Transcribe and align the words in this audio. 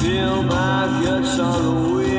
Feel 0.00 0.42
my 0.44 1.02
guts 1.04 1.38
on 1.38 1.62
the 1.62 1.94
wheel. 1.94 2.09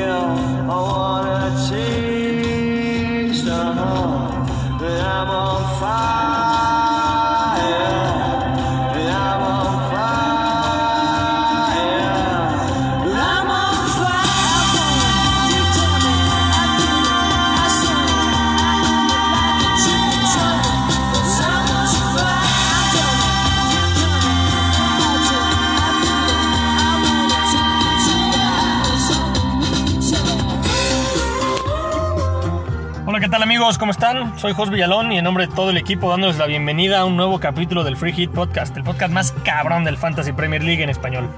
Amigos? 33.72 33.78
¿Cómo 33.78 33.92
están? 33.92 34.38
Soy 34.38 34.52
Jos 34.52 34.70
Villalón 34.70 35.12
y 35.12 35.18
en 35.18 35.24
nombre 35.24 35.46
de 35.46 35.54
todo 35.54 35.70
el 35.70 35.76
equipo 35.76 36.10
dándoles 36.10 36.36
la 36.36 36.46
bienvenida 36.46 37.00
a 37.00 37.04
un 37.04 37.16
nuevo 37.16 37.40
capítulo 37.40 37.84
del 37.84 37.96
Free 37.96 38.12
Hit 38.12 38.30
Podcast, 38.30 38.76
el 38.76 38.82
podcast 38.82 39.12
más 39.12 39.32
cabrón 39.44 39.84
del 39.84 39.96
Fantasy 39.96 40.32
Premier 40.32 40.62
League 40.62 40.82
en 40.82 40.90
español. 40.90 41.30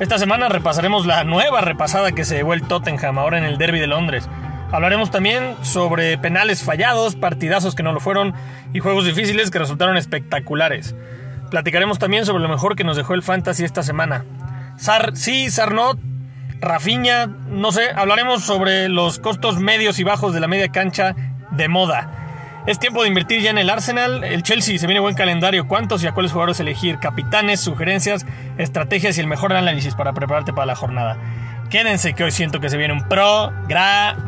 Esta 0.00 0.18
semana 0.18 0.48
repasaremos 0.48 1.06
la 1.06 1.22
nueva 1.24 1.60
repasada 1.60 2.12
que 2.12 2.24
se 2.24 2.36
llevó 2.36 2.54
el 2.54 2.62
Tottenham 2.62 3.18
ahora 3.18 3.38
en 3.38 3.44
el 3.44 3.58
Derby 3.58 3.78
de 3.78 3.86
Londres. 3.86 4.28
Hablaremos 4.72 5.10
también 5.10 5.54
sobre 5.62 6.18
penales 6.18 6.64
fallados, 6.64 7.14
partidazos 7.14 7.74
que 7.74 7.82
no 7.82 7.92
lo 7.92 8.00
fueron 8.00 8.34
y 8.72 8.80
juegos 8.80 9.04
difíciles 9.04 9.50
que 9.50 9.58
resultaron 9.58 9.96
espectaculares. 9.96 10.94
Platicaremos 11.50 11.98
también 11.98 12.26
sobre 12.26 12.42
lo 12.42 12.48
mejor 12.48 12.74
que 12.74 12.84
nos 12.84 12.96
dejó 12.96 13.14
el 13.14 13.22
Fantasy 13.22 13.64
esta 13.64 13.82
semana. 13.82 14.24
Sar 14.76 15.12
sí, 15.14 15.50
Sar 15.50 15.72
no, 15.72 15.92
Rafiña, 16.60 17.26
no 17.26 17.70
sé, 17.70 17.90
hablaremos 17.94 18.42
sobre 18.42 18.88
los 18.88 19.18
costos 19.18 19.60
medios 19.60 19.98
y 19.98 20.04
bajos 20.04 20.32
de 20.32 20.40
la 20.40 20.48
media 20.48 20.68
cancha 20.68 21.14
de 21.50 21.68
moda. 21.68 22.10
Es 22.66 22.78
tiempo 22.80 23.02
de 23.02 23.08
invertir 23.08 23.40
ya 23.42 23.50
en 23.50 23.58
el 23.58 23.70
Arsenal, 23.70 24.24
el 24.24 24.42
Chelsea 24.42 24.76
se 24.78 24.86
viene 24.86 24.98
buen 24.98 25.14
calendario, 25.14 25.68
cuántos 25.68 26.02
y 26.02 26.08
a 26.08 26.12
cuáles 26.12 26.32
jugadores 26.32 26.58
elegir, 26.58 26.98
capitanes, 26.98 27.60
sugerencias, 27.60 28.26
estrategias 28.58 29.16
y 29.16 29.20
el 29.20 29.28
mejor 29.28 29.52
análisis 29.52 29.94
para 29.94 30.12
prepararte 30.12 30.52
para 30.52 30.66
la 30.66 30.74
jornada. 30.74 31.16
Quédense 31.70 32.14
que 32.14 32.24
hoy 32.24 32.32
siento 32.32 32.58
que 32.60 32.68
se 32.68 32.76
viene 32.76 32.92
un 32.94 33.06
programa. 33.06 34.26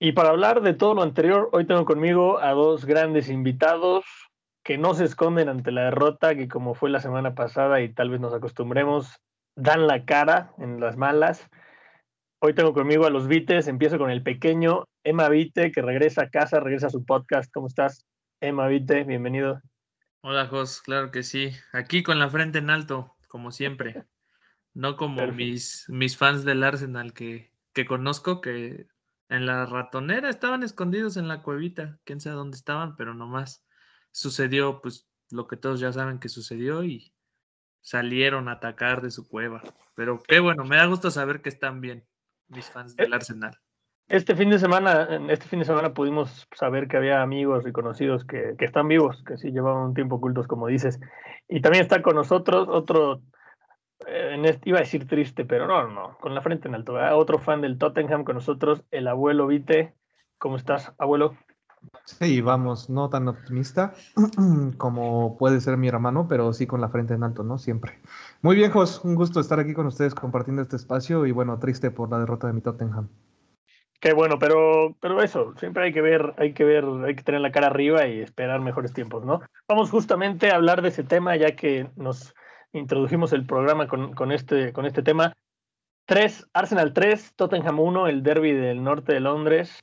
Y 0.00 0.12
para 0.12 0.28
hablar 0.28 0.62
de 0.62 0.74
todo 0.74 0.94
lo 0.94 1.02
anterior, 1.02 1.48
hoy 1.52 1.66
tengo 1.66 1.84
conmigo 1.84 2.38
a 2.38 2.52
dos 2.52 2.84
grandes 2.84 3.28
invitados 3.28 4.04
que 4.62 4.78
no 4.78 4.94
se 4.94 5.04
esconden 5.04 5.48
ante 5.48 5.72
la 5.72 5.84
derrota, 5.84 6.36
que 6.36 6.46
como 6.46 6.74
fue 6.74 6.88
la 6.88 7.00
semana 7.00 7.34
pasada 7.34 7.80
y 7.80 7.92
tal 7.92 8.10
vez 8.10 8.20
nos 8.20 8.32
acostumbremos, 8.32 9.20
dan 9.56 9.88
la 9.88 10.04
cara 10.04 10.52
en 10.58 10.78
las 10.78 10.96
malas. 10.96 11.48
Hoy 12.40 12.54
tengo 12.54 12.74
conmigo 12.74 13.06
a 13.06 13.10
los 13.10 13.26
Vites, 13.26 13.66
empiezo 13.66 13.98
con 13.98 14.12
el 14.12 14.22
pequeño 14.22 14.84
Emma 15.02 15.28
Vite, 15.28 15.72
que 15.72 15.82
regresa 15.82 16.22
a 16.22 16.30
casa, 16.30 16.60
regresa 16.60 16.86
a 16.86 16.90
su 16.90 17.04
podcast. 17.04 17.52
¿Cómo 17.52 17.66
estás? 17.66 18.06
Emma 18.40 18.68
Vite, 18.68 19.02
bienvenido. 19.02 19.60
Hola, 20.20 20.46
Jos, 20.46 20.80
claro 20.80 21.10
que 21.10 21.24
sí. 21.24 21.50
Aquí 21.72 22.04
con 22.04 22.20
la 22.20 22.30
frente 22.30 22.58
en 22.58 22.70
alto, 22.70 23.16
como 23.26 23.50
siempre. 23.50 24.04
No 24.74 24.96
como 24.96 25.16
Perfecto. 25.16 25.36
mis, 25.38 25.86
mis 25.88 26.16
fans 26.16 26.44
del 26.44 26.62
Arsenal 26.62 27.12
que, 27.12 27.50
que 27.72 27.84
conozco, 27.84 28.40
que 28.40 28.86
en 29.28 29.46
la 29.46 29.66
ratonera 29.66 30.28
estaban 30.30 30.62
escondidos 30.62 31.16
en 31.16 31.28
la 31.28 31.42
cuevita. 31.42 31.98
Quién 32.04 32.20
sabe 32.20 32.36
dónde 32.36 32.56
estaban, 32.56 32.96
pero 32.96 33.14
nomás 33.14 33.64
sucedió 34.10 34.80
pues 34.80 35.08
lo 35.30 35.46
que 35.46 35.56
todos 35.56 35.80
ya 35.80 35.92
saben 35.92 36.18
que 36.18 36.28
sucedió 36.28 36.84
y 36.84 37.12
salieron 37.80 38.48
a 38.48 38.52
atacar 38.52 39.02
de 39.02 39.10
su 39.10 39.28
cueva. 39.28 39.62
Pero 39.94 40.22
qué 40.26 40.40
bueno, 40.40 40.64
me 40.64 40.76
da 40.76 40.86
gusto 40.86 41.10
saber 41.10 41.42
que 41.42 41.48
están 41.48 41.80
bien 41.80 42.06
mis 42.48 42.70
fans 42.70 42.96
del 42.96 43.12
Arsenal. 43.12 43.58
Este 44.08 44.34
fin 44.34 44.48
de 44.48 44.58
semana, 44.58 45.06
este 45.28 45.46
fin 45.48 45.58
de 45.58 45.66
semana 45.66 45.92
pudimos 45.92 46.48
saber 46.54 46.88
que 46.88 46.96
había 46.96 47.20
amigos 47.20 47.66
y 47.66 47.72
conocidos 47.72 48.24
que, 48.24 48.54
que 48.58 48.64
están 48.64 48.88
vivos, 48.88 49.22
que 49.26 49.36
sí 49.36 49.50
llevaban 49.50 49.88
un 49.88 49.94
tiempo 49.94 50.16
ocultos, 50.16 50.46
como 50.46 50.66
dices. 50.66 50.98
Y 51.46 51.60
también 51.60 51.82
está 51.82 52.00
con 52.00 52.16
nosotros 52.16 52.68
otro, 52.70 53.16
eh, 53.16 53.20
en 54.06 54.44
este- 54.44 54.68
iba 54.68 54.78
a 54.78 54.82
decir 54.82 55.06
triste, 55.06 55.44
pero 55.44 55.66
no, 55.66 55.88
no, 55.88 56.16
con 56.18 56.34
la 56.34 56.42
frente 56.42 56.68
en 56.68 56.74
alto. 56.74 56.94
¿verdad? 56.94 57.16
Otro 57.16 57.38
fan 57.38 57.60
del 57.60 57.78
Tottenham 57.78 58.24
con 58.24 58.36
nosotros, 58.36 58.84
el 58.90 59.08
abuelo 59.08 59.46
Vite. 59.46 59.94
¿Cómo 60.38 60.56
estás, 60.56 60.92
abuelo? 60.98 61.36
Sí, 62.04 62.40
vamos, 62.40 62.90
no 62.90 63.08
tan 63.08 63.28
optimista 63.28 63.94
como 64.78 65.36
puede 65.36 65.60
ser 65.60 65.76
mi 65.76 65.88
hermano, 65.88 66.26
pero 66.28 66.52
sí 66.52 66.66
con 66.66 66.80
la 66.80 66.88
frente 66.88 67.14
en 67.14 67.22
alto, 67.22 67.42
¿no? 67.44 67.58
Siempre. 67.58 67.98
Muy 68.42 68.56
bien, 68.56 68.70
Jos, 68.70 69.04
un 69.04 69.14
gusto 69.14 69.40
estar 69.40 69.60
aquí 69.60 69.74
con 69.74 69.86
ustedes 69.86 70.14
compartiendo 70.14 70.62
este 70.62 70.76
espacio 70.76 71.26
y 71.26 71.32
bueno, 71.32 71.58
triste 71.58 71.90
por 71.90 72.10
la 72.10 72.18
derrota 72.18 72.46
de 72.46 72.52
mi 72.52 72.60
Tottenham. 72.60 73.08
Qué 74.00 74.12
bueno, 74.12 74.38
pero, 74.38 74.96
pero 75.00 75.20
eso, 75.22 75.54
siempre 75.58 75.84
hay 75.84 75.92
que 75.92 76.00
ver, 76.00 76.34
hay 76.38 76.52
que 76.52 76.64
ver, 76.64 76.84
hay 77.04 77.16
que 77.16 77.24
tener 77.24 77.40
la 77.40 77.50
cara 77.50 77.66
arriba 77.66 78.06
y 78.06 78.20
esperar 78.20 78.60
mejores 78.60 78.92
tiempos, 78.92 79.24
¿no? 79.24 79.40
Vamos 79.68 79.90
justamente 79.90 80.50
a 80.50 80.54
hablar 80.54 80.82
de 80.82 80.88
ese 80.88 81.02
tema, 81.02 81.34
ya 81.34 81.56
que 81.56 81.90
nos 81.96 82.32
introdujimos 82.72 83.32
el 83.32 83.46
programa 83.46 83.86
con, 83.88 84.14
con 84.14 84.32
este, 84.32 84.72
con 84.72 84.86
este 84.86 85.02
tema. 85.02 85.32
3, 86.06 86.48
Arsenal 86.52 86.92
3, 86.92 87.34
Tottenham 87.36 87.80
1, 87.80 88.08
el 88.08 88.22
derby 88.22 88.52
del 88.52 88.82
norte 88.82 89.12
de 89.12 89.20
Londres. 89.20 89.80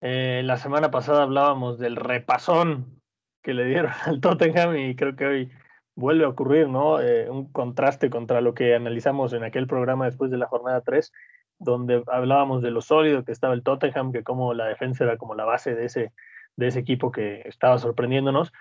Eh, 0.00 0.42
la 0.44 0.56
semana 0.56 0.90
pasada 0.90 1.22
hablábamos 1.22 1.78
del 1.78 1.96
repasón 1.96 3.00
que 3.42 3.54
le 3.54 3.64
dieron 3.64 3.92
al 4.06 4.20
Tottenham 4.20 4.76
y 4.76 4.96
creo 4.96 5.16
que 5.16 5.26
hoy 5.26 5.50
vuelve 5.96 6.24
a 6.24 6.28
ocurrir, 6.28 6.68
¿no? 6.68 7.00
Eh, 7.00 7.28
un 7.28 7.50
contraste 7.52 8.08
contra 8.08 8.40
lo 8.40 8.54
que 8.54 8.74
analizamos 8.74 9.32
en 9.32 9.42
aquel 9.42 9.66
programa 9.66 10.06
después 10.06 10.30
de 10.30 10.38
la 10.38 10.46
jornada 10.46 10.80
3 10.80 11.12
donde 11.58 12.04
hablábamos 12.06 12.62
de 12.62 12.70
lo 12.70 12.80
sólido 12.80 13.24
que 13.24 13.32
estaba 13.32 13.54
el 13.54 13.62
Tottenham, 13.62 14.12
que 14.12 14.22
como 14.22 14.54
la 14.54 14.66
defensa 14.66 15.04
era 15.04 15.16
como 15.16 15.34
la 15.34 15.44
base 15.44 15.74
de 15.74 15.86
ese, 15.86 16.12
de 16.56 16.68
ese 16.68 16.78
equipo 16.78 17.10
que 17.10 17.42
estaba 17.44 17.78
sorprendiéndonos. 17.78 18.52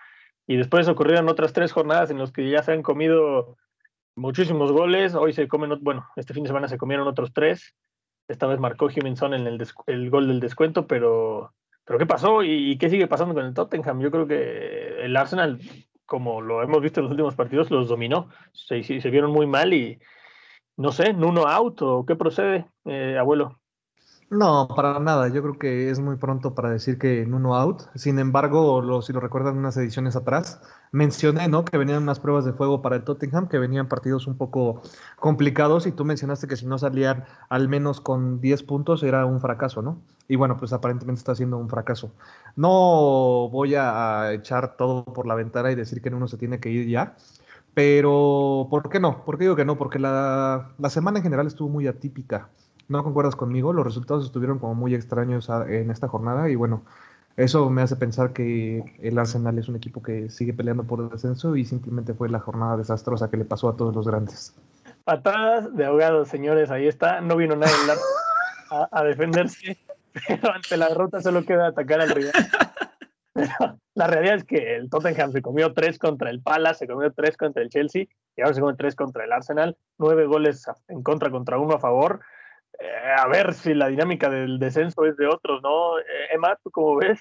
Y 0.47 0.55
después 0.55 0.87
ocurrieron 0.87 1.27
otras 1.27 1.51
tres 1.51 1.73
jornadas 1.73 2.09
en 2.09 2.19
las 2.19 2.31
que 2.31 2.49
ya 2.49 2.63
se 2.63 2.71
han 2.71 2.81
comido 2.81 3.57
muchísimos 4.15 4.71
goles. 4.71 5.13
Hoy 5.13 5.33
se 5.33 5.47
comen, 5.47 5.77
bueno, 5.81 6.07
este 6.15 6.33
fin 6.33 6.43
de 6.43 6.47
semana 6.47 6.67
se 6.67 6.77
comieron 6.77 7.07
otros 7.07 7.33
tres. 7.33 7.75
Esta 8.29 8.47
vez 8.47 8.59
marcó 8.59 8.89
Jiminson 8.89 9.33
en 9.33 9.45
el, 9.45 9.61
el 9.85 10.09
gol 10.09 10.27
del 10.27 10.39
descuento, 10.39 10.87
pero, 10.87 11.53
pero 11.85 11.99
¿qué 11.99 12.05
pasó? 12.05 12.43
¿Y, 12.43 12.71
y 12.71 12.77
qué 12.77 12.89
sigue 12.89 13.07
pasando 13.07 13.33
con 13.33 13.45
el 13.45 13.53
Tottenham? 13.53 13.99
Yo 13.99 14.09
creo 14.09 14.27
que 14.27 15.05
el 15.05 15.15
Arsenal, 15.15 15.59
como 16.05 16.41
lo 16.41 16.63
hemos 16.63 16.81
visto 16.81 17.01
en 17.01 17.05
los 17.05 17.11
últimos 17.11 17.35
partidos, 17.35 17.69
los 17.69 17.89
dominó. 17.89 18.29
Se, 18.53 18.83
se 18.83 19.01
se 19.01 19.09
vieron 19.09 19.31
muy 19.31 19.47
mal 19.47 19.73
y, 19.73 19.99
no 20.77 20.91
sé, 20.91 21.13
Nuno 21.13 21.47
out 21.47 21.81
o 21.81 22.05
qué 22.05 22.15
procede, 22.15 22.65
eh, 22.85 23.17
abuelo. 23.19 23.59
No, 24.29 24.67
para 24.75 24.99
nada, 24.99 25.29
yo 25.29 25.41
creo 25.41 25.57
que 25.57 25.89
es 25.89 25.99
muy 26.01 26.17
pronto 26.17 26.53
para 26.53 26.69
decir 26.69 26.97
que 26.99 27.21
en 27.21 27.33
uno 27.33 27.55
out. 27.55 27.83
Sin 27.95 28.19
embargo, 28.19 28.81
lo- 28.81 29.01
si 29.01 29.13
lo 29.13 29.21
recuerdan 29.21 29.57
unas 29.57 29.77
ediciones 29.77 30.17
atrás, 30.17 30.59
mencioné, 30.91 31.47
¿no? 31.47 31.63
Que 31.63 31.77
venían 31.77 32.03
unas 32.03 32.19
pruebas 32.19 32.43
de 32.43 32.51
fuego 32.51 32.81
para 32.81 32.97
el 32.97 33.05
Tottenham, 33.05 33.47
que 33.47 33.57
venían 33.57 33.87
partidos 33.87 34.27
un 34.27 34.35
poco 34.37 34.81
complicados 35.17 35.87
y 35.87 35.93
tú 35.93 36.03
mencionaste 36.03 36.45
que 36.47 36.57
si 36.57 36.65
no 36.65 36.77
salían 36.77 37.23
al 37.47 37.69
menos 37.69 38.01
con 38.01 38.41
10 38.41 38.63
puntos 38.63 39.01
era 39.01 39.25
un 39.25 39.39
fracaso, 39.39 39.81
¿no? 39.81 40.01
Y 40.27 40.35
bueno, 40.35 40.57
pues 40.57 40.73
aparentemente 40.73 41.19
está 41.19 41.33
siendo 41.33 41.57
un 41.57 41.69
fracaso. 41.69 42.11
No 42.57 43.47
voy 43.49 43.75
a 43.75 44.33
echar 44.33 44.75
todo 44.75 45.05
por 45.05 45.25
la 45.25 45.35
ventana 45.35 45.71
y 45.71 45.75
decir 45.75 46.01
que 46.01 46.09
uno 46.09 46.27
se 46.27 46.37
tiene 46.37 46.59
que 46.59 46.69
ir 46.69 46.85
ya, 46.89 47.15
pero 47.73 48.67
¿por 48.69 48.89
qué 48.89 48.99
no? 48.99 49.23
¿Por 49.25 49.37
qué 49.37 49.45
digo 49.45 49.55
que 49.55 49.65
no? 49.65 49.77
Porque 49.77 49.99
la, 49.99 50.73
la 50.77 50.89
semana 50.89 51.19
en 51.19 51.23
general 51.23 51.47
estuvo 51.47 51.69
muy 51.69 51.87
atípica. 51.87 52.49
¿No 52.87 53.03
concuerdas 53.03 53.35
conmigo? 53.35 53.73
Los 53.73 53.85
resultados 53.85 54.25
estuvieron 54.25 54.59
como 54.59 54.75
muy 54.75 54.95
extraños 54.95 55.49
a- 55.49 55.69
en 55.69 55.91
esta 55.91 56.07
jornada 56.07 56.49
y 56.49 56.55
bueno, 56.55 56.83
eso 57.35 57.69
me 57.69 57.81
hace 57.81 57.95
pensar 57.95 58.33
que 58.33 58.83
el 59.01 59.19
Arsenal 59.19 59.57
es 59.59 59.67
un 59.69 59.75
equipo 59.75 60.01
que 60.01 60.29
sigue 60.29 60.53
peleando 60.53 60.83
por 60.85 60.99
el 61.01 61.09
descenso 61.09 61.55
y 61.55 61.65
simplemente 61.65 62.13
fue 62.13 62.29
la 62.29 62.39
jornada 62.39 62.77
desastrosa 62.77 63.29
que 63.29 63.37
le 63.37 63.45
pasó 63.45 63.69
a 63.69 63.75
todos 63.77 63.93
los 63.95 64.07
grandes. 64.07 64.55
Patadas 65.03 65.73
de 65.75 65.85
ahogados, 65.85 66.27
señores, 66.29 66.71
ahí 66.71 66.87
está. 66.87 67.21
No 67.21 67.35
vino 67.35 67.55
nadie 67.55 67.73
a, 68.71 68.89
a 68.91 69.03
defenderse, 69.03 69.77
pero 70.27 70.53
ante 70.53 70.77
la 70.77 70.87
derrota 70.89 71.21
solo 71.21 71.43
queda 71.45 71.67
atacar 71.67 72.01
al 72.01 72.09
rival. 72.09 72.33
La 73.93 74.07
realidad 74.07 74.35
es 74.35 74.43
que 74.43 74.75
el 74.75 74.89
Tottenham 74.89 75.31
se 75.31 75.41
comió 75.41 75.73
tres 75.73 75.99
contra 75.99 76.29
el 76.29 76.41
Palace, 76.41 76.79
se 76.79 76.87
comió 76.87 77.11
tres 77.13 77.37
contra 77.37 77.61
el 77.61 77.69
Chelsea 77.69 78.05
y 78.35 78.41
ahora 78.41 78.53
se 78.53 78.61
come 78.61 78.73
tres 78.75 78.95
contra 78.95 79.25
el 79.25 79.31
Arsenal. 79.31 79.77
Nueve 79.97 80.25
goles 80.25 80.65
en 80.87 81.03
contra 81.03 81.29
contra 81.29 81.59
uno 81.59 81.75
a 81.75 81.79
favor. 81.79 82.21
Eh, 82.79 83.15
a 83.17 83.27
ver 83.27 83.53
si 83.53 83.73
la 83.73 83.87
dinámica 83.87 84.29
del 84.29 84.59
descenso 84.59 85.05
es 85.05 85.17
de 85.17 85.27
otros, 85.27 85.61
¿no? 85.63 85.99
Eh, 85.99 86.03
Emma, 86.31 86.57
¿tú 86.63 86.69
cómo 86.71 86.97
ves? 86.97 87.19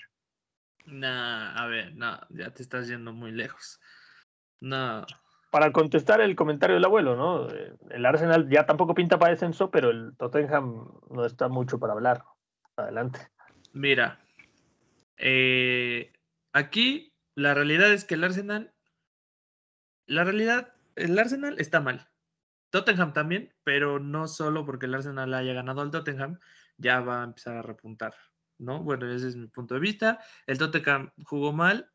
Nah, 0.87 1.57
a 1.57 1.67
ver, 1.67 1.95
no, 1.97 2.19
ya 2.31 2.51
te 2.51 2.63
estás 2.63 2.89
yendo 2.89 3.13
muy 3.13 3.33
lejos. 3.33 3.81
No, 4.61 5.05
Para 5.51 5.73
contestar 5.73 6.21
el 6.21 6.37
comentario 6.37 6.75
del 6.75 6.85
abuelo, 6.85 7.17
¿no? 7.17 7.51
Eh, 7.51 7.75
El 7.91 8.07
Arsenal 8.07 8.49
ya 8.49 8.67
tampoco 8.67 8.95
pinta 8.95 9.19
para 9.19 9.33
descenso, 9.33 9.71
pero 9.71 9.91
el 9.91 10.17
Tottenham 10.17 10.89
no 11.11 11.25
está 11.25 11.49
mucho 11.49 11.79
para 11.79 11.93
hablar. 11.93 12.25
Adelante. 12.77 13.21
mira, 13.73 14.21
eh, 15.17 16.13
aquí 16.53 17.13
la 17.35 17.55
realidad 17.55 17.91
es 17.93 18.05
que 18.05 18.15
el 18.15 18.25
Arsenal, 18.25 18.75
la 20.07 20.25
realidad, 20.25 20.75
el 20.95 21.19
Arsenal 21.19 21.59
está 21.59 21.81
mal. 21.81 22.09
Tottenham 22.77 23.15
también, 23.15 23.55
pero 23.65 23.99
no 23.99 24.29
solo 24.29 24.67
porque 24.67 24.85
el 24.85 24.95
Arsenal 24.95 25.33
haya 25.33 25.55
ganado 25.55 25.81
al 25.81 25.91
Tottenham, 25.91 26.39
ya 26.77 27.01
va 27.01 27.23
a 27.23 27.25
empezar 27.25 27.57
a 27.57 27.63
repuntar, 27.63 28.15
¿no? 28.59 28.83
Bueno, 28.83 29.11
ese 29.11 29.29
es 29.29 29.37
mi 29.37 29.47
punto 29.47 29.73
de 29.75 29.81
vista. 29.81 30.21
El 30.47 30.59
Tottenham 30.59 31.11
jugó 31.25 31.55
mal 31.55 31.91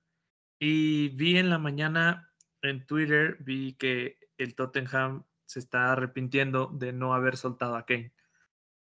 y 0.57 1.09
vi 1.09 1.37
en 1.37 1.51
la 1.51 1.59
mañana 1.59 2.33
en 2.63 2.87
Twitter, 2.87 3.37
vi 3.41 3.75
que 3.75 4.17
el 4.37 4.55
Tottenham 4.55 5.23
se 5.45 5.59
está 5.59 5.91
arrepintiendo 5.91 6.71
de 6.73 6.93
no 6.93 7.13
haber 7.13 7.37
soltado 7.37 7.75
a 7.75 7.85
Kane 7.85 8.11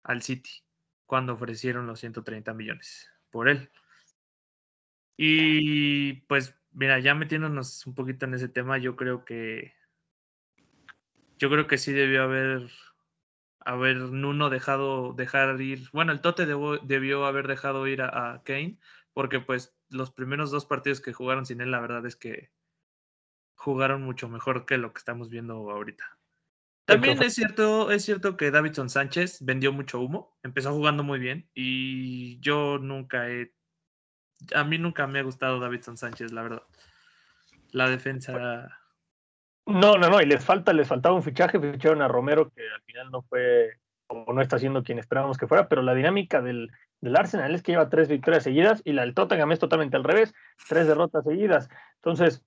al 0.02 0.20
City 0.20 0.50
cuando 1.06 1.32
ofrecieron 1.32 1.86
los 1.86 2.00
130 2.00 2.52
millones 2.52 3.10
por 3.30 3.48
él. 3.48 3.70
Y 5.16 6.12
pues, 6.26 6.54
mira, 6.72 6.98
ya 6.98 7.14
metiéndonos 7.14 7.86
un 7.86 7.94
poquito 7.94 8.26
en 8.26 8.34
ese 8.34 8.48
tema, 8.48 8.76
yo 8.76 8.96
creo 8.96 9.24
que 9.24 9.72
yo 11.38 11.50
creo 11.50 11.66
que 11.66 11.78
sí 11.78 11.92
debió 11.92 12.22
haber 12.22 12.70
haber 13.60 13.96
Nuno 13.96 14.48
dejado 14.48 15.12
dejar 15.12 15.60
ir, 15.60 15.88
bueno, 15.92 16.12
el 16.12 16.20
Tote 16.20 16.46
debo- 16.46 16.78
debió 16.80 17.26
haber 17.26 17.48
dejado 17.48 17.86
ir 17.88 18.00
a, 18.00 18.34
a 18.34 18.42
Kane, 18.44 18.78
porque 19.12 19.40
pues 19.40 19.76
los 19.88 20.12
primeros 20.12 20.52
dos 20.52 20.66
partidos 20.66 21.00
que 21.00 21.12
jugaron 21.12 21.46
sin 21.46 21.60
él, 21.60 21.72
la 21.72 21.80
verdad 21.80 22.06
es 22.06 22.14
que 22.14 22.52
jugaron 23.56 24.02
mucho 24.02 24.28
mejor 24.28 24.66
que 24.66 24.78
lo 24.78 24.92
que 24.92 24.98
estamos 24.98 25.30
viendo 25.30 25.54
ahorita. 25.70 26.04
También 26.84 27.20
es 27.20 27.34
cierto, 27.34 27.90
es 27.90 28.04
cierto 28.04 28.36
que 28.36 28.52
Davidson 28.52 28.88
Sánchez 28.88 29.38
vendió 29.44 29.72
mucho 29.72 29.98
humo, 30.00 30.38
empezó 30.44 30.72
jugando 30.72 31.02
muy 31.02 31.18
bien 31.18 31.50
y 31.52 32.38
yo 32.38 32.78
nunca 32.78 33.28
he, 33.28 33.52
a 34.54 34.62
mí 34.62 34.78
nunca 34.78 35.08
me 35.08 35.18
ha 35.18 35.22
gustado 35.24 35.58
Davidson 35.58 35.96
Sánchez, 35.96 36.30
la 36.30 36.42
verdad. 36.42 36.62
La 37.72 37.90
defensa, 37.90 38.78
No, 39.66 39.98
no, 39.98 40.08
no, 40.08 40.20
y 40.20 40.26
les 40.26 40.44
falta, 40.44 40.72
les 40.72 40.86
faltaba 40.86 41.14
un 41.14 41.24
fichaje, 41.24 41.58
ficharon 41.58 42.00
a 42.00 42.08
Romero, 42.08 42.50
que 42.50 42.62
al 42.62 42.82
final 42.82 43.10
no 43.10 43.22
fue, 43.22 43.72
o 44.06 44.32
no 44.32 44.40
está 44.40 44.58
siendo 44.58 44.84
quien 44.84 45.00
esperábamos 45.00 45.38
que 45.38 45.48
fuera, 45.48 45.68
pero 45.68 45.82
la 45.82 45.94
dinámica 45.94 46.40
del, 46.40 46.70
del 47.00 47.16
Arsenal 47.16 47.54
es 47.54 47.62
que 47.62 47.72
lleva 47.72 47.88
tres 47.88 48.08
victorias 48.08 48.44
seguidas 48.44 48.80
y 48.84 48.92
la 48.92 49.02
del 49.02 49.14
Tottenham 49.14 49.50
es 49.50 49.58
totalmente 49.58 49.96
al 49.96 50.04
revés, 50.04 50.34
tres 50.68 50.86
derrotas 50.86 51.24
seguidas. 51.24 51.68
Entonces, 51.96 52.44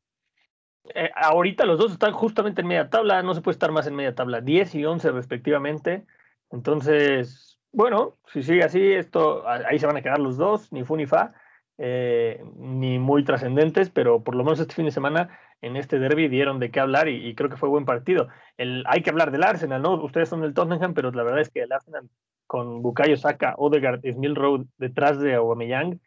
eh, 0.96 1.12
ahorita 1.16 1.66
los 1.66 1.78
dos 1.78 1.92
están 1.92 2.14
justamente 2.14 2.62
en 2.62 2.68
media 2.68 2.90
tabla, 2.90 3.22
no 3.22 3.34
se 3.34 3.42
puede 3.42 3.54
estar 3.54 3.72
más 3.72 3.86
en 3.88 3.96
media 3.96 4.16
tabla, 4.16 4.42
10 4.42 4.76
y 4.76 4.86
11 4.86 5.12
respectivamente. 5.12 6.06
Entonces, 6.52 7.60
bueno, 7.72 8.18
si 8.28 8.44
sigue 8.44 8.64
así, 8.64 8.94
esto, 8.94 9.48
ahí 9.48 9.78
se 9.78 9.86
van 9.86 9.98
a 9.98 10.02
quedar 10.02 10.20
los 10.20 10.38
dos, 10.38 10.72
ni 10.72 10.84
fu 10.84 10.96
ni 10.96 11.06
fa, 11.06 11.34
eh, 11.78 12.44
ni 12.56 12.98
muy 12.98 13.24
trascendentes, 13.24 13.90
pero 13.90 14.24
por 14.24 14.36
lo 14.36 14.44
menos 14.44 14.60
este 14.60 14.74
fin 14.74 14.86
de 14.86 14.92
semana 14.92 15.38
en 15.62 15.76
este 15.76 16.00
derby 16.00 16.28
dieron 16.28 16.60
de 16.60 16.72
qué 16.72 16.80
hablar 16.80 17.08
y, 17.08 17.36
creo 17.36 17.50
que 17.50 17.58
fue 17.58 17.70
buen 17.70 17.86
partido. 17.86 18.28
El, 18.58 18.84
hay 18.88 19.02
que 19.02 19.10
hablar 19.10 19.32
del 19.32 19.44
Arsenal, 19.44 19.82
¿no? 19.82 20.02
Ustedes 20.04 20.30
son 20.30 20.42
del 20.42 20.54
Tottenham, 20.54 20.94
pero 20.94 21.12
la 21.12 21.24
verdad 21.24 21.42
es 21.42 21.50
que 21.50 21.62
el 21.62 21.72
Arsenal 21.72 22.10
con 22.48 22.82
Bukayo 22.82 23.18
Saka, 23.18 23.54
Odegaard 23.58 24.04
y 24.04 24.14
Smith 24.14 24.36
Road 24.36 24.66
detrás 24.78 25.20
de 25.20 25.36
Aubameyang 25.36 26.00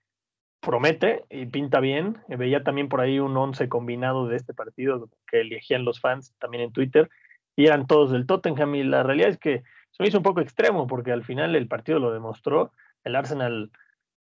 promete 0.60 1.24
y 1.30 1.46
pinta 1.46 1.80
bien. 1.80 2.18
Eh, 2.28 2.36
Veía 2.36 2.64
también 2.64 2.88
por 2.88 3.00
ahí 3.00 3.18
un 3.18 3.36
once 3.36 3.68
combinado 3.68 4.26
de 4.26 4.36
este 4.36 4.54
partido 4.54 5.08
que 5.26 5.40
elegían 5.40 5.84
los 5.84 6.00
fans 6.00 6.34
también 6.38 6.64
en 6.64 6.72
Twitter 6.72 7.10
y 7.54 7.66
eran 7.66 7.86
todos 7.86 8.10
del 8.10 8.26
Tottenham 8.26 8.74
y 8.74 8.84
la 8.84 9.02
realidad 9.02 9.28
es 9.28 9.38
que 9.38 9.62
se 9.90 10.02
me 10.02 10.08
hizo 10.08 10.18
un 10.18 10.24
poco 10.24 10.40
extremo 10.40 10.86
porque 10.86 11.12
al 11.12 11.24
final 11.24 11.54
el 11.54 11.68
partido 11.68 11.98
lo 11.98 12.12
demostró. 12.12 12.72
El 13.04 13.16
Arsenal 13.16 13.70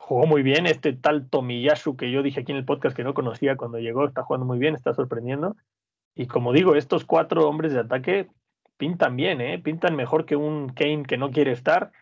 jugó 0.01 0.27
muy 0.27 0.43
bien. 0.43 0.67
Este 0.67 0.93
tal 0.93 1.29
Tomiyasu 1.29 1.97
que 1.97 2.11
yo 2.11 2.23
dije 2.23 2.41
aquí 2.41 2.53
en 2.53 2.59
el 2.59 2.65
podcast 2.65 2.97
que 2.97 3.05
no 3.05 3.15
conocía 3.15 3.57
cuando 3.57 3.79
llegó, 3.79 4.07
está 4.07 4.23
jugando 4.23 4.47
muy 4.47 4.59
bien, 4.59 4.75
está 4.75 4.95
sorprendiendo. 4.95 5.57
Y 6.15 6.27
como 6.27 6.53
digo, 6.53 6.75
estos 6.75 7.05
cuatro 7.05 7.49
hombres 7.49 7.73
de 7.73 7.81
ataque 7.81 8.29
pintan 8.77 9.15
bien, 9.17 9.41
¿eh? 9.41 9.59
pintan 9.59 9.95
mejor 9.95 10.25
que 10.25 10.37
un 10.37 10.71
Kane 10.71 11.05
que 11.05 11.19
no 11.19 11.31
quiere 11.31 11.53
estar, 11.53 11.93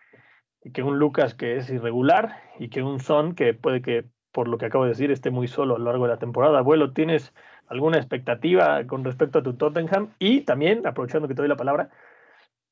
y 0.62 0.72
que 0.72 0.82
un 0.82 0.98
Lucas 0.98 1.34
que 1.34 1.56
es 1.56 1.70
irregular 1.70 2.42
y 2.58 2.68
que 2.68 2.82
un 2.82 3.00
Son 3.00 3.34
que 3.34 3.54
puede 3.54 3.82
que, 3.82 4.04
por 4.32 4.48
lo 4.48 4.58
que 4.58 4.66
acabo 4.66 4.84
de 4.84 4.90
decir, 4.90 5.10
esté 5.10 5.30
muy 5.30 5.48
solo 5.48 5.76
a 5.76 5.78
lo 5.78 5.86
largo 5.86 6.04
de 6.04 6.12
la 6.12 6.18
temporada. 6.18 6.58
Abuelo, 6.58 6.92
¿tienes 6.92 7.32
alguna 7.66 7.98
expectativa 7.98 8.86
con 8.86 9.04
respecto 9.04 9.38
a 9.38 9.42
tu 9.42 9.54
Tottenham? 9.54 10.14
Y 10.18 10.42
también, 10.42 10.86
aprovechando 10.86 11.28
que 11.28 11.34
te 11.34 11.42
doy 11.42 11.48
la 11.48 11.56
palabra, 11.56 11.90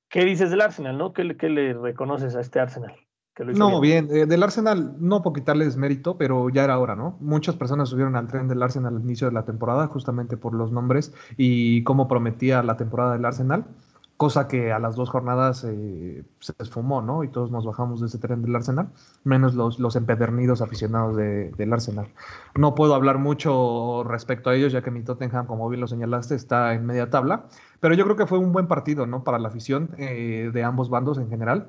¿qué 0.08 0.24
dices 0.24 0.50
del 0.50 0.60
Arsenal? 0.60 0.98
¿no? 0.98 1.12
¿Qué, 1.12 1.36
qué 1.36 1.48
le 1.48 1.74
reconoces 1.74 2.36
a 2.36 2.40
este 2.40 2.60
Arsenal? 2.60 3.05
Que 3.36 3.44
lo 3.44 3.52
hizo 3.52 3.58
No, 3.60 3.80
bien, 3.80 4.08
eh, 4.10 4.24
del 4.26 4.42
Arsenal 4.42 4.96
no 4.98 5.22
por 5.22 5.34
quitarles 5.34 5.76
mérito, 5.76 6.16
pero 6.16 6.48
ya 6.48 6.64
era 6.64 6.78
hora, 6.78 6.96
¿no? 6.96 7.16
Muchas 7.20 7.54
personas 7.54 7.90
subieron 7.90 8.16
al 8.16 8.28
tren 8.28 8.48
del 8.48 8.62
Arsenal 8.62 8.96
al 8.96 9.02
inicio 9.02 9.26
de 9.28 9.34
la 9.34 9.44
temporada, 9.44 9.86
justamente 9.88 10.36
por 10.38 10.54
los 10.54 10.72
nombres 10.72 11.12
y 11.36 11.84
cómo 11.84 12.08
prometía 12.08 12.62
la 12.62 12.78
temporada 12.78 13.12
del 13.12 13.26
Arsenal, 13.26 13.66
cosa 14.16 14.48
que 14.48 14.72
a 14.72 14.78
las 14.78 14.96
dos 14.96 15.10
jornadas 15.10 15.62
eh, 15.68 16.24
se 16.40 16.54
esfumó, 16.58 17.02
¿no? 17.02 17.22
Y 17.24 17.28
todos 17.28 17.50
nos 17.50 17.66
bajamos 17.66 18.00
de 18.00 18.06
ese 18.06 18.16
tren 18.16 18.40
del 18.40 18.56
Arsenal, 18.56 18.88
menos 19.24 19.54
los, 19.54 19.78
los 19.78 19.96
empedernidos 19.96 20.62
aficionados 20.62 21.14
de- 21.16 21.50
del 21.50 21.72
Arsenal. 21.74 22.08
No 22.54 22.74
puedo 22.74 22.94
hablar 22.94 23.18
mucho 23.18 24.02
respecto 24.04 24.48
a 24.48 24.54
ellos, 24.54 24.72
ya 24.72 24.80
que 24.80 24.90
mi 24.90 25.02
Tottenham, 25.02 25.44
como 25.46 25.68
bien 25.68 25.82
lo 25.82 25.88
señalaste, 25.88 26.34
está 26.34 26.72
en 26.72 26.86
media 26.86 27.10
tabla, 27.10 27.44
pero 27.80 27.94
yo 27.94 28.04
creo 28.04 28.16
que 28.16 28.26
fue 28.26 28.38
un 28.38 28.52
buen 28.52 28.66
partido, 28.66 29.06
¿no? 29.06 29.22
Para 29.24 29.38
la 29.38 29.48
afición 29.48 29.90
eh, 29.98 30.50
de 30.54 30.64
ambos 30.64 30.88
bandos 30.88 31.18
en 31.18 31.28
general. 31.28 31.68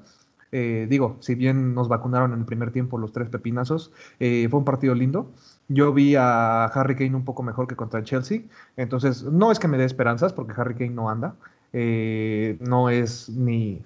Eh, 0.52 0.88
digo, 0.90 1.18
si 1.20 1.36
bien 1.36 1.74
nos 1.76 1.88
vacunaron 1.88 2.34
en 2.34 2.40
el 2.40 2.46
primer 2.46 2.72
tiempo 2.72 2.98
los 2.98 3.12
tres 3.12 3.30
pepinazos, 3.30 3.92
eh, 4.20 4.48
fue 4.50 4.60
un 4.60 4.66
partido 4.66 4.96
lindo. 4.96 5.32
Yo 5.68 5.94
vi 5.94 6.16
a 6.16 6.66
Harry 6.66 6.96
Kane 6.96 7.16
un 7.16 7.26
poco 7.26 7.44
mejor 7.44 7.68
que 7.68 7.76
contra 7.76 8.00
el 8.00 8.06
Chelsea, 8.06 8.44
entonces 8.78 9.24
no 9.24 9.52
es 9.52 9.60
que 9.60 9.68
me 9.68 9.78
dé 9.78 9.86
esperanzas 9.86 10.34
porque 10.34 10.54
Harry 10.60 10.76
Kane 10.76 10.92
no 10.92 11.10
anda, 11.10 11.36
eh, 11.74 12.58
no 12.62 12.90
es 12.90 13.30
ni, 13.30 13.82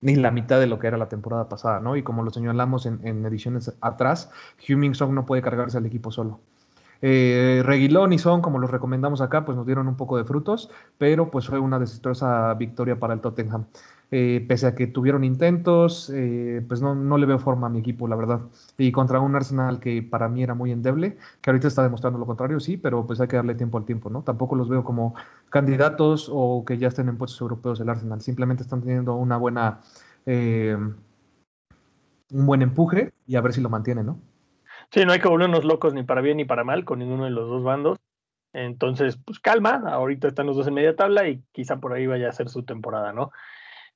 ni 0.00 0.14
la 0.16 0.30
mitad 0.30 0.60
de 0.60 0.66
lo 0.66 0.78
que 0.78 0.86
era 0.86 0.98
la 0.98 1.08
temporada 1.08 1.48
pasada, 1.48 1.80
¿no? 1.80 1.96
Y 1.96 2.02
como 2.02 2.22
lo 2.22 2.30
señalamos 2.30 2.86
en, 2.86 3.00
en 3.06 3.24
ediciones 3.26 3.72
atrás, 3.80 4.30
Heung-Min 4.66 4.94
Song 4.94 5.12
no 5.14 5.26
puede 5.26 5.42
cargarse 5.42 5.78
al 5.78 5.86
equipo 5.86 6.10
solo. 6.12 6.40
Eh, 7.02 7.62
Reguilón 7.64 8.12
y 8.12 8.18
Son, 8.18 8.40
como 8.40 8.58
los 8.58 8.70
recomendamos 8.70 9.20
acá, 9.20 9.44
pues 9.44 9.56
nos 9.56 9.66
dieron 9.66 9.88
un 9.88 9.96
poco 9.96 10.16
de 10.16 10.24
frutos, 10.24 10.70
pero 10.98 11.30
pues 11.30 11.46
fue 11.46 11.58
una 11.58 11.78
desastrosa 11.78 12.54
victoria 12.54 12.98
para 12.98 13.14
el 13.14 13.20
Tottenham. 13.20 13.66
Eh, 14.12 14.44
pese 14.46 14.68
a 14.68 14.74
que 14.76 14.86
tuvieron 14.86 15.24
intentos, 15.24 16.10
eh, 16.14 16.64
pues 16.68 16.80
no, 16.80 16.94
no 16.94 17.18
le 17.18 17.26
veo 17.26 17.40
forma 17.40 17.66
a 17.66 17.70
mi 17.70 17.80
equipo, 17.80 18.06
la 18.06 18.14
verdad. 18.14 18.40
Y 18.78 18.92
contra 18.92 19.18
un 19.18 19.34
Arsenal 19.34 19.80
que 19.80 20.00
para 20.00 20.28
mí 20.28 20.44
era 20.44 20.54
muy 20.54 20.70
endeble, 20.70 21.16
que 21.40 21.50
ahorita 21.50 21.66
está 21.66 21.82
demostrando 21.82 22.16
lo 22.16 22.24
contrario, 22.26 22.60
sí, 22.60 22.76
pero 22.76 23.04
pues 23.04 23.20
hay 23.20 23.26
que 23.26 23.34
darle 23.34 23.56
tiempo 23.56 23.78
al 23.78 23.84
tiempo, 23.84 24.08
¿no? 24.08 24.22
Tampoco 24.22 24.54
los 24.54 24.68
veo 24.68 24.84
como 24.84 25.16
candidatos 25.50 26.30
o 26.32 26.64
que 26.64 26.78
ya 26.78 26.86
estén 26.86 27.08
en 27.08 27.18
puestos 27.18 27.40
europeos 27.40 27.80
el 27.80 27.88
Arsenal, 27.88 28.20
simplemente 28.20 28.62
están 28.62 28.80
teniendo 28.80 29.16
una 29.16 29.38
buena, 29.38 29.80
eh, 30.24 30.76
un 32.30 32.46
buen 32.46 32.62
empuje 32.62 33.12
y 33.26 33.34
a 33.34 33.40
ver 33.40 33.54
si 33.54 33.60
lo 33.60 33.70
mantienen, 33.70 34.06
¿no? 34.06 34.20
Sí, 34.92 35.04
no 35.04 35.12
hay 35.12 35.18
que 35.18 35.28
volvernos 35.28 35.64
locos 35.64 35.94
ni 35.94 36.04
para 36.04 36.20
bien 36.20 36.36
ni 36.36 36.44
para 36.44 36.62
mal 36.62 36.84
con 36.84 37.00
ninguno 37.00 37.24
de 37.24 37.30
los 37.30 37.48
dos 37.48 37.64
bandos. 37.64 37.98
Entonces, 38.52 39.18
pues 39.18 39.40
calma, 39.40 39.82
ahorita 39.84 40.28
están 40.28 40.46
los 40.46 40.56
dos 40.56 40.68
en 40.68 40.74
media 40.74 40.94
tabla 40.94 41.28
y 41.28 41.42
quizá 41.52 41.78
por 41.78 41.92
ahí 41.92 42.06
vaya 42.06 42.28
a 42.28 42.32
ser 42.32 42.48
su 42.48 42.62
temporada, 42.62 43.12
¿no? 43.12 43.32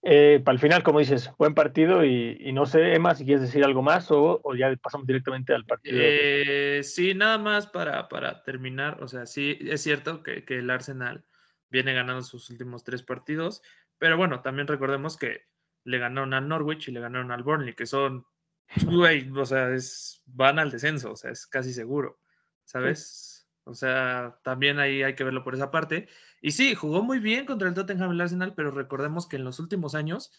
Eh, 0.03 0.41
para 0.43 0.55
el 0.55 0.61
final, 0.61 0.83
como 0.83 0.99
dices, 0.99 1.31
buen 1.39 1.55
partido 1.55 2.05
y, 2.05 2.39
y 2.41 2.53
no 2.53 2.65
sé, 2.65 2.95
Emma, 2.95 3.15
si 3.15 3.25
quieres 3.25 3.43
decir 3.43 3.63
algo 3.65 3.83
más 3.83 4.11
o, 4.11 4.41
o 4.43 4.55
ya 4.55 4.75
pasamos 4.77 5.07
directamente 5.07 5.55
al 5.55 5.67
partido. 5.67 5.99
Eh, 6.01 6.81
sí, 6.83 7.15
nada 7.15 7.37
más 7.37 7.67
para, 7.67 8.09
para 8.09 8.43
terminar. 8.43 9.03
O 9.03 9.09
sea, 9.09 9.27
sí, 9.27 9.59
es 9.61 9.83
cierto 9.83 10.23
que, 10.23 10.45
que 10.45 10.59
el 10.59 10.71
Arsenal 10.71 11.25
viene 11.69 11.93
ganando 11.93 12.23
sus 12.23 12.49
últimos 12.51 12.83
tres 12.83 13.03
partidos, 13.03 13.63
pero 13.99 14.17
bueno, 14.17 14.41
también 14.41 14.67
recordemos 14.67 15.19
que 15.19 15.43
le 15.85 15.99
ganaron 15.99 16.33
al 16.35 16.49
Norwich 16.49 16.89
y 16.89 16.93
le 16.93 17.01
ganaron 17.01 17.31
al 17.31 17.43
Burnley, 17.43 17.75
que 17.75 17.87
son, 17.87 18.27
güey, 18.87 19.31
o 19.31 19.45
sea, 19.45 19.71
es, 19.71 20.23
van 20.27 20.59
al 20.59 20.71
descenso, 20.71 21.13
o 21.13 21.17
sea, 21.17 21.31
es 21.31 21.47
casi 21.47 21.73
seguro, 21.73 22.19
¿sabes? 22.65 23.49
O 23.65 23.75
sea, 23.75 24.39
también 24.43 24.79
ahí 24.79 25.03
hay 25.03 25.15
que 25.15 25.25
verlo 25.25 25.45
por 25.45 25.55
esa 25.55 25.71
parte. 25.71 26.09
Y 26.41 26.53
sí, 26.53 26.75
jugó 26.75 27.03
muy 27.03 27.19
bien 27.19 27.47
contra 27.47 27.69
el 27.69 27.75
Tottenham 27.75 28.13
el 28.13 28.21
Arsenal, 28.21 28.55
pero 28.55 28.71
recordemos 28.71 29.27
que 29.27 29.37
en 29.37 29.45
los 29.45 29.59
últimos 29.61 29.95
años 29.95 30.33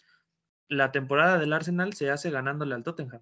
la 0.68 0.90
temporada 0.90 1.38
del 1.38 1.52
Arsenal 1.52 1.92
se 1.92 2.10
hace 2.10 2.30
ganándole 2.30 2.74
al 2.74 2.82
Tottenham. 2.82 3.20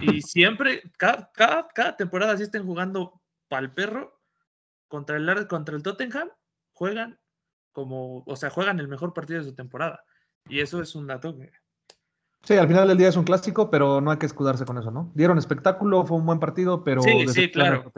Y 0.00 0.22
siempre, 0.22 0.82
cada, 0.96 1.30
cada, 1.32 1.68
cada 1.68 1.96
temporada 1.96 2.36
sí 2.36 2.44
estén 2.44 2.64
jugando 2.66 3.20
pal 3.48 3.72
perro, 3.72 4.20
contra 4.88 5.16
el, 5.16 5.46
contra 5.46 5.76
el 5.76 5.82
Tottenham, 5.82 6.28
juegan 6.72 7.18
como, 7.72 8.22
o 8.26 8.36
sea, 8.36 8.50
juegan 8.50 8.78
el 8.80 8.88
mejor 8.88 9.14
partido 9.14 9.38
de 9.38 9.46
su 9.46 9.54
temporada. 9.54 10.04
Y 10.48 10.60
eso 10.60 10.82
es 10.82 10.94
un 10.94 11.06
dato 11.06 11.36
que 11.36 11.50
Sí, 12.42 12.54
al 12.54 12.66
final 12.66 12.88
del 12.88 12.98
día 12.98 13.08
es 13.08 13.16
un 13.16 13.24
clásico, 13.24 13.70
pero 13.70 14.00
no 14.00 14.10
hay 14.10 14.18
que 14.18 14.26
escudarse 14.26 14.64
con 14.64 14.76
eso, 14.76 14.90
¿no? 14.90 15.12
Dieron 15.14 15.38
espectáculo, 15.38 16.04
fue 16.04 16.16
un 16.16 16.26
buen 16.26 16.40
partido, 16.40 16.82
pero... 16.82 17.00
Sí, 17.00 17.28
sí, 17.28 17.50
claro. 17.50 17.92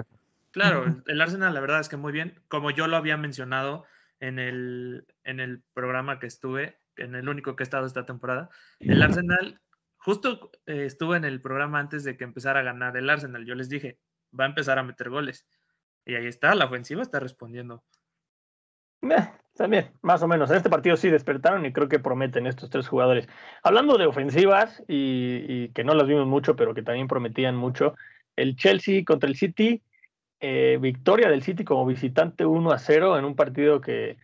Claro, 0.50 1.02
el 1.06 1.20
Arsenal 1.20 1.54
la 1.54 1.60
verdad 1.60 1.80
es 1.80 1.88
que 1.88 1.96
muy 1.96 2.12
bien, 2.12 2.40
como 2.48 2.70
yo 2.70 2.86
lo 2.86 2.96
había 2.96 3.16
mencionado 3.16 3.84
en 4.26 4.38
el, 4.38 5.06
en 5.24 5.40
el 5.40 5.62
programa 5.74 6.18
que 6.18 6.26
estuve, 6.26 6.78
en 6.96 7.14
el 7.14 7.28
único 7.28 7.56
que 7.56 7.62
he 7.62 7.64
estado 7.66 7.86
esta 7.86 8.06
temporada, 8.06 8.48
el 8.80 9.02
Arsenal, 9.02 9.60
justo 9.96 10.50
eh, 10.66 10.84
estuve 10.86 11.16
en 11.16 11.24
el 11.24 11.42
programa 11.42 11.78
antes 11.78 12.04
de 12.04 12.16
que 12.16 12.24
empezara 12.24 12.60
a 12.60 12.64
ganar 12.64 12.96
el 12.96 13.10
Arsenal, 13.10 13.44
yo 13.44 13.54
les 13.54 13.68
dije, 13.68 13.98
va 14.38 14.44
a 14.44 14.48
empezar 14.48 14.78
a 14.78 14.82
meter 14.82 15.10
goles. 15.10 15.46
Y 16.06 16.14
ahí 16.14 16.26
está, 16.26 16.54
la 16.54 16.66
ofensiva 16.66 17.02
está 17.02 17.20
respondiendo. 17.20 17.84
Eh, 19.02 19.28
también, 19.54 19.92
más 20.00 20.22
o 20.22 20.28
menos. 20.28 20.50
En 20.50 20.56
este 20.56 20.70
partido 20.70 20.96
sí 20.96 21.10
despertaron 21.10 21.66
y 21.66 21.72
creo 21.72 21.88
que 21.88 21.98
prometen 21.98 22.46
estos 22.46 22.70
tres 22.70 22.88
jugadores. 22.88 23.28
Hablando 23.62 23.98
de 23.98 24.06
ofensivas 24.06 24.82
y, 24.88 25.44
y 25.46 25.68
que 25.70 25.84
no 25.84 25.94
las 25.94 26.08
vimos 26.08 26.26
mucho, 26.26 26.56
pero 26.56 26.74
que 26.74 26.82
también 26.82 27.08
prometían 27.08 27.56
mucho, 27.56 27.94
el 28.36 28.56
Chelsea 28.56 29.04
contra 29.04 29.28
el 29.28 29.36
City, 29.36 29.82
eh, 30.46 30.76
victoria 30.78 31.30
del 31.30 31.42
City 31.42 31.64
como 31.64 31.86
visitante 31.86 32.44
1 32.44 32.70
a 32.70 32.78
0 32.78 33.18
en 33.18 33.24
un 33.24 33.34
partido 33.34 33.80
que 33.80 34.18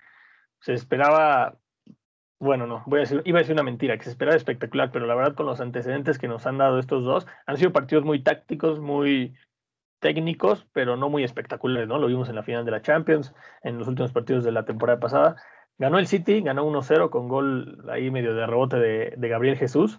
se 0.61 0.75
esperaba, 0.75 1.57
bueno, 2.39 2.67
no, 2.67 2.83
voy 2.85 2.99
a 2.99 3.01
decir, 3.01 3.23
iba 3.25 3.39
a 3.39 3.41
decir 3.41 3.55
una 3.55 3.63
mentira, 3.63 3.97
que 3.97 4.05
se 4.05 4.11
esperaba 4.11 4.37
espectacular, 4.37 4.91
pero 4.93 5.07
la 5.07 5.15
verdad 5.15 5.35
con 5.35 5.47
los 5.47 5.63
antecedentes 5.63 6.19
que 6.19 6.29
nos 6.29 6.47
han 6.47 6.59
dado 6.59 6.79
estos 6.79 7.05
dos, 7.05 7.27
han 7.47 7.57
sido 7.57 7.73
partidos 7.73 8.05
muy 8.05 8.23
tácticos, 8.23 8.81
muy 8.81 9.35
técnicos, 9.99 10.67
pero 10.75 10.95
no 10.99 11.09
muy 11.09 11.25
espectaculares, 11.25 11.89
¿no? 11.89 11.99
Lo 11.99 12.09
vimos 12.09 12.29
en 12.29 12.35
la 12.35 12.43
final 12.43 12.67
de 12.67 12.73
la 12.73 12.83
Champions, 12.83 13.35
en 13.63 13.79
los 13.79 13.89
últimos 13.89 14.13
partidos 14.13 14.45
de 14.45 14.53
la 14.53 14.67
temporada 14.67 15.01
pasada. 15.01 15.37
Ganó 15.79 15.99
el 15.99 16.07
City, 16.07 16.43
ganó 16.43 16.67
1-0 16.67 17.09
con 17.09 17.29
gol 17.29 17.83
ahí 17.89 18.11
medio 18.11 18.35
de 18.35 18.47
rebote 18.47 18.79
de, 18.79 19.15
de 19.17 19.29
Gabriel 19.31 19.57
Jesús. 19.57 19.99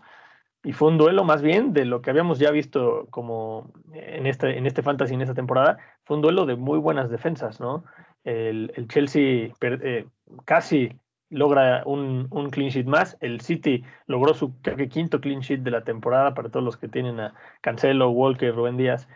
Y 0.64 0.74
fue 0.74 0.90
un 0.90 0.98
duelo 0.98 1.24
más 1.24 1.42
bien 1.42 1.74
de 1.74 1.86
lo 1.86 2.02
que 2.02 2.12
habíamos 2.12 2.38
ya 2.38 2.52
visto 2.52 3.08
como 3.10 3.72
en 3.94 4.28
este, 4.28 4.58
en 4.58 4.68
este 4.68 4.84
fantasy 4.84 5.16
en 5.16 5.22
esta 5.22 5.34
temporada. 5.34 5.80
Fue 6.04 6.16
un 6.16 6.22
duelo 6.22 6.46
de 6.46 6.56
muy 6.56 6.78
buenas 6.78 7.10
defensas, 7.10 7.60
¿no? 7.60 7.84
El, 8.24 8.72
el 8.76 8.88
Chelsea 8.88 9.52
eh, 9.62 10.06
casi 10.46 10.94
logra 11.32 11.82
un, 11.86 12.28
un 12.30 12.50
clean 12.52 12.70
sheet 12.70 12.86
más. 12.86 13.18
El 13.22 13.42
City 13.42 13.84
logró 14.06 14.36
su 14.36 14.62
creo 14.62 14.78
que 14.78 14.90
quinto 14.90 15.20
clean 15.20 15.40
sheet 15.40 15.62
de 15.62 15.72
la 15.72 15.84
temporada 15.84 16.36
para 16.36 16.50
todos 16.50 16.64
los 16.64 16.78
que 16.78 16.88
tienen 16.88 17.20
a 17.20 17.34
Cancelo, 17.62 18.12
Walker, 18.12 18.54
Rubén 18.54 18.78
Díaz. 18.78 19.08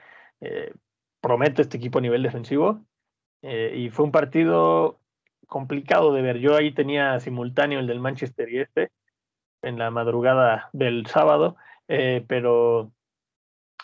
Eh, 0.42 0.74
promete 1.22 1.62
este 1.62 1.78
equipo 1.78 2.00
a 2.00 2.02
nivel 2.02 2.24
defensivo. 2.24 2.80
Eh, 3.44 3.76
y 3.78 3.90
fue 3.92 4.06
un 4.06 4.12
partido 4.12 5.00
complicado 5.46 6.12
de 6.12 6.24
ver. 6.24 6.40
Yo 6.40 6.56
ahí 6.56 6.72
tenía 6.72 7.20
simultáneo 7.20 7.80
el 7.80 7.86
del 7.86 8.00
Manchester 8.00 8.50
y 8.52 8.60
este 8.60 8.92
en 9.62 9.80
la 9.80 9.92
madrugada 9.92 10.70
del 10.74 11.06
sábado, 11.08 11.56
eh, 11.88 12.24
pero 12.28 12.92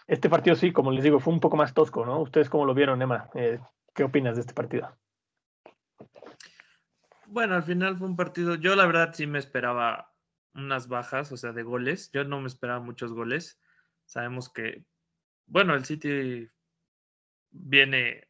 este 0.07 0.29
partido 0.29 0.55
sí, 0.55 0.71
como 0.71 0.91
les 0.91 1.03
digo, 1.03 1.19
fue 1.19 1.33
un 1.33 1.39
poco 1.39 1.57
más 1.57 1.73
tosco, 1.73 2.05
¿no? 2.05 2.19
¿Ustedes 2.19 2.49
cómo 2.49 2.65
lo 2.65 2.73
vieron, 2.73 3.01
Emma? 3.01 3.29
Eh, 3.33 3.59
¿Qué 3.93 4.03
opinas 4.03 4.35
de 4.35 4.41
este 4.41 4.53
partido? 4.53 4.95
Bueno, 7.27 7.55
al 7.55 7.63
final 7.63 7.97
fue 7.97 8.07
un 8.07 8.15
partido, 8.15 8.55
yo 8.55 8.75
la 8.75 8.85
verdad 8.85 9.13
sí 9.13 9.25
me 9.25 9.39
esperaba 9.39 10.11
unas 10.53 10.87
bajas, 10.87 11.31
o 11.31 11.37
sea, 11.37 11.51
de 11.51 11.63
goles. 11.63 12.11
Yo 12.11 12.23
no 12.23 12.39
me 12.41 12.47
esperaba 12.47 12.79
muchos 12.79 13.13
goles. 13.13 13.59
Sabemos 14.05 14.51
que, 14.51 14.85
bueno, 15.45 15.73
el 15.75 15.85
City 15.85 16.49
viene 17.51 18.27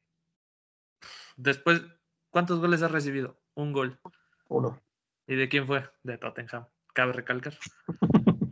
después, 1.36 1.84
¿cuántos 2.30 2.60
goles 2.60 2.84
ha 2.84 2.88
recibido? 2.88 3.40
Un 3.56 3.74
gol. 3.74 4.00
Uno. 4.48 4.82
¿Y 5.28 5.36
de 5.36 5.50
quién 5.50 5.66
fue? 5.66 5.90
De 6.04 6.18
Tottenham. 6.18 6.68
Cabe 6.94 7.14
recalcar. 7.14 7.54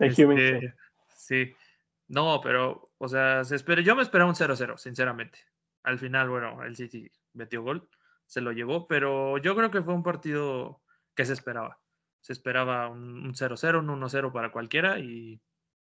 Este, 0.00 0.74
sí. 1.14 1.54
No, 2.08 2.40
pero, 2.42 2.90
o 2.98 3.06
sea, 3.06 3.44
se 3.44 3.54
espera, 3.54 3.82
yo 3.82 3.94
me 3.94 4.02
esperaba 4.02 4.30
un 4.30 4.34
0-0, 4.34 4.78
sinceramente. 4.78 5.38
Al 5.82 5.98
final, 5.98 6.28
bueno, 6.28 6.62
el 6.64 6.74
City 6.74 7.10
metió 7.34 7.62
gol, 7.62 7.88
se 8.26 8.40
lo 8.40 8.52
llevó, 8.52 8.88
pero 8.88 9.38
yo 9.38 9.54
creo 9.54 9.70
que 9.70 9.82
fue 9.82 9.94
un 9.94 10.02
partido 10.02 10.82
que 11.14 11.24
se 11.24 11.34
esperaba. 11.34 11.78
Se 12.20 12.32
esperaba 12.32 12.88
un 12.88 13.26
un 13.26 13.34
0-0, 13.34 13.78
un 13.78 14.00
1-0 14.00 14.32
para 14.32 14.52
cualquiera 14.52 14.98
y 14.98 15.40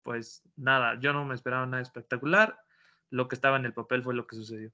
pues 0.04 0.44
nada, 0.56 1.00
yo 1.00 1.14
no 1.14 1.26
me 1.26 1.36
esperaba 1.36 1.66
nada 1.66 1.82
espectacular. 1.82 2.60
Lo 3.10 3.28
que 3.28 3.36
estaba 3.36 3.58
en 3.58 3.66
el 3.66 3.74
papel 3.74 4.04
fue 4.04 4.14
lo 4.14 4.28
que 4.28 4.36
sucedió. 4.36 4.72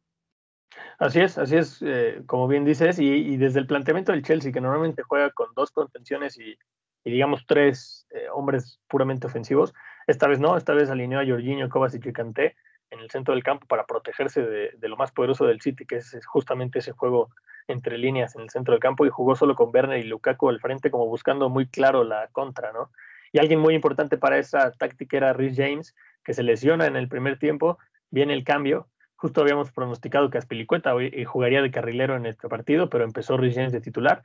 Así 0.99 1.19
es, 1.19 1.37
así 1.37 1.55
es, 1.55 1.81
eh, 1.81 2.23
como 2.25 2.47
bien 2.47 2.65
dices, 2.65 2.99
y, 2.99 3.07
y 3.07 3.37
desde 3.37 3.59
el 3.59 3.67
planteamiento 3.67 4.11
del 4.11 4.23
Chelsea, 4.23 4.51
que 4.51 4.61
normalmente 4.61 5.03
juega 5.03 5.31
con 5.31 5.53
dos 5.55 5.71
contenciones 5.71 6.37
y, 6.37 6.57
y 7.07 7.11
digamos 7.11 7.45
tres 7.47 8.05
eh, 8.09 8.27
hombres 8.33 8.81
puramente 8.89 9.27
ofensivos, 9.27 9.73
esta 10.07 10.27
vez 10.27 10.41
no, 10.41 10.57
esta 10.57 10.73
vez 10.73 10.89
alineó 10.89 11.21
a 11.21 11.25
Jorginho, 11.25 11.69
Kovacic 11.69 12.05
y 12.05 12.11
Kanté 12.11 12.57
en 12.91 12.99
el 12.99 13.09
centro 13.09 13.33
del 13.33 13.43
campo 13.43 13.65
para 13.65 13.85
protegerse 13.85 14.41
de, 14.41 14.71
de 14.77 14.89
lo 14.89 14.97
más 14.97 15.13
poderoso 15.13 15.45
del 15.45 15.61
City, 15.61 15.85
que 15.85 15.95
es, 15.95 16.19
justamente 16.25 16.79
ese 16.79 16.91
juego 16.91 17.29
entre 17.69 17.97
líneas 17.97 18.35
en 18.35 18.41
el 18.41 18.49
centro 18.49 18.73
del 18.73 18.81
campo, 18.81 19.05
y 19.05 19.09
jugó 19.09 19.35
solo 19.37 19.55
con 19.55 19.71
Werner 19.73 19.99
y 19.99 20.03
Lukaku 20.03 20.49
al 20.49 20.59
frente, 20.59 20.91
como 20.91 21.07
buscando 21.07 21.49
muy 21.49 21.67
claro 21.67 22.03
la 22.03 22.27
contra, 22.33 22.73
¿no? 22.73 22.91
Y 23.31 23.39
alguien 23.39 23.59
muy 23.59 23.73
importante 23.73 24.17
para 24.17 24.37
esa 24.37 24.71
táctica 24.71 25.15
era 25.15 25.31
Rhys 25.31 25.55
James, 25.55 25.95
que 26.25 26.33
se 26.33 26.43
lesiona 26.43 26.87
en 26.87 26.97
el 26.97 27.07
primer 27.07 27.39
tiempo, 27.39 27.77
viene 28.09 28.33
el 28.33 28.43
cambio, 28.43 28.89
justo 29.15 29.41
habíamos 29.41 29.71
pronosticado 29.71 30.29
que 30.29 30.37
Aspilicueta 30.37 30.93
eh, 30.99 31.23
jugaría 31.23 31.61
de 31.61 31.71
carrilero 31.71 32.17
en 32.17 32.25
este 32.25 32.49
partido, 32.49 32.89
pero 32.89 33.05
empezó 33.05 33.37
Rhys 33.37 33.55
James 33.55 33.71
de 33.71 33.79
titular 33.79 34.23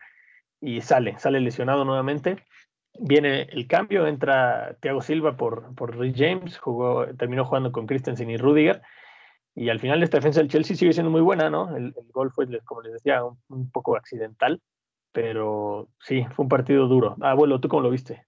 y 0.62 0.80
sale, 0.80 1.18
sale 1.18 1.40
lesionado 1.40 1.84
nuevamente. 1.84 2.36
Viene 2.98 3.42
el 3.50 3.66
cambio, 3.66 4.06
entra 4.06 4.76
Thiago 4.80 5.00
Silva 5.00 5.36
por, 5.36 5.74
por 5.74 5.96
Rhys 5.96 6.14
James, 6.16 6.58
jugó, 6.58 7.06
terminó 7.16 7.44
jugando 7.44 7.72
con 7.72 7.86
Christensen 7.86 8.30
y 8.30 8.36
Rudiger. 8.36 8.82
Y 9.54 9.68
al 9.68 9.80
final 9.80 10.02
esta 10.02 10.18
defensa 10.18 10.40
del 10.40 10.48
Chelsea 10.48 10.76
sigue 10.76 10.92
siendo 10.92 11.10
muy 11.10 11.20
buena, 11.20 11.50
¿no? 11.50 11.76
El, 11.76 11.94
gol 12.12 12.30
fue, 12.30 12.46
como 12.64 12.82
les 12.82 12.92
decía, 12.94 13.24
un, 13.24 13.38
un 13.48 13.70
poco 13.70 13.96
accidental, 13.96 14.60
pero 15.12 15.88
sí, 16.00 16.24
fue 16.34 16.44
un 16.44 16.48
partido 16.48 16.86
duro. 16.86 17.16
Abuelo, 17.20 17.60
¿tú 17.60 17.68
cómo 17.68 17.82
lo 17.82 17.90
viste? 17.90 18.26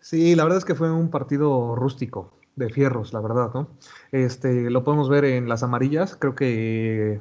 Sí, 0.00 0.34
la 0.34 0.44
verdad 0.44 0.58
es 0.58 0.64
que 0.64 0.74
fue 0.74 0.92
un 0.92 1.10
partido 1.10 1.74
rústico, 1.74 2.38
de 2.56 2.70
fierros, 2.70 3.12
la 3.12 3.20
verdad, 3.20 3.50
¿no? 3.54 3.68
Este, 4.12 4.70
lo 4.70 4.84
podemos 4.84 5.08
ver 5.08 5.24
en 5.24 5.48
las 5.48 5.62
amarillas, 5.62 6.16
creo 6.16 6.34
que 6.34 7.20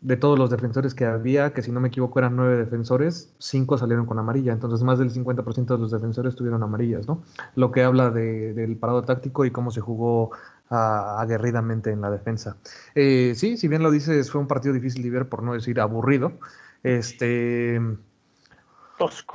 de 0.00 0.16
todos 0.16 0.38
los 0.38 0.50
defensores 0.50 0.94
que 0.94 1.04
había, 1.06 1.52
que 1.52 1.62
si 1.62 1.72
no 1.72 1.80
me 1.80 1.88
equivoco 1.88 2.18
eran 2.20 2.36
nueve 2.36 2.56
defensores, 2.56 3.34
cinco 3.38 3.76
salieron 3.78 4.06
con 4.06 4.18
amarilla, 4.18 4.52
entonces 4.52 4.82
más 4.84 4.98
del 4.98 5.10
50% 5.10 5.74
de 5.74 5.80
los 5.80 5.90
defensores 5.90 6.36
tuvieron 6.36 6.62
amarillas, 6.62 7.08
¿no? 7.08 7.22
Lo 7.56 7.72
que 7.72 7.82
habla 7.82 8.10
de- 8.10 8.54
del 8.54 8.76
parado 8.76 9.02
táctico 9.04 9.44
y 9.44 9.50
cómo 9.50 9.70
se 9.72 9.80
jugó 9.80 10.30
ah, 10.70 11.16
aguerridamente 11.20 11.90
en 11.90 12.00
la 12.02 12.10
defensa. 12.10 12.56
Eh, 12.94 13.32
sí, 13.36 13.56
si 13.56 13.68
bien 13.68 13.82
lo 13.82 13.90
dices, 13.90 14.30
fue 14.30 14.40
un 14.40 14.46
partido 14.46 14.74
difícil 14.74 15.02
de 15.02 15.10
ver, 15.10 15.28
por 15.28 15.42
no 15.42 15.54
decir 15.54 15.80
aburrido. 15.80 16.32
Este, 16.82 17.80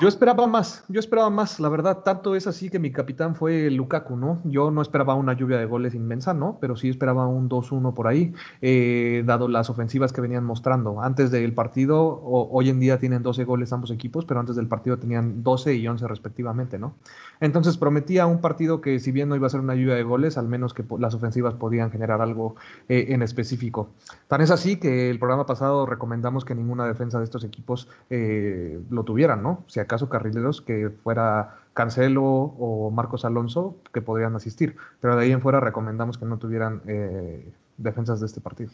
Yo 0.02 0.08
esperaba 0.08 0.46
más, 0.48 0.84
yo 0.90 1.00
esperaba 1.00 1.30
más, 1.30 1.60
la 1.60 1.70
verdad, 1.70 2.00
tanto 2.04 2.36
es 2.36 2.48
así 2.48 2.70
que 2.70 2.80
mi 2.80 2.92
capitán 2.92 3.36
fue 3.36 3.72
Lukaku, 3.72 4.18
¿no? 4.18 4.42
Yo 4.44 4.72
no 4.72 4.82
esperaba 4.82 5.16
una 5.16 5.34
lluvia 5.34 5.58
de 5.58 5.66
goles 5.66 5.96
inmensa, 5.96 6.34
¿no? 6.34 6.58
Pero 6.60 6.76
sí 6.76 6.90
esperaba 6.90 7.28
un 7.28 7.50
2-1 7.50 7.94
por 7.94 8.08
ahí, 8.08 8.34
eh, 8.62 9.24
dado 9.26 9.48
las 9.48 9.70
ofensivas 9.70 10.12
que 10.12 10.22
venían 10.22 10.44
mostrando. 10.44 11.02
Antes 11.02 11.32
del 11.32 11.54
partido, 11.54 12.22
hoy 12.24 12.70
en 12.70 12.80
día 12.80 13.00
tienen 13.00 13.24
12 13.24 13.46
goles 13.46 13.72
ambos 13.72 13.92
equipos, 13.92 14.26
pero 14.26 14.40
antes 14.40 14.56
del 14.56 14.68
partido 14.68 14.98
tenían 14.98 15.44
12 15.44 15.76
y 15.76 15.88
11 15.88 16.08
respectivamente, 16.08 16.78
¿no? 16.78 16.96
Entonces 17.40 17.78
prometía 17.78 18.26
un 18.26 18.42
partido 18.42 18.82
que 18.82 19.00
si 19.00 19.12
bien 19.12 19.30
no 19.30 19.36
iba 19.36 19.48
a 19.48 19.50
ser 19.50 19.60
una 19.60 19.76
lluvia 19.76 19.96
de 19.96 20.04
goles, 20.04 20.38
al 20.38 20.48
menos 20.48 20.74
que 20.74 20.84
las 21.00 21.14
ofensivas 21.14 21.54
podían 21.54 21.92
generar 21.92 22.22
algo 22.22 22.56
eh, 22.90 23.08
en 23.10 23.22
específico. 23.22 23.90
Tan 24.28 24.42
es 24.42 24.52
así 24.52 24.78
que 24.78 25.10
el 25.10 25.20
programa 25.20 25.46
pasado 25.46 25.86
recomendamos 25.86 26.46
que 26.46 26.56
ninguna 26.56 26.86
defensa 26.86 27.18
de 27.20 27.26
estos 27.26 27.44
equipos 27.44 27.88
eh, 28.10 28.82
lo 28.90 29.04
tuvieran, 29.04 29.44
¿no? 29.44 29.53
Si 29.68 29.80
acaso 29.80 30.10
carrileros 30.10 30.62
que 30.62 30.90
fuera 30.90 31.60
Cancelo 31.74 32.24
o 32.24 32.92
Marcos 32.92 33.26
Alonso 33.26 33.78
que 33.94 34.02
podrían 34.02 34.36
asistir, 34.36 34.76
pero 35.02 35.16
de 35.16 35.24
ahí 35.24 35.32
en 35.32 35.42
fuera 35.42 35.60
recomendamos 35.60 36.18
que 36.18 36.26
no 36.26 36.38
tuvieran 36.40 36.82
eh, 36.88 37.54
defensas 37.78 38.20
de 38.20 38.28
este 38.28 38.42
partido. 38.42 38.72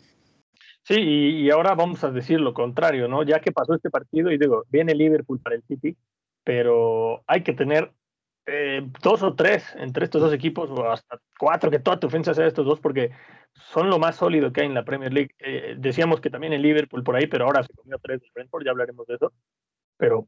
Sí, 0.83 0.95
y, 0.99 1.49
ahora 1.51 1.75
vamos 1.75 2.03
a 2.03 2.11
decir 2.11 2.39
lo 2.41 2.53
contrario, 2.53 3.07
¿no? 3.07 3.23
Ya 3.23 3.41
que 3.41 3.51
pasó 3.51 3.75
este 3.75 3.89
partido, 3.89 4.31
y 4.31 4.37
digo, 4.37 4.63
viene 4.69 4.95
Liverpool 4.95 5.39
para 5.39 5.55
el 5.55 5.63
City, 5.63 5.95
pero 6.43 7.23
hay 7.27 7.43
que 7.43 7.53
tener 7.53 7.93
eh, 8.47 8.89
dos 9.03 9.21
o 9.21 9.35
tres 9.35 9.75
entre 9.77 10.05
estos 10.05 10.21
dos 10.21 10.33
equipos, 10.33 10.69
o 10.71 10.89
hasta 10.89 11.19
cuatro, 11.37 11.69
que 11.69 11.79
toda 11.79 11.99
tu 11.99 12.07
ofensa 12.07 12.33
sea 12.33 12.47
estos 12.47 12.65
dos, 12.65 12.79
porque 12.79 13.11
son 13.53 13.89
lo 13.89 13.99
más 13.99 14.15
sólido 14.15 14.51
que 14.51 14.61
hay 14.61 14.67
en 14.67 14.73
la 14.73 14.85
Premier 14.85 15.13
League. 15.13 15.35
Eh, 15.39 15.75
decíamos 15.77 16.21
que 16.21 16.29
también 16.29 16.53
el 16.53 16.61
Liverpool 16.63 17.03
por 17.03 17.15
ahí, 17.15 17.27
pero 17.27 17.45
ahora 17.45 17.63
se 17.63 17.73
comió 17.73 17.99
tres 17.99 18.21
del 18.21 18.31
Brentford, 18.33 18.65
ya 18.65 18.71
hablaremos 18.71 19.05
de 19.07 19.15
eso. 19.15 19.33
Pero 19.97 20.27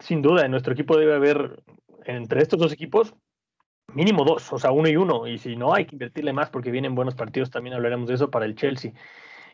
sin 0.00 0.22
duda, 0.22 0.44
en 0.44 0.50
nuestro 0.50 0.72
equipo 0.72 0.96
debe 0.96 1.14
haber, 1.14 1.62
entre 2.04 2.42
estos 2.42 2.58
dos 2.58 2.72
equipos, 2.72 3.14
mínimo 3.94 4.24
dos, 4.24 4.52
o 4.52 4.58
sea, 4.58 4.72
uno 4.72 4.88
y 4.88 4.96
uno. 4.96 5.26
Y 5.26 5.38
si 5.38 5.56
no, 5.56 5.74
hay 5.74 5.86
que 5.86 5.94
invertirle 5.94 6.32
más 6.32 6.50
porque 6.50 6.70
vienen 6.70 6.94
buenos 6.94 7.14
partidos, 7.14 7.50
también 7.50 7.74
hablaremos 7.74 8.08
de 8.08 8.14
eso 8.14 8.30
para 8.30 8.46
el 8.46 8.54
Chelsea. 8.54 8.92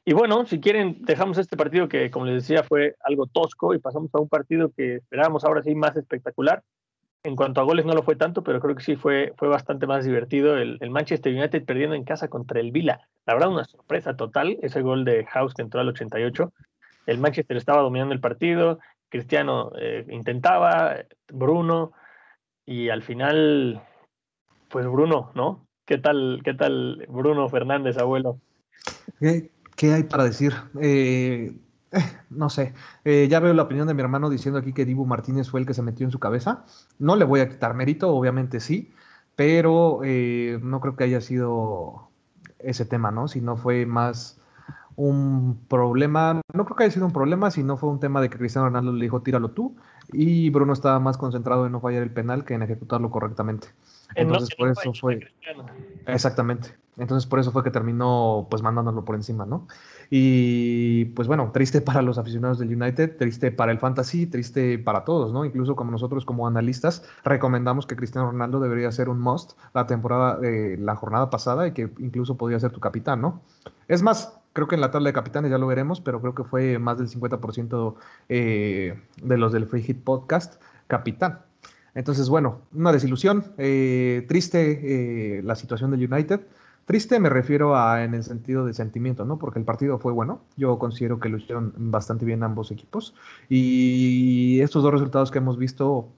Y 0.05 0.13
bueno, 0.13 0.47
si 0.47 0.61
quieren, 0.61 0.99
dejamos 1.01 1.37
este 1.37 1.57
partido 1.57 1.89
que, 1.89 2.13
como 2.13 2.27
les 2.27 2.43
decía, 2.43 2.63
fue 2.63 2.95
algo 3.01 3.27
tosco 3.27 3.75
y 3.75 3.81
pasamos 3.81 4.15
a 4.15 4.21
un 4.21 4.29
partido 4.29 4.71
que 4.71 4.97
esperábamos 4.97 5.45
ahora 5.45 5.63
sí 5.63 5.75
más 5.75 5.97
espectacular. 5.97 6.63
En 7.25 7.35
cuanto 7.35 7.61
a 7.61 7.65
goles 7.65 7.85
no 7.85 7.93
lo 7.93 8.05
fue 8.05 8.15
tanto, 8.15 8.45
pero 8.45 8.61
creo 8.61 8.77
que 8.77 8.85
sí 8.85 8.95
fue, 8.95 9.35
fue 9.37 9.49
bastante 9.49 9.89
más 9.89 10.05
divertido 10.05 10.57
el, 10.57 10.79
Manchester 10.91 11.35
United 11.35 11.65
perdiendo 11.65 11.97
en 11.97 12.05
casa 12.05 12.29
contra 12.29 12.61
el 12.61 12.71
Vila. 12.71 13.01
La 13.27 13.35
verdad, 13.35 13.51
una 13.51 13.65
sorpresa 13.65 14.17
total, 14.17 14.59
ese 14.63 14.81
gol 14.81 15.05
de 15.05 15.27
House 15.27 15.55
que 15.55 15.63
entró 15.63 15.81
al 15.81 15.89
88. 15.89 16.53
El 17.07 17.19
Manchester 17.19 17.57
estaba 17.57 17.83
dominando 17.83 18.15
el 18.15 18.21
partido, 18.21 18.79
Cristiano 19.09 19.73
eh, 19.79 20.05
intentaba, 20.11 20.97
Bruno, 21.29 21.93
y 22.65 22.89
al 22.89 23.03
final, 23.03 23.83
pues 24.69 24.87
Bruno, 24.87 25.31
¿no? 25.35 25.67
¿Qué 25.85 25.99
tal, 25.99 26.41
qué 26.45 26.55
tal 26.55 27.07
Bruno 27.09 27.49
Fernández, 27.49 27.97
abuelo? 27.99 28.41
¿Qué, 29.21 29.93
hay 29.93 30.03
para 30.05 30.25
decir? 30.25 30.53
Eh, 30.81 31.53
eh, 31.93 31.99
no 32.31 32.51
sé, 32.51 32.75
ya 33.05 33.39
veo 33.39 33.55
la 33.55 33.63
opinión 33.63 33.87
de 33.87 33.95
mi 33.95 34.03
hermano 34.03 34.29
diciendo 34.29 34.59
aquí 34.59 34.73
que 34.73 34.85
Dibu 34.85 35.07
Martínez 35.07 35.49
fue 35.49 35.61
el 35.61 35.67
que 35.67 35.75
se 35.75 35.83
metió 35.83 36.05
en 36.05 36.11
su 36.11 36.19
cabeza. 36.19 36.65
No 36.99 37.15
le 37.15 37.25
voy 37.25 37.41
a 37.41 37.49
quitar 37.49 37.75
mérito, 37.75 38.11
obviamente 38.11 38.59
sí, 38.59 38.93
pero 39.37 40.01
no 40.03 40.81
creo 40.81 40.97
que 40.97 41.05
haya 41.05 41.21
sido 41.21 42.11
ese 42.59 42.85
tema, 42.85 43.13
¿no? 43.13 43.29
Si 43.29 43.41
no 43.41 43.57
fue 43.57 43.87
más 43.87 44.41
un 44.97 45.59
problema, 45.69 46.41
no 46.55 46.65
creo 46.65 46.77
que 46.77 46.85
haya 46.85 46.91
sido 46.93 47.07
un 47.07 47.13
problema, 47.13 47.51
si 47.51 47.63
no 47.63 47.77
fue 47.77 47.91
un 47.91 48.01
tema 48.01 48.21
de 48.21 48.31
que 48.31 48.39
Cristiano 48.39 48.67
Ronaldo 48.69 48.93
le 48.93 49.05
dijo 49.05 49.23
tíralo 49.23 49.51
tú 49.51 49.77
y 50.13 50.51
Bruno 50.51 50.73
estaba 50.73 50.99
más 51.01 51.19
concentrado 51.19 51.67
en 51.67 51.73
no 51.73 51.81
fallar 51.81 52.03
el 52.03 52.11
penal 52.11 52.45
que 52.45 52.55
en 52.55 52.63
ejecutarlo 52.63 53.11
correctamente. 53.11 53.69
En 54.15 54.29
no- 54.29 54.35
Entonces 54.35 54.51
en 54.53 54.57
por 54.59 54.67
no 54.69 54.73
eso 54.73 54.93
fue... 54.95 55.21
Exactamente. 56.07 56.75
Entonces 56.97 57.27
por 57.29 57.39
eso 57.41 57.53
fue 57.53 57.63
que 57.63 57.71
terminó 57.71 58.47
pues 58.49 58.63
mandándolo 58.63 59.05
por 59.05 59.17
encima, 59.17 59.45
¿no? 59.45 59.67
Y 60.09 61.07
pues 61.07 61.29
bueno, 61.29 61.51
triste 61.53 61.81
para 61.83 62.01
los 62.01 62.17
aficionados 62.17 62.59
del 62.59 62.75
United, 62.75 63.19
triste 63.19 63.51
para 63.51 63.73
el 63.73 63.79
fantasy, 63.79 64.27
triste 64.27 64.79
para 64.79 65.05
todos, 65.05 65.33
¿no? 65.33 65.45
Incluso 65.45 65.77
como 65.77 65.91
nosotros 65.91 66.25
como 66.25 66.47
analistas 66.47 67.05
recomendamos 67.23 67.87
que 67.87 67.97
Cristiano 67.97 68.31
Ronaldo 68.31 68.61
debería 68.61 68.91
ser 68.93 69.11
un 69.11 69.21
must 69.21 69.53
la 69.75 69.87
temporada, 69.87 70.39
eh, 70.43 70.77
la 70.79 70.97
jornada 70.97 71.29
pasada 71.29 71.67
y 71.67 71.73
que 71.73 71.91
incluso 71.99 72.37
podría 72.39 72.59
ser 72.61 72.71
tu 72.71 72.81
capitán, 72.81 73.21
¿no? 73.21 73.43
Es 73.89 74.03
más, 74.03 74.39
creo 74.57 74.69
que 74.69 74.75
en 74.75 74.81
la 74.81 74.91
tabla 74.91 75.11
de 75.11 75.13
capitanes 75.13 75.51
ya 75.51 75.59
lo 75.59 75.67
veremos, 75.67 76.01
pero 76.01 76.19
creo 76.23 76.35
que 76.35 76.43
fue 76.43 76.79
más 76.79 76.97
del 76.97 77.09
50% 77.09 77.95
eh, 78.31 78.99
de 79.23 79.37
los 79.37 79.53
del 79.53 79.67
Free 79.67 79.83
Hit 79.83 80.03
Podcast 80.03 80.63
capitán. 80.87 81.41
Entonces, 81.95 82.31
bueno, 82.31 82.63
una 82.73 82.91
desilusión, 82.91 83.53
eh, 83.59 84.25
triste 84.29 85.39
eh, 85.39 85.43
la 85.43 85.57
situación 85.57 85.91
del 85.91 86.11
United. 86.11 86.41
Triste 86.87 87.21
me 87.21 87.29
refiero 87.29 87.77
a 87.77 88.03
en 88.03 88.15
el 88.15 88.25
sentido 88.25 88.65
de 88.65 88.73
sentimiento, 88.73 89.27
¿no? 89.27 89.39
Porque 89.39 89.59
el 89.59 89.67
partido 89.67 89.99
fue 89.99 90.13
bueno. 90.15 90.41
Yo 90.57 90.79
considero 90.79 91.21
que 91.21 91.29
lo 91.29 91.37
hicieron 91.37 91.75
bastante 91.77 92.25
bien 92.25 92.43
ambos 92.43 92.71
equipos. 92.71 93.15
Y 93.51 94.61
estos 94.63 94.83
dos 94.83 94.93
resultados 94.93 95.31
que 95.31 95.37
hemos 95.37 95.59
visto, 95.59 96.09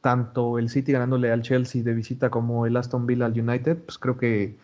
tanto 0.00 0.58
el 0.58 0.70
City 0.70 0.90
ganándole 0.90 1.30
al 1.30 1.42
Chelsea 1.42 1.84
de 1.84 1.94
visita 1.94 2.30
como 2.30 2.66
el 2.66 2.76
Aston 2.76 3.06
Villa 3.06 3.26
al 3.26 3.40
United, 3.40 3.78
pues 3.78 3.96
creo 3.98 4.16
que 4.16 4.56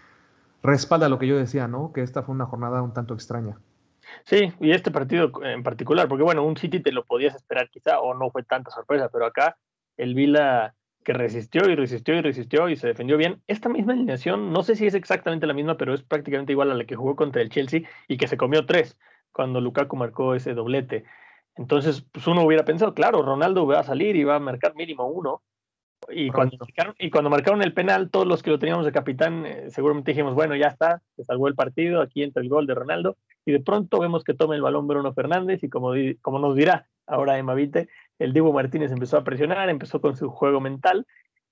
respalda 0.62 1.08
lo 1.08 1.18
que 1.18 1.26
yo 1.26 1.36
decía, 1.36 1.68
¿no? 1.68 1.92
Que 1.92 2.02
esta 2.02 2.22
fue 2.22 2.34
una 2.34 2.46
jornada 2.46 2.82
un 2.82 2.92
tanto 2.92 3.14
extraña. 3.14 3.58
Sí, 4.24 4.52
y 4.60 4.72
este 4.72 4.90
partido 4.90 5.32
en 5.42 5.62
particular, 5.62 6.08
porque 6.08 6.24
bueno, 6.24 6.44
un 6.44 6.56
City 6.56 6.80
te 6.80 6.92
lo 6.92 7.04
podías 7.04 7.34
esperar 7.34 7.70
quizá, 7.70 8.00
o 8.00 8.14
no 8.14 8.30
fue 8.30 8.42
tanta 8.42 8.70
sorpresa, 8.70 9.08
pero 9.12 9.26
acá 9.26 9.56
el 9.96 10.14
Vila 10.14 10.74
que 11.04 11.12
resistió 11.12 11.68
y 11.68 11.74
resistió 11.74 12.14
y 12.14 12.20
resistió 12.20 12.68
y 12.68 12.76
se 12.76 12.86
defendió 12.86 13.16
bien. 13.16 13.42
Esta 13.46 13.68
misma 13.68 13.92
alineación, 13.92 14.52
no 14.52 14.62
sé 14.62 14.76
si 14.76 14.86
es 14.86 14.94
exactamente 14.94 15.46
la 15.46 15.54
misma, 15.54 15.76
pero 15.76 15.94
es 15.94 16.02
prácticamente 16.02 16.52
igual 16.52 16.70
a 16.70 16.74
la 16.74 16.84
que 16.84 16.96
jugó 16.96 17.16
contra 17.16 17.42
el 17.42 17.50
Chelsea 17.50 17.82
y 18.08 18.16
que 18.16 18.28
se 18.28 18.36
comió 18.36 18.66
tres 18.66 18.98
cuando 19.32 19.60
Lukaku 19.60 19.96
marcó 19.96 20.34
ese 20.34 20.54
doblete. 20.54 21.04
Entonces, 21.56 22.02
pues 22.12 22.26
uno 22.26 22.44
hubiera 22.44 22.64
pensado, 22.64 22.94
claro, 22.94 23.22
Ronaldo 23.22 23.66
va 23.66 23.80
a 23.80 23.84
salir 23.84 24.16
y 24.16 24.24
va 24.24 24.36
a 24.36 24.40
marcar 24.40 24.74
mínimo 24.74 25.06
uno. 25.06 25.42
Y 26.10 26.30
cuando, 26.30 26.56
marcaron, 26.58 26.94
y 26.98 27.10
cuando 27.10 27.30
marcaron 27.30 27.62
el 27.62 27.72
penal, 27.72 28.10
todos 28.10 28.26
los 28.26 28.42
que 28.42 28.50
lo 28.50 28.58
teníamos 28.58 28.84
de 28.84 28.92
capitán, 28.92 29.46
eh, 29.46 29.70
seguramente 29.70 30.10
dijimos, 30.10 30.34
bueno, 30.34 30.56
ya 30.56 30.66
está, 30.66 31.00
se 31.16 31.24
salvó 31.24 31.48
el 31.48 31.54
partido, 31.54 32.00
aquí 32.02 32.22
entra 32.22 32.42
el 32.42 32.48
gol 32.48 32.66
de 32.66 32.74
Ronaldo. 32.74 33.16
Y 33.44 33.52
de 33.52 33.60
pronto 33.60 33.98
vemos 34.00 34.24
que 34.24 34.34
toma 34.34 34.54
el 34.54 34.62
balón 34.62 34.86
Bruno 34.86 35.12
Fernández 35.14 35.62
y 35.62 35.68
como, 35.68 35.92
di- 35.92 36.16
como 36.16 36.38
nos 36.38 36.56
dirá 36.56 36.88
ahora 37.06 37.38
Emma 37.38 37.54
Vite, 37.54 37.88
el 38.18 38.32
Dibu 38.32 38.52
Martínez 38.52 38.92
empezó 38.92 39.16
a 39.16 39.24
presionar, 39.24 39.68
empezó 39.68 40.00
con 40.00 40.16
su 40.16 40.30
juego 40.30 40.60
mental 40.60 41.06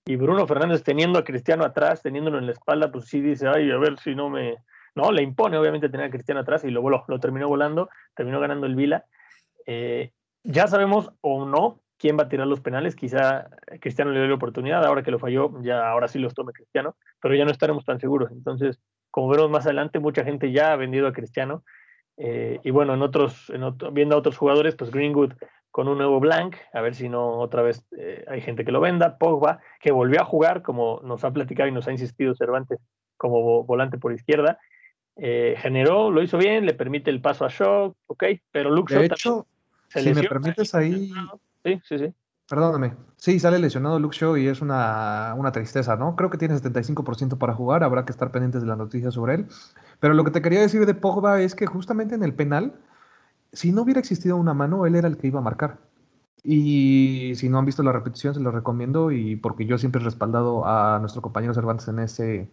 y 0.04 0.16
Bruno 0.16 0.46
Fernández 0.46 0.82
teniendo 0.82 1.18
a 1.18 1.24
Cristiano 1.24 1.64
atrás, 1.64 2.02
teniéndolo 2.02 2.38
en 2.38 2.46
la 2.46 2.52
espalda, 2.52 2.90
pues 2.90 3.06
sí 3.06 3.20
dice, 3.20 3.48
ay, 3.48 3.70
a 3.70 3.78
ver 3.78 3.98
si 3.98 4.14
no 4.14 4.30
me... 4.30 4.56
No, 4.94 5.12
le 5.12 5.22
impone 5.22 5.56
obviamente 5.56 5.88
tener 5.88 6.06
a 6.06 6.10
Cristiano 6.10 6.40
atrás 6.40 6.64
y 6.64 6.70
lo 6.70 6.82
voló, 6.82 7.04
lo 7.06 7.20
terminó 7.20 7.48
volando, 7.48 7.88
terminó 8.14 8.40
ganando 8.40 8.66
el 8.66 8.74
Vila. 8.74 9.04
Eh, 9.66 10.12
ya 10.42 10.66
sabemos 10.66 11.12
o 11.20 11.46
no 11.46 11.80
quién 12.00 12.16
va 12.18 12.22
a 12.24 12.28
tirar 12.28 12.46
los 12.46 12.60
penales, 12.60 12.96
quizá 12.96 13.50
Cristiano 13.80 14.10
le 14.10 14.18
dio 14.20 14.28
la 14.28 14.34
oportunidad, 14.34 14.84
ahora 14.84 15.02
que 15.02 15.10
lo 15.10 15.18
falló, 15.18 15.52
ya 15.62 15.88
ahora 15.90 16.08
sí 16.08 16.18
los 16.18 16.34
tome 16.34 16.52
Cristiano, 16.52 16.96
pero 17.20 17.34
ya 17.34 17.44
no 17.44 17.50
estaremos 17.50 17.84
tan 17.84 18.00
seguros. 18.00 18.32
Entonces, 18.32 18.80
como 19.10 19.28
veremos 19.28 19.50
más 19.50 19.66
adelante, 19.66 19.98
mucha 20.00 20.24
gente 20.24 20.50
ya 20.50 20.72
ha 20.72 20.76
vendido 20.76 21.06
a 21.06 21.12
Cristiano. 21.12 21.62
Eh, 22.16 22.58
y 22.64 22.70
bueno, 22.70 22.94
en 22.94 23.02
otros, 23.02 23.50
en 23.50 23.62
otro- 23.62 23.92
viendo 23.92 24.14
a 24.14 24.18
otros 24.18 24.36
jugadores, 24.38 24.74
pues 24.76 24.90
Greenwood 24.90 25.32
con 25.70 25.88
un 25.88 25.98
nuevo 25.98 26.18
blank, 26.20 26.56
a 26.72 26.80
ver 26.80 26.94
si 26.94 27.08
no 27.08 27.38
otra 27.38 27.62
vez 27.62 27.86
eh, 27.96 28.24
hay 28.28 28.40
gente 28.40 28.64
que 28.64 28.72
lo 28.72 28.80
venda. 28.80 29.18
Pogba, 29.18 29.60
que 29.80 29.92
volvió 29.92 30.20
a 30.20 30.24
jugar, 30.24 30.62
como 30.62 31.00
nos 31.04 31.22
ha 31.24 31.30
platicado 31.32 31.68
y 31.68 31.72
nos 31.72 31.86
ha 31.86 31.92
insistido 31.92 32.34
Cervantes, 32.34 32.78
como 33.16 33.40
vo- 33.40 33.66
volante 33.66 33.98
por 33.98 34.12
izquierda. 34.12 34.58
Eh, 35.16 35.54
generó, 35.58 36.10
lo 36.10 36.22
hizo 36.22 36.38
bien, 36.38 36.64
le 36.66 36.72
permite 36.74 37.10
el 37.10 37.20
paso 37.20 37.44
a 37.44 37.48
Shaw, 37.48 37.94
ok, 38.06 38.24
pero 38.50 38.70
Luke 38.70 38.94
De 38.94 39.00
hecho, 39.14 39.46
si 39.88 40.14
me 40.14 40.22
permites 40.28 40.74
ahí, 40.74 41.12
Sí, 41.64 41.80
sí, 41.84 41.98
sí. 41.98 42.14
Perdóname. 42.48 42.96
Sí, 43.16 43.38
sale 43.38 43.58
lesionado 43.60 44.00
Luke 44.00 44.16
Shaw 44.18 44.36
y 44.36 44.48
es 44.48 44.60
una, 44.60 45.34
una 45.36 45.52
tristeza, 45.52 45.94
¿no? 45.96 46.16
Creo 46.16 46.30
que 46.30 46.38
tiene 46.38 46.54
75% 46.56 47.38
para 47.38 47.54
jugar, 47.54 47.84
habrá 47.84 48.04
que 48.04 48.10
estar 48.12 48.32
pendientes 48.32 48.62
de 48.62 48.66
las 48.66 48.76
noticias 48.78 49.14
sobre 49.14 49.34
él. 49.34 49.46
Pero 50.00 50.14
lo 50.14 50.24
que 50.24 50.32
te 50.32 50.42
quería 50.42 50.60
decir 50.60 50.84
de 50.84 50.94
Pogba 50.94 51.40
es 51.42 51.54
que 51.54 51.66
justamente 51.66 52.16
en 52.16 52.24
el 52.24 52.34
penal, 52.34 52.74
si 53.52 53.72
no 53.72 53.82
hubiera 53.82 54.00
existido 54.00 54.36
una 54.36 54.54
mano, 54.54 54.86
él 54.86 54.96
era 54.96 55.08
el 55.08 55.18
que 55.18 55.28
iba 55.28 55.40
a 55.40 55.42
marcar. 55.42 55.78
Y 56.44 57.32
si 57.36 57.48
no 57.50 57.58
han 57.58 57.66
visto 57.66 57.82
la 57.82 57.92
repetición, 57.92 58.34
se 58.34 58.40
lo 58.40 58.50
recomiendo 58.52 59.12
y 59.12 59.36
porque 59.36 59.66
yo 59.66 59.78
siempre 59.78 60.02
he 60.02 60.04
respaldado 60.04 60.66
a 60.66 60.98
nuestro 61.00 61.22
compañero 61.22 61.54
Cervantes 61.54 61.88
en 61.88 62.00
ese, 62.00 62.50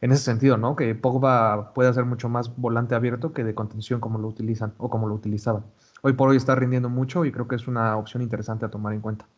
en 0.00 0.12
ese 0.12 0.24
sentido, 0.24 0.56
¿no? 0.58 0.76
Que 0.76 0.94
Pogba 0.94 1.72
puede 1.74 1.90
hacer 1.90 2.04
mucho 2.06 2.28
más 2.28 2.56
volante 2.56 2.94
abierto 2.94 3.32
que 3.32 3.44
de 3.44 3.54
contención 3.54 4.00
como 4.00 4.18
lo 4.18 4.28
utilizan 4.28 4.74
o 4.78 4.90
como 4.90 5.08
lo 5.08 5.14
utilizaban. 5.14 5.64
Hoy 6.04 6.14
por 6.14 6.28
hoy 6.28 6.36
está 6.36 6.56
rindiendo 6.56 6.88
mucho 6.88 7.24
y 7.24 7.30
creo 7.30 7.46
que 7.46 7.54
es 7.54 7.68
una 7.68 7.96
opción 7.96 8.24
interesante 8.24 8.66
a 8.66 8.70
tomar 8.70 8.92
en 8.92 9.00
cuenta. 9.00 9.28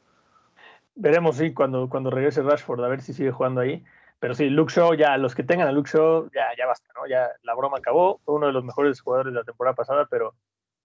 Veremos, 0.94 1.36
sí, 1.36 1.52
cuando, 1.52 1.90
cuando 1.90 2.10
regrese 2.10 2.42
Rashford, 2.42 2.82
a 2.82 2.88
ver 2.88 3.02
si 3.02 3.12
sigue 3.12 3.32
jugando 3.32 3.60
ahí. 3.60 3.84
Pero 4.18 4.34
sí, 4.34 4.48
Luke 4.48 4.72
Shaw, 4.72 4.94
ya, 4.94 5.18
los 5.18 5.34
que 5.34 5.42
tengan 5.42 5.68
a 5.68 5.72
Luke 5.72 5.90
Shaw, 5.92 6.30
ya, 6.32 6.44
ya 6.56 6.64
basta, 6.64 6.88
¿no? 6.94 7.06
Ya 7.06 7.28
la 7.42 7.54
broma 7.54 7.76
acabó. 7.76 8.18
Fue 8.24 8.34
uno 8.36 8.46
de 8.46 8.54
los 8.54 8.64
mejores 8.64 8.98
jugadores 9.02 9.34
de 9.34 9.40
la 9.40 9.44
temporada 9.44 9.74
pasada, 9.74 10.06
pero. 10.10 10.34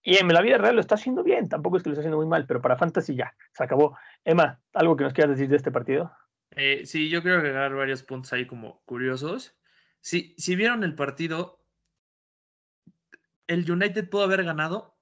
Y 0.04 0.18
en 0.18 0.28
la 0.28 0.42
vida 0.42 0.58
real 0.58 0.76
lo 0.76 0.82
está 0.82 0.96
haciendo 0.96 1.24
bien, 1.24 1.48
tampoco 1.48 1.78
es 1.78 1.84
que 1.84 1.90
lo 1.90 1.94
esté 1.94 2.02
haciendo 2.02 2.18
muy 2.18 2.28
mal, 2.28 2.46
pero 2.46 2.62
para 2.62 2.76
Fantasy 2.76 3.16
ya, 3.16 3.34
se 3.54 3.64
acabó. 3.64 3.98
Emma, 4.26 4.60
¿algo 4.74 4.98
que 4.98 5.06
nos 5.06 5.14
quieras 5.14 5.32
decir 5.32 5.50
de 5.50 5.56
este 5.56 5.72
partido? 5.72 6.12
Eh, 6.56 6.86
sí, 6.86 7.10
yo 7.10 7.22
quiero 7.22 7.38
agregar 7.38 7.74
varios 7.74 8.04
puntos 8.04 8.34
ahí 8.34 8.46
como 8.46 8.82
curiosos. 8.84 9.58
Si, 10.02 10.36
si 10.38 10.58
vieron 10.58 10.84
el 10.84 10.96
partido, 10.96 11.60
el 13.48 13.70
United 13.70 14.10
pudo 14.10 14.24
haber 14.24 14.44
ganado 14.44 14.99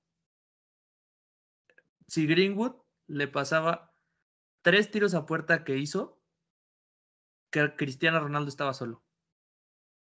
si 2.08 2.28
Greenwood 2.28 2.76
le 3.08 3.28
pasaba 3.28 3.94
tres 4.62 4.92
tiros 4.92 5.14
a 5.14 5.26
puerta 5.26 5.64
que 5.64 5.78
hizo, 5.78 6.22
que 7.52 7.76
Cristiano 7.76 8.20
Ronaldo 8.20 8.50
estaba 8.50 8.74
solo. 8.74 9.04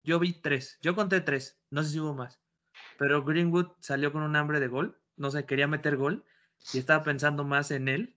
Yo 0.03 0.19
vi 0.19 0.33
tres, 0.33 0.79
yo 0.81 0.95
conté 0.95 1.21
tres, 1.21 1.61
no 1.71 1.83
sé 1.83 1.91
si 1.91 2.01
hubo 2.01 2.15
más, 2.15 2.41
pero 2.99 3.23
Greenwood 3.25 3.73
salió 3.81 4.13
con 4.13 4.23
un 4.23 4.35
hambre 4.35 4.61
de 4.61 4.69
gol, 4.69 5.01
no 5.17 5.31
sé, 5.31 5.45
quería 5.45 5.67
meter 5.67 5.97
gol 5.97 6.25
y 6.73 6.79
estaba 6.79 7.05
pensando 7.05 7.45
más 7.45 7.71
en 7.71 7.89
él 7.89 8.17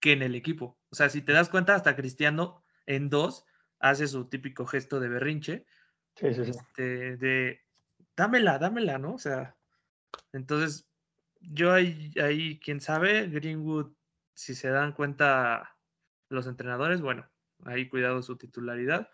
que 0.00 0.12
en 0.12 0.22
el 0.22 0.34
equipo. 0.34 0.78
O 0.90 0.94
sea, 0.94 1.10
si 1.10 1.20
te 1.20 1.32
das 1.32 1.50
cuenta, 1.50 1.74
hasta 1.74 1.96
Cristiano 1.96 2.64
en 2.86 3.10
dos 3.10 3.44
hace 3.78 4.08
su 4.08 4.28
típico 4.28 4.66
gesto 4.66 5.00
de 5.00 5.08
berrinche, 5.08 5.66
Sí, 6.16 6.34
sí, 6.34 6.44
sí. 6.44 6.50
este, 6.50 7.16
de 7.16 7.60
dámela, 8.16 8.58
dámela, 8.58 8.98
¿no? 8.98 9.14
O 9.14 9.18
sea, 9.18 9.56
entonces 10.32 10.89
yo 11.40 11.72
ahí, 11.72 12.12
ahí, 12.22 12.58
quién 12.60 12.80
sabe, 12.80 13.26
Greenwood, 13.28 13.92
si 14.34 14.54
se 14.54 14.68
dan 14.68 14.92
cuenta 14.92 15.76
los 16.28 16.46
entrenadores, 16.46 17.00
bueno, 17.00 17.28
ahí 17.64 17.88
cuidado 17.88 18.22
su 18.22 18.36
titularidad. 18.36 19.10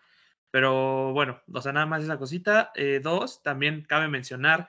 Pero 0.51 1.12
bueno, 1.12 1.41
o 1.53 1.61
sea, 1.61 1.73
nada 1.73 1.87
más 1.87 2.05
esa 2.05 2.19
cosita. 2.19 2.71
Eh, 2.75 3.01
dos, 3.03 3.43
también 3.43 3.83
cabe 3.83 4.09
mencionar 4.09 4.69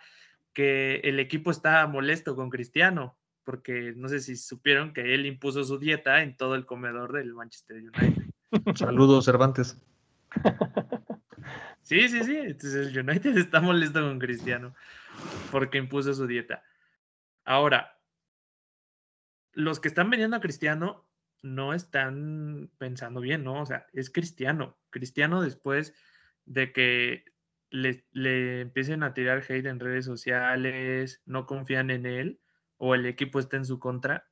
que 0.54 0.98
el 1.04 1.20
equipo 1.20 1.52
está 1.52 1.86
molesto 1.88 2.36
con 2.36 2.50
Cristiano, 2.50 3.18
porque 3.44 3.94
no 3.96 4.10
sé 4.10 4.20
si 4.20 4.36
supieron 4.36 4.94
que 4.94 5.14
él 5.14 5.26
impuso 5.26 5.64
su 5.64 5.78
dieta 5.78 6.24
en 6.24 6.36
todo 6.36 6.56
el 6.56 6.66
comedor 6.66 7.14
del 7.14 7.34
Manchester 7.34 7.78
United. 7.78 8.24
Saludos, 8.76 9.26
Cervantes. 9.26 9.78
Sí, 11.84 12.10
sí, 12.10 12.22
sí. 12.24 12.36
Entonces 12.36 12.88
el 12.88 13.00
United 13.00 13.38
está 13.38 13.62
molesto 13.62 14.02
con 14.02 14.20
Cristiano. 14.20 14.76
porque 15.52 15.78
impuso 15.78 16.14
su 16.14 16.28
dieta. 16.28 16.64
Ahora, 17.48 17.98
los 19.54 19.80
que 19.80 19.88
están 19.88 20.10
vendiendo 20.10 20.36
a 20.36 20.42
Cristiano 20.42 21.10
no 21.42 21.74
están 21.74 22.70
pensando 22.78 23.22
bien, 23.22 23.46
¿no? 23.46 23.62
O 23.62 23.66
sea, 23.66 23.88
es 23.94 24.10
Cristiano. 24.10 24.78
Cristiano 24.90 25.42
después 25.42 25.94
de 26.44 26.74
que 26.74 27.24
le, 27.70 28.06
le 28.12 28.60
empiecen 28.60 29.02
a 29.02 29.14
tirar 29.14 29.46
hate 29.48 29.66
en 29.66 29.80
redes 29.80 30.04
sociales, 30.04 31.24
no 31.26 31.46
confían 31.46 31.90
en 31.90 32.06
él 32.06 32.42
o 32.76 32.96
el 32.96 33.06
equipo 33.06 33.40
está 33.40 33.56
en 33.56 33.66
su 33.66 33.80
contra, 33.80 34.30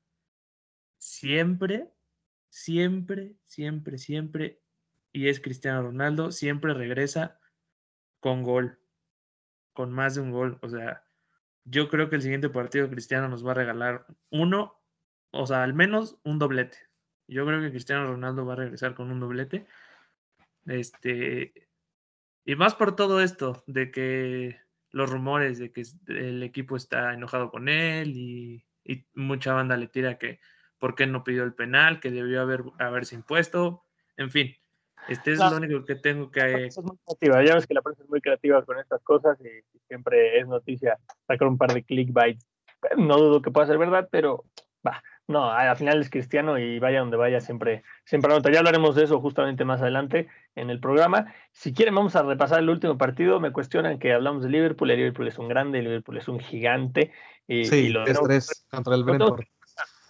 siempre, 0.97 1.93
siempre, 2.49 3.38
siempre, 3.45 3.97
siempre, 3.97 4.62
y 5.13 5.30
es 5.30 5.39
Cristiano 5.39 5.84
Ronaldo, 5.84 6.34
siempre 6.34 6.73
regresa 6.73 7.39
con 8.19 8.43
gol, 8.43 8.78
con 9.71 9.93
más 9.93 10.15
de 10.15 10.21
un 10.21 10.32
gol. 10.32 10.60
O 10.62 10.67
sea, 10.67 11.04
yo 11.65 11.89
creo 11.89 12.10
que 12.10 12.15
el 12.15 12.21
siguiente 12.21 12.49
partido 12.49 12.89
Cristiano 12.89 13.28
nos 13.28 13.45
va 13.45 13.51
a 13.51 13.56
regalar 13.56 14.06
uno, 14.30 14.80
o 15.32 15.45
sea, 15.45 15.63
al 15.63 15.73
menos 15.73 16.17
un 16.23 16.39
doblete. 16.39 16.78
Yo 17.28 17.45
creo 17.45 17.60
que 17.62 17.71
Cristiano 17.71 18.06
Ronaldo 18.06 18.45
va 18.45 18.54
a 18.54 18.58
regresar 18.58 18.93
con 18.93 19.12
un 19.12 19.19
doblete. 19.19 19.65
Este, 20.65 21.67
y 22.45 22.56
más 22.56 22.75
por 22.75 22.95
todo 22.95 23.21
esto, 23.21 23.63
de 23.67 23.91
que 23.91 24.60
los 24.91 25.10
rumores 25.10 25.60
de 25.60 25.71
que 25.71 25.84
el 26.08 26.43
equipo 26.43 26.78
está 26.78 27.13
enojado 27.13 27.51
con 27.51 27.67
él 27.67 28.15
y, 28.15 28.65
mucha 29.15 29.54
banda 29.54 29.78
le 29.78 29.88
tira 29.88 30.19
que 30.19 30.39
por 30.78 30.93
qué 30.93 31.08
no 31.08 31.23
pidió 31.23 31.43
el 31.43 31.56
penal, 31.56 31.99
que 31.99 32.12
debió 32.12 32.41
haber, 32.41 32.63
haberse 32.78 33.15
impuesto, 33.15 33.84
en 34.15 34.30
fin. 34.30 34.56
Este 35.07 35.33
es 35.33 35.37
Claro. 35.39 35.59
lo 35.59 35.65
único 35.65 35.85
que 35.85 35.95
tengo 35.95 36.29
La 36.33 36.45
que... 36.47 36.65
es 36.67 36.77
muy 36.79 36.97
creativa. 37.05 37.43
Ya 37.43 37.55
ves 37.55 37.67
que 37.67 37.73
la 37.73 37.81
prensa 37.81 38.03
es 38.03 38.09
muy 38.09 38.21
creativa 38.21 38.63
con 38.63 38.79
estas 38.79 39.01
cosas 39.03 39.37
y, 39.41 39.47
y 39.47 39.79
siempre 39.87 40.39
es 40.39 40.47
noticia 40.47 40.97
sacar 41.27 41.47
un 41.47 41.57
par 41.57 41.73
de 41.73 41.83
clickbaits. 41.83 42.45
No 42.97 43.17
dudo 43.17 43.41
que 43.41 43.51
pueda 43.51 43.67
ser 43.67 43.77
verdad, 43.77 44.07
pero 44.11 44.43
va. 44.85 45.01
No, 45.27 45.49
al 45.49 45.75
final 45.75 45.99
es 46.01 46.11
cristiano 46.11 46.59
y 46.59 46.77
vaya 46.77 46.99
donde 46.99 47.17
vaya, 47.17 47.41
siempre, 47.41 47.81
siempre 48.03 48.31
anota. 48.31 48.51
Ya 48.51 48.59
hablaremos 48.59 48.95
de 48.95 49.05
eso 49.05 49.19
justamente 49.19 49.65
más 49.65 49.81
adelante 49.81 50.27
en 50.53 50.69
el 50.69 50.79
programa. 50.79 51.33
Si 51.51 51.73
quieren, 51.73 51.95
vamos 51.95 52.15
a 52.15 52.21
repasar 52.21 52.59
el 52.59 52.69
último 52.69 52.95
partido. 52.95 53.39
Me 53.39 53.51
cuestionan 53.51 53.97
que 53.97 54.13
hablamos 54.13 54.43
de 54.43 54.49
Liverpool. 54.49 54.91
El 54.91 54.97
Liverpool 54.97 55.27
es 55.27 55.39
un 55.39 55.47
grande, 55.47 55.79
el 55.79 55.85
Liverpool 55.85 56.17
es 56.17 56.27
un 56.27 56.39
gigante. 56.39 57.11
Y, 57.47 57.61
y 57.61 57.65
Sí, 57.65 57.89
lo 57.89 58.01
es 58.01 58.07
tenemos- 58.09 58.27
3 58.27 58.65
contra 58.69 58.93
el 58.95 59.03
Brentford. 59.03 59.45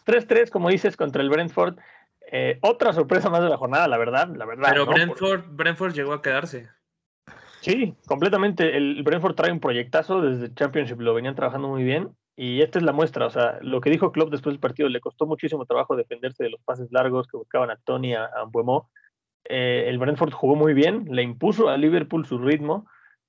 3-3, 0.05 0.49
como 0.51 0.69
dices, 0.69 0.97
contra 0.97 1.21
el 1.21 1.29
Brentford. 1.29 1.77
Eh, 2.37 2.59
otra 2.63 2.91
sorpresa 2.91 3.29
más 3.29 3.41
de 3.41 3.47
la 3.47 3.55
jornada, 3.55 3.87
la 3.87 3.97
verdad. 3.97 4.27
La 4.35 4.45
verdad 4.45 4.67
Pero 4.69 4.81
¿no? 4.81 4.87
Por- 4.87 4.95
Brentford, 4.95 5.43
Brentford 5.51 5.93
llegó 5.93 6.11
a 6.11 6.21
quedarse. 6.21 6.67
Sí, 7.61 7.95
completamente. 8.07 8.75
El 8.75 9.01
Brentford 9.03 9.35
trae 9.35 9.53
un 9.53 9.61
proyectazo 9.61 10.21
desde 10.21 10.53
Championship, 10.53 10.99
lo 10.99 11.13
venían 11.13 11.35
trabajando 11.35 11.69
muy 11.69 11.85
bien 11.85 12.09
y 12.35 12.61
esta 12.61 12.77
es 12.77 12.83
la 12.83 12.91
muestra. 12.91 13.25
O 13.25 13.29
sea, 13.29 13.57
lo 13.61 13.79
que 13.79 13.89
dijo 13.89 14.11
Klopp 14.11 14.31
después 14.31 14.53
del 14.53 14.59
partido, 14.59 14.89
le 14.89 14.99
costó 14.99 15.25
muchísimo 15.25 15.65
trabajo 15.65 15.95
defenderse 15.95 16.43
de 16.43 16.49
los 16.49 16.61
pases 16.61 16.91
largos 16.91 17.25
que 17.27 17.37
buscaban 17.37 17.71
a 17.71 17.77
Tony, 17.77 18.13
a, 18.15 18.25
a. 18.25 18.49
Eh, 19.45 19.85
el 19.87 19.97
Brentford 19.97 20.33
jugó 20.33 20.57
muy 20.57 20.73
bien, 20.73 21.07
le 21.11 21.23
impuso 21.23 21.69
a 21.69 21.77
Liverpool 21.77 22.25
su 22.25 22.37
ritmo 22.37 22.85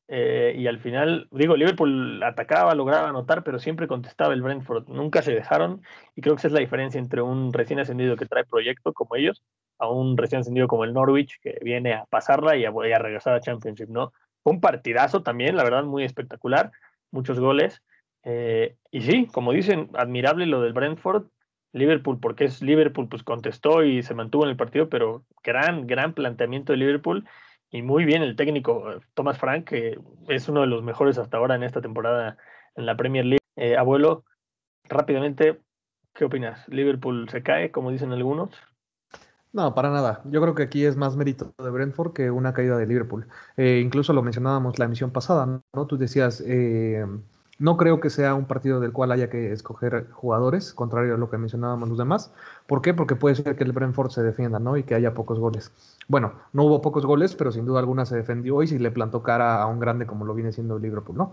eh, 0.08 0.54
y 0.56 0.66
al 0.68 0.78
final, 0.78 1.28
digo, 1.32 1.56
Liverpool 1.56 2.22
atacaba, 2.22 2.74
lograba 2.74 3.08
anotar, 3.08 3.42
pero 3.42 3.58
siempre 3.58 3.88
contestaba 3.88 4.34
el 4.34 4.42
Brentford. 4.42 4.88
Nunca 4.88 5.22
se 5.22 5.34
dejaron 5.34 5.82
y 6.14 6.20
creo 6.20 6.34
que 6.36 6.40
esa 6.40 6.48
es 6.48 6.52
la 6.54 6.60
diferencia 6.60 6.98
entre 7.00 7.22
un 7.22 7.52
recién 7.52 7.80
ascendido 7.80 8.16
que 8.16 8.26
trae 8.26 8.44
proyecto 8.44 8.92
como 8.92 9.16
ellos 9.16 9.42
a 9.78 9.90
un 9.90 10.16
recién 10.16 10.40
ascendido 10.40 10.68
como 10.68 10.84
el 10.84 10.94
Norwich 10.94 11.38
que 11.40 11.58
viene 11.62 11.94
a 11.94 12.06
pasarla 12.06 12.56
y 12.56 12.64
a, 12.64 12.70
a 12.70 12.98
regresar 12.98 13.34
a 13.34 13.40
Championship, 13.40 13.88
¿no? 13.88 14.12
Un 14.44 14.60
partidazo 14.60 15.22
también, 15.22 15.56
la 15.56 15.64
verdad, 15.64 15.84
muy 15.84 16.04
espectacular, 16.04 16.70
muchos 17.10 17.40
goles. 17.40 17.82
eh, 18.24 18.76
y 18.90 19.02
sí, 19.02 19.26
como 19.32 19.52
dicen, 19.52 19.90
admirable 19.94 20.46
lo 20.46 20.60
del 20.62 20.72
Brentford. 20.72 21.26
Liverpool, 21.72 22.18
porque 22.20 22.44
es 22.44 22.62
Liverpool, 22.62 23.08
pues 23.08 23.22
contestó 23.22 23.84
y 23.84 24.02
se 24.02 24.14
mantuvo 24.14 24.44
en 24.44 24.50
el 24.50 24.56
partido, 24.56 24.88
pero 24.88 25.26
gran, 25.42 25.86
gran 25.86 26.14
planteamiento 26.14 26.72
de 26.72 26.78
Liverpool 26.78 27.26
y 27.76 27.82
muy 27.82 28.06
bien 28.06 28.22
el 28.22 28.36
técnico 28.36 28.90
eh, 28.90 29.00
Thomas 29.12 29.38
Frank, 29.38 29.64
que 29.64 29.98
es 30.28 30.48
uno 30.48 30.62
de 30.62 30.66
los 30.66 30.82
mejores 30.82 31.18
hasta 31.18 31.36
ahora 31.36 31.56
en 31.56 31.62
esta 31.62 31.82
temporada 31.82 32.38
en 32.74 32.86
la 32.86 32.96
Premier 32.96 33.24
League. 33.26 33.44
Eh, 33.56 33.76
abuelo, 33.76 34.24
rápidamente, 34.84 35.60
¿qué 36.14 36.24
opinas? 36.24 36.66
¿Liverpool 36.68 37.28
se 37.28 37.42
cae, 37.42 37.70
como 37.70 37.90
dicen 37.90 38.12
algunos? 38.12 38.50
No, 39.52 39.74
para 39.74 39.90
nada. 39.90 40.22
Yo 40.24 40.40
creo 40.40 40.54
que 40.54 40.62
aquí 40.62 40.84
es 40.86 40.96
más 40.96 41.16
mérito 41.16 41.54
de 41.62 41.70
Brentford 41.70 42.14
que 42.14 42.30
una 42.30 42.54
caída 42.54 42.78
de 42.78 42.86
Liverpool. 42.86 43.26
Eh, 43.58 43.80
incluso 43.84 44.14
lo 44.14 44.22
mencionábamos 44.22 44.78
la 44.78 44.86
emisión 44.86 45.10
pasada, 45.10 45.46
¿no? 45.46 45.86
Tú 45.86 45.98
decías, 45.98 46.42
eh, 46.46 47.04
no 47.58 47.76
creo 47.76 48.00
que 48.00 48.10
sea 48.10 48.34
un 48.34 48.46
partido 48.46 48.80
del 48.80 48.92
cual 48.92 49.12
haya 49.12 49.30
que 49.30 49.52
escoger 49.52 50.10
jugadores, 50.10 50.74
contrario 50.74 51.14
a 51.14 51.18
lo 51.18 51.30
que 51.30 51.38
mencionábamos 51.38 51.88
los 51.88 51.98
demás. 51.98 52.32
¿Por 52.66 52.82
qué? 52.82 52.94
Porque 52.94 53.14
puede 53.14 53.36
ser 53.36 53.56
que 53.56 53.64
el 53.64 53.72
Brentford 53.72 54.10
se 54.10 54.22
defienda, 54.22 54.58
¿no? 54.58 54.76
Y 54.76 54.82
que 54.82 54.94
haya 54.94 55.14
pocos 55.14 55.38
goles. 55.38 55.70
Bueno, 56.08 56.32
no 56.52 56.64
hubo 56.64 56.82
pocos 56.82 57.06
goles, 57.06 57.34
pero 57.34 57.52
sin 57.52 57.64
duda 57.64 57.78
alguna 57.78 58.06
se 58.06 58.16
defendió 58.16 58.62
y 58.62 58.66
sí 58.66 58.78
le 58.78 58.90
plantó 58.90 59.22
cara 59.22 59.62
a 59.62 59.66
un 59.66 59.78
grande 59.78 60.06
como 60.06 60.24
lo 60.24 60.34
viene 60.34 60.52
siendo 60.52 60.76
el 60.76 60.82
Liverpool, 60.82 61.16
¿no? 61.16 61.32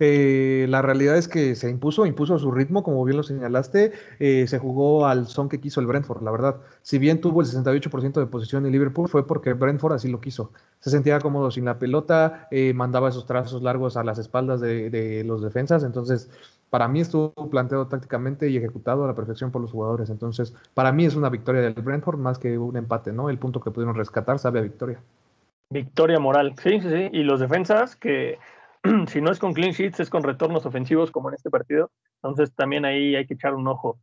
Eh, 0.00 0.66
la 0.68 0.82
realidad 0.82 1.16
es 1.16 1.28
que 1.28 1.54
se 1.54 1.70
impuso, 1.70 2.04
impuso 2.04 2.34
a 2.34 2.38
su 2.38 2.50
ritmo, 2.50 2.82
como 2.82 3.04
bien 3.04 3.16
lo 3.16 3.22
señalaste, 3.22 3.92
eh, 4.18 4.46
se 4.48 4.58
jugó 4.58 5.06
al 5.06 5.26
son 5.26 5.48
que 5.48 5.60
quiso 5.60 5.80
el 5.80 5.86
Brentford, 5.86 6.22
la 6.22 6.30
verdad. 6.32 6.56
Si 6.82 6.98
bien 6.98 7.20
tuvo 7.20 7.40
el 7.42 7.46
68% 7.46 8.20
de 8.20 8.26
posición 8.26 8.66
en 8.66 8.72
Liverpool, 8.72 9.08
fue 9.08 9.26
porque 9.26 9.52
Brentford 9.52 9.94
así 9.94 10.08
lo 10.08 10.20
quiso. 10.20 10.50
Se 10.80 10.90
sentía 10.90 11.20
cómodo 11.20 11.50
sin 11.50 11.64
la 11.64 11.78
pelota, 11.78 12.48
eh, 12.50 12.74
mandaba 12.74 13.08
esos 13.08 13.26
trazos 13.26 13.62
largos 13.62 13.96
a 13.96 14.04
las 14.04 14.18
espaldas 14.18 14.60
de 14.60 15.22
los 15.24 15.42
defensas, 15.42 15.84
entonces 15.84 16.28
para 16.70 16.88
mí 16.88 17.00
estuvo 17.00 17.32
planteado 17.50 17.86
tácticamente 17.88 18.48
y 18.48 18.56
ejecutado 18.56 19.04
a 19.04 19.06
la 19.06 19.14
perfección 19.14 19.50
por 19.50 19.62
los 19.62 19.72
jugadores. 19.72 20.10
Entonces, 20.10 20.54
para 20.74 20.92
mí 20.92 21.04
es 21.04 21.14
una 21.16 21.30
victoria 21.30 21.62
del 21.62 21.74
Brentford 21.74 22.18
más 22.18 22.38
que 22.38 22.58
un 22.58 22.76
empate, 22.76 23.12
¿no? 23.12 23.30
El 23.30 23.38
punto 23.38 23.60
que 23.60 23.70
pudieron 23.70 23.94
rescatar 23.94 24.38
sabe 24.38 24.58
a 24.58 24.62
victoria. 24.62 25.00
Victoria 25.70 26.18
moral, 26.20 26.54
sí, 26.62 26.80
sí, 26.80 26.88
sí. 26.88 27.08
Y 27.12 27.22
los 27.22 27.40
defensas 27.40 27.96
que 27.96 28.38
si 29.08 29.20
no 29.20 29.30
es 29.30 29.38
con 29.38 29.52
clean 29.52 29.72
sheets, 29.72 30.00
es 30.00 30.10
con 30.10 30.22
retornos 30.22 30.64
ofensivos 30.66 31.10
como 31.10 31.28
en 31.28 31.34
este 31.34 31.50
partido. 31.50 31.90
Entonces 32.22 32.54
también 32.54 32.84
ahí 32.84 33.16
hay 33.16 33.26
que 33.26 33.34
echar 33.34 33.54
un 33.54 33.66
ojo 33.68 33.98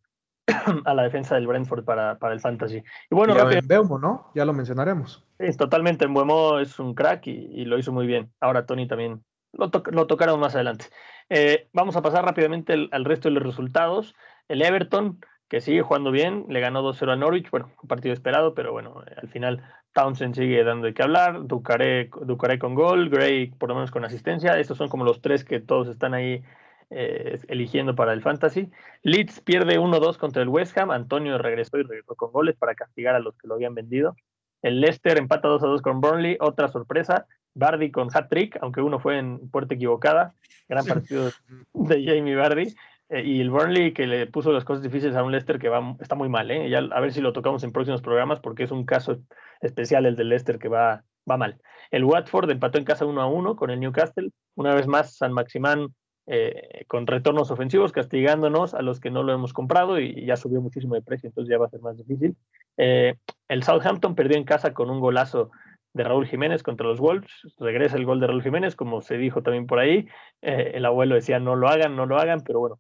a 0.86 0.93
la 0.93 1.04
defensa 1.04 1.36
del 1.36 1.47
Brentford 1.47 1.86
para, 1.86 2.17
para 2.19 2.34
el 2.34 2.41
fantasy. 2.41 2.78
Y 3.10 3.15
bueno, 3.15 3.34
y 3.34 3.38
a 3.38 3.43
rápido, 3.43 3.62
Mbeumo, 3.62 3.97
¿no? 3.99 4.32
Ya 4.36 4.45
lo 4.45 4.54
mencionaremos. 4.54 5.23
sí, 5.39 5.56
totalmente, 5.58 6.08
Mbuemo 6.08 6.60
es 6.60 6.80
un 6.80 6.93
crack 6.93 7.28
y, 7.28 7.32
y 7.32 7.65
lo 7.65 7.78
hizo 7.78 7.91
muy 7.91 8.08
bien. 8.08 8.32
Ahora 8.41 8.65
Tony 8.65 8.88
también 8.88 9.23
lo, 9.54 9.69
to- 9.69 9.84
lo 9.91 10.08
tocaron 10.08 10.39
más 10.39 10.56
adelante. 10.56 10.86
Eh, 11.30 11.68
vamos 11.74 11.96
a 11.96 12.02
pasar 12.02 12.26
rápidamente 12.26 12.74
al, 12.92 13.06
resto 13.06 13.30
de 13.30 13.36
los 13.36 13.44
resultados. 13.44 14.16
El 14.48 14.62
Everton, 14.62 15.20
que 15.48 15.62
sigue 15.62 15.82
jugando 15.82 16.12
bien, 16.12 16.46
le 16.50 16.60
ganó 16.60 16.82
2-0 16.84 17.12
a 17.12 17.16
Norwich. 17.16 17.50
Bueno, 17.50 17.72
un 17.82 17.88
partido 17.88 18.14
esperado, 18.14 18.54
pero 18.54 18.72
bueno, 18.72 19.04
eh, 19.08 19.16
al 19.22 19.30
final 19.30 19.64
Townsend 19.94 20.36
sigue 20.36 20.64
dando 20.64 20.88
de 20.88 20.94
qué 20.94 21.04
hablar. 21.04 21.48
Ducaré, 21.48 22.10
Ducaré 22.22 22.60
con 22.60 22.76
gol, 22.76 23.10
Gray 23.10 23.48
por 23.48 23.70
lo 23.70 23.76
menos 23.76 23.92
con 23.92 24.06
asistencia. 24.06 24.58
Estos 24.60 24.78
son 24.78 24.90
como 24.90 25.06
los 25.06 25.22
tres 25.22 25.44
que 25.44 25.60
todos 25.60 25.88
están 25.88 26.14
ahí 26.14 26.44
eh, 26.90 27.40
eligiendo 27.48 27.96
para 27.96 28.14
el 28.14 28.22
fantasy. 28.22 28.70
Leeds 29.02 29.40
pierde 29.42 29.80
1-2 29.80 30.18
contra 30.18 30.44
el 30.44 30.50
West 30.50 30.78
Ham. 30.78 30.92
Antonio 30.92 31.38
regresó 31.38 31.78
y 31.78 31.84
regresó 31.84 32.16
con 32.16 32.32
goles 32.32 32.56
para 32.56 32.76
castigar 32.76 33.16
a 33.16 33.20
los 33.20 33.36
que 33.38 33.48
lo 33.48 33.56
habían 33.56 33.74
vendido. 33.74 34.16
El 34.63 34.82
Leicester 34.82 35.17
empata 35.19 35.47
2-2 35.49 35.82
con 35.82 36.02
Burnley. 36.02 36.38
Otra 36.39 36.69
sorpresa. 36.69 37.28
Bardi 37.54 37.91
con 37.91 38.08
hat-trick, 38.12 38.58
aunque 38.62 38.82
uno 38.82 38.99
fue 38.99 39.19
en 39.19 39.49
puerta 39.49 39.76
equivocada. 39.76 40.34
Gran 40.67 40.86
partido 40.86 41.30
de 41.73 42.04
Jamie 42.04 42.36
Bardi. 42.36 42.73
Eh, 43.10 43.23
y 43.23 43.41
el 43.41 43.52
Burnley 43.52 43.93
que 43.93 44.08
le 44.08 44.26
puso 44.26 44.52
las 44.52 44.63
cosas 44.63 44.82
difíciles 44.82 45.15
a 45.15 45.23
un 45.23 45.32
Leicester 45.32 45.60
que 45.60 45.69
va, 45.69 45.95
está 45.99 46.15
muy 46.15 46.30
mal. 46.30 46.49
¿eh? 46.49 46.69
Ya, 46.69 46.80
a 46.80 46.99
ver 46.99 47.13
si 47.13 47.21
lo 47.21 47.34
tocamos 47.34 47.63
en 47.63 47.71
próximos 47.71 48.02
programas 48.02 48.39
porque 48.39 48.63
es 48.63 48.71
un 48.71 48.86
caso 48.86 49.19
especial 49.62 50.06
el 50.06 50.15
del 50.15 50.30
Leicester 50.30 50.58
que 50.58 50.69
va, 50.69 51.04
va 51.30 51.38
mal. 51.38 51.60
El 51.91 52.06
Watford 52.06 52.49
empató 52.49 52.80
en 52.80 52.86
casa 52.86 53.06
1 53.06 53.21
a 53.21 53.28
1 53.28 53.56
con 53.56 53.69
el 53.69 53.80
Newcastle. 53.80 54.32
Una 54.56 54.73
vez 54.73 54.88
más, 54.88 55.17
San 55.17 55.34
Maximán 55.34 55.93
eh, 56.26 56.86
con 56.88 57.06
retornos 57.06 57.52
ofensivos, 57.52 57.92
castigándonos 57.92 58.74
a 58.74 58.82
los 58.82 59.02
que 59.02 59.12
no 59.12 59.24
lo 59.24 59.34
hemos 59.34 59.52
comprado 59.52 60.00
y, 60.00 60.26
ya 60.26 60.38
subió 60.38 60.62
muchísimo 60.62 60.96
de 60.96 61.02
precio, 61.02 61.28
entonces 61.28 61.52
ya 61.52 61.58
va 61.58 61.66
a 61.66 61.70
ser 61.70 61.82
más 61.82 61.98
difícil. 61.98 62.38
Eh, 62.78 63.16
el 63.50 63.64
Southampton 63.64 64.16
perdió 64.16 64.38
en 64.38 64.46
casa 64.46 64.74
con 64.74 64.90
un 64.90 65.02
golazo 65.02 65.52
de 65.92 66.06
Raúl 66.06 66.26
Jiménez 66.26 66.64
contra 66.64 66.88
los 66.88 67.02
Wolves. 67.02 67.30
Regresa 67.60 67.98
el 67.98 68.06
gol 68.06 68.22
de 68.22 68.28
Raúl 68.28 68.42
Jiménez, 68.42 68.76
como 68.76 69.02
se 69.02 69.18
dijo 69.18 69.44
también 69.44 69.68
por 69.68 69.80
ahí. 69.80 70.08
Eh, 70.42 70.72
el 70.76 70.86
abuelo 70.86 71.16
decía 71.16 71.40
no 71.40 71.58
lo 71.58 71.68
hagan, 71.68 71.98
no 71.98 72.06
lo 72.06 72.18
hagan, 72.18 72.42
pero 72.42 72.60
bueno. 72.60 72.80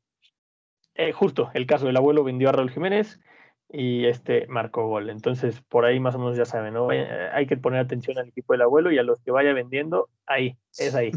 Justo 1.15 1.49
el 1.55 1.65
caso 1.65 1.87
del 1.87 1.97
abuelo 1.97 2.23
vendió 2.23 2.49
a 2.49 2.51
Raúl 2.51 2.69
Jiménez 2.69 3.19
y 3.67 4.05
este 4.05 4.47
marcó 4.47 4.87
gol. 4.87 5.09
Entonces, 5.09 5.59
por 5.67 5.85
ahí 5.85 5.99
más 5.99 6.15
o 6.15 6.19
menos 6.19 6.37
ya 6.37 6.45
saben, 6.45 6.75
¿no? 6.75 6.87
Hay 6.89 7.47
que 7.47 7.57
poner 7.57 7.79
atención 7.79 8.17
al 8.19 8.27
equipo 8.27 8.53
del 8.53 8.61
abuelo 8.61 8.91
y 8.91 8.99
a 8.99 9.03
los 9.03 9.19
que 9.21 9.31
vaya 9.31 9.53
vendiendo, 9.53 10.07
ahí, 10.27 10.55
es 10.77 10.93
ahí, 10.93 11.11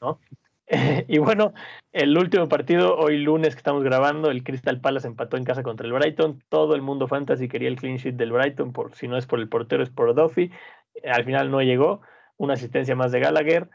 ¿no? 0.00 0.18
y 1.08 1.18
bueno, 1.18 1.54
el 1.92 2.16
último 2.18 2.48
partido, 2.48 2.96
hoy 2.96 3.18
lunes 3.18 3.54
que 3.54 3.58
estamos 3.58 3.82
grabando, 3.82 4.30
el 4.30 4.44
Crystal 4.44 4.80
Palace 4.80 5.06
empató 5.06 5.36
en 5.36 5.44
casa 5.44 5.62
contra 5.62 5.86
el 5.86 5.92
Brighton. 5.92 6.42
Todo 6.48 6.74
el 6.74 6.82
mundo 6.82 7.08
fantasy 7.08 7.48
quería 7.48 7.68
el 7.68 7.76
clean 7.76 7.96
sheet 7.96 8.16
del 8.16 8.32
Brighton, 8.32 8.72
por, 8.72 8.94
si 8.94 9.08
no 9.08 9.16
es 9.16 9.26
por 9.26 9.40
el 9.40 9.48
portero, 9.48 9.82
es 9.82 9.90
por 9.90 10.14
Duffy. 10.14 10.50
Al 11.04 11.24
final 11.24 11.50
no 11.50 11.62
llegó. 11.62 12.02
Una 12.36 12.54
asistencia 12.54 12.94
más 12.94 13.12
de 13.12 13.20
Gallagher. 13.20 13.70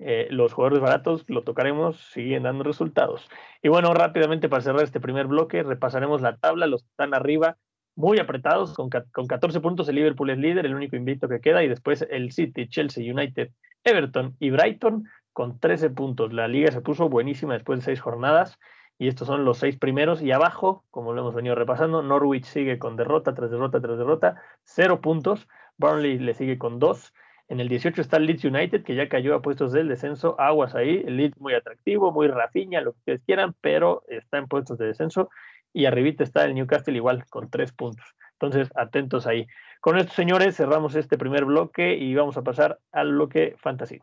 eh, 0.00 0.28
los 0.30 0.52
jugadores 0.52 0.80
baratos, 0.80 1.24
lo 1.28 1.42
tocaremos, 1.42 1.98
siguen 2.12 2.44
dando 2.44 2.64
resultados. 2.64 3.28
Y 3.62 3.68
bueno, 3.68 3.92
rápidamente 3.94 4.48
para 4.48 4.62
cerrar 4.62 4.82
este 4.84 5.00
primer 5.00 5.26
bloque, 5.26 5.62
repasaremos 5.62 6.22
la 6.22 6.36
tabla, 6.36 6.66
los 6.66 6.82
que 6.84 6.90
están 6.90 7.14
arriba, 7.14 7.58
muy 7.96 8.18
apretados, 8.20 8.74
con, 8.74 8.90
con 8.90 9.26
14 9.26 9.60
puntos 9.60 9.88
el 9.88 9.96
Liverpool 9.96 10.30
es 10.30 10.38
líder, 10.38 10.66
el 10.66 10.74
único 10.74 10.94
invicto 10.94 11.28
que 11.28 11.40
queda, 11.40 11.64
y 11.64 11.68
después 11.68 12.06
el 12.10 12.30
City, 12.30 12.68
Chelsea, 12.68 13.12
United, 13.12 13.50
Everton 13.84 14.36
y 14.38 14.50
Brighton 14.50 15.04
con 15.38 15.60
13 15.60 15.90
puntos. 15.90 16.32
La 16.32 16.48
liga 16.48 16.72
se 16.72 16.80
puso 16.80 17.08
buenísima 17.08 17.54
después 17.54 17.78
de 17.78 17.84
seis 17.84 18.00
jornadas, 18.00 18.58
y 18.98 19.06
estos 19.06 19.28
son 19.28 19.44
los 19.44 19.58
seis 19.58 19.78
primeros, 19.78 20.20
y 20.20 20.32
abajo, 20.32 20.84
como 20.90 21.12
lo 21.12 21.20
hemos 21.20 21.32
venido 21.32 21.54
repasando, 21.54 22.02
Norwich 22.02 22.44
sigue 22.44 22.80
con 22.80 22.96
derrota 22.96 23.34
tras 23.34 23.48
derrota 23.48 23.80
tras 23.80 23.96
derrota, 23.98 24.42
cero 24.64 25.00
puntos, 25.00 25.46
Burnley 25.76 26.18
le 26.18 26.34
sigue 26.34 26.58
con 26.58 26.80
dos, 26.80 27.14
en 27.46 27.60
el 27.60 27.68
18 27.68 28.00
está 28.00 28.18
Leeds 28.18 28.46
United, 28.46 28.82
que 28.82 28.96
ya 28.96 29.08
cayó 29.08 29.32
a 29.36 29.40
puestos 29.40 29.70
del 29.70 29.86
descenso. 29.86 30.34
Aguas 30.38 30.74
ahí. 30.74 31.02
El 31.06 31.16
Leeds 31.16 31.40
muy 31.40 31.54
atractivo, 31.54 32.12
muy 32.12 32.26
rafiña, 32.26 32.82
lo 32.82 32.92
que 32.92 32.98
ustedes 32.98 33.22
quieran, 33.24 33.54
pero 33.62 34.02
está 34.08 34.36
en 34.36 34.48
puestos 34.48 34.76
de 34.76 34.86
descenso. 34.86 35.30
Y 35.72 35.86
arribita 35.86 36.24
está 36.24 36.44
el 36.44 36.54
Newcastle 36.54 36.96
igual, 36.96 37.24
con 37.30 37.48
tres 37.48 37.72
puntos. 37.72 38.04
Entonces, 38.32 38.68
atentos 38.74 39.26
ahí. 39.26 39.46
Con 39.80 39.96
esto, 39.96 40.12
señores, 40.12 40.56
cerramos 40.56 40.94
este 40.94 41.16
primer 41.16 41.44
bloque 41.46 41.96
y 41.96 42.14
vamos 42.14 42.36
a 42.36 42.42
pasar 42.42 42.80
al 42.92 43.12
bloque 43.12 43.54
fantasy. 43.56 44.00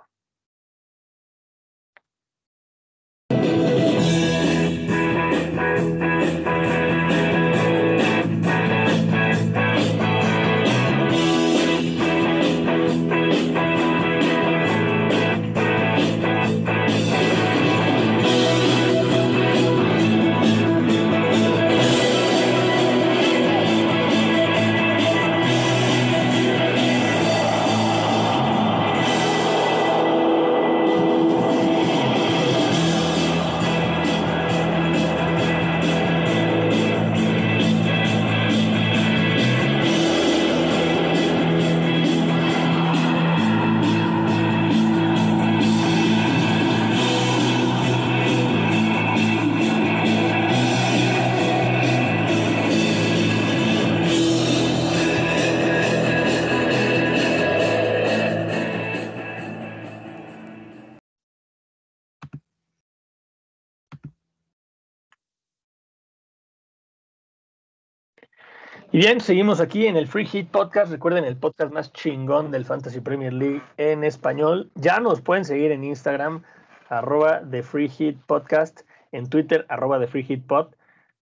Y 68.96 69.00
bien, 69.00 69.20
seguimos 69.20 69.60
aquí 69.60 69.88
en 69.88 69.98
el 69.98 70.08
Free 70.08 70.26
Hit 70.26 70.52
Podcast. 70.52 70.90
Recuerden 70.90 71.26
el 71.26 71.36
podcast 71.36 71.74
más 71.74 71.92
chingón 71.92 72.50
del 72.50 72.64
Fantasy 72.64 73.02
Premier 73.02 73.34
League 73.34 73.62
en 73.76 74.06
español. 74.06 74.72
Ya 74.76 75.02
nos 75.02 75.20
pueden 75.20 75.44
seguir 75.44 75.74
en 75.74 75.84
Instagram, 75.84 76.44
arroba 76.88 77.42
The 77.52 77.62
Free 77.62 77.90
Hit 77.90 78.18
Podcast, 78.26 78.84
en 79.12 79.30
Twitter, 79.30 79.66
arroba 79.68 80.00
The 80.00 80.08
Free 80.08 80.24
Hit 80.24 80.48
Pod. 80.48 80.68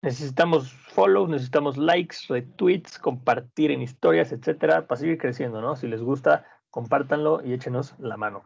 Necesitamos 0.02 0.70
follows, 0.70 1.30
necesitamos 1.30 1.78
likes, 1.78 2.16
retweets, 2.28 2.98
compartir 2.98 3.70
en 3.70 3.80
historias, 3.80 4.32
etcétera, 4.32 4.86
para 4.86 5.00
seguir 5.00 5.16
creciendo, 5.16 5.62
¿no? 5.62 5.74
Si 5.74 5.88
les 5.88 6.02
gusta, 6.02 6.44
compártanlo 6.68 7.40
y 7.42 7.54
échenos 7.54 7.94
la 7.98 8.18
mano. 8.18 8.44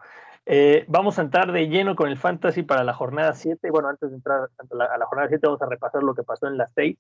Eh, 0.48 0.84
vamos 0.86 1.18
a 1.18 1.22
entrar 1.22 1.50
de 1.50 1.68
lleno 1.68 1.96
con 1.96 2.08
el 2.08 2.16
Fantasy 2.16 2.62
para 2.62 2.84
la 2.84 2.94
jornada 2.94 3.32
7. 3.32 3.72
Bueno, 3.72 3.88
antes 3.88 4.08
de 4.08 4.14
entrar 4.14 4.50
a 4.70 4.98
la, 4.98 5.06
jornada 5.06 5.28
7, 5.28 5.44
vamos 5.48 5.62
a 5.62 5.66
repasar 5.66 6.04
lo 6.04 6.14
que 6.14 6.22
pasó 6.22 6.46
en 6.46 6.56
la 6.58 6.70
6. 6.76 6.96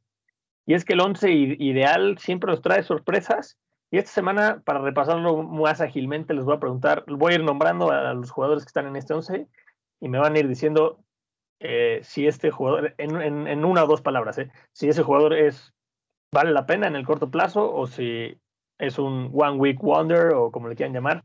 Y 0.66 0.74
es 0.74 0.84
que 0.84 0.94
el 0.94 1.00
11 1.00 1.32
ideal 1.32 2.18
siempre 2.18 2.50
nos 2.50 2.60
trae 2.60 2.82
sorpresas. 2.82 3.56
Y 3.90 3.98
esta 3.98 4.10
semana, 4.10 4.62
para 4.64 4.80
repasarlo 4.80 5.44
más 5.44 5.80
ágilmente, 5.80 6.34
les 6.34 6.44
voy 6.44 6.56
a 6.56 6.60
preguntar, 6.60 7.04
voy 7.06 7.32
a 7.32 7.36
ir 7.36 7.44
nombrando 7.44 7.90
a 7.90 8.12
los 8.14 8.32
jugadores 8.32 8.64
que 8.64 8.68
están 8.68 8.86
en 8.86 8.96
este 8.96 9.14
11 9.14 9.46
y 10.00 10.08
me 10.08 10.18
van 10.18 10.34
a 10.34 10.38
ir 10.40 10.48
diciendo 10.48 10.98
eh, 11.60 12.00
si 12.02 12.26
este 12.26 12.50
jugador, 12.50 12.94
en, 12.98 13.64
una 13.64 13.84
o 13.84 13.86
dos 13.86 14.02
palabras, 14.02 14.38
eh, 14.38 14.50
si 14.72 14.88
ese 14.88 15.02
jugador 15.02 15.34
es 15.34 15.72
vale 16.32 16.50
la 16.50 16.66
pena 16.66 16.86
en 16.86 16.96
el 16.96 17.06
corto 17.06 17.30
plazo 17.30 17.72
o 17.72 17.86
si 17.86 18.38
es 18.78 18.98
un 18.98 19.30
one 19.32 19.56
week 19.56 19.82
wonder 19.82 20.34
o 20.34 20.50
como 20.50 20.68
le 20.68 20.74
quieran 20.74 20.92
llamar, 20.92 21.24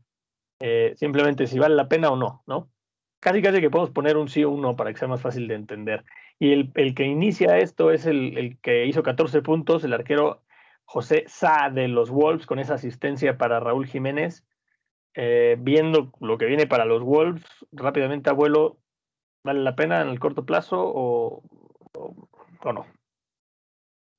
eh, 0.60 0.94
simplemente 0.96 1.46
si 1.46 1.58
vale 1.58 1.74
la 1.74 1.88
pena 1.88 2.10
o 2.10 2.16
no, 2.16 2.42
¿no? 2.46 2.70
Casi 3.22 3.40
casi 3.40 3.60
que 3.60 3.70
podemos 3.70 3.92
poner 3.92 4.16
un 4.16 4.28
sí 4.28 4.42
o 4.42 4.50
un 4.50 4.62
no 4.62 4.74
para 4.74 4.92
que 4.92 4.98
sea 4.98 5.06
más 5.06 5.22
fácil 5.22 5.46
de 5.46 5.54
entender. 5.54 6.04
Y 6.40 6.52
el, 6.52 6.72
el 6.74 6.92
que 6.92 7.04
inicia 7.04 7.58
esto 7.58 7.92
es 7.92 8.04
el, 8.04 8.36
el, 8.36 8.58
que 8.58 8.84
hizo 8.86 9.04
14 9.04 9.42
puntos, 9.42 9.84
el 9.84 9.92
arquero 9.92 10.42
José 10.86 11.22
Sa 11.28 11.70
de 11.72 11.86
los 11.86 12.10
Wolves, 12.10 12.46
con 12.46 12.58
esa 12.58 12.74
asistencia 12.74 13.38
para 13.38 13.60
Raúl 13.60 13.86
Jiménez. 13.86 14.44
Eh, 15.14 15.56
viendo 15.60 16.10
lo 16.18 16.36
que 16.36 16.46
viene 16.46 16.66
para 16.66 16.84
los 16.84 17.04
Wolves, 17.04 17.44
rápidamente, 17.70 18.28
abuelo, 18.28 18.78
¿vale 19.44 19.60
la 19.60 19.76
pena 19.76 20.02
en 20.02 20.08
el 20.08 20.18
corto 20.18 20.44
plazo 20.44 20.80
o, 20.80 21.44
o, 21.92 22.28
o 22.60 22.72
no? 22.72 22.86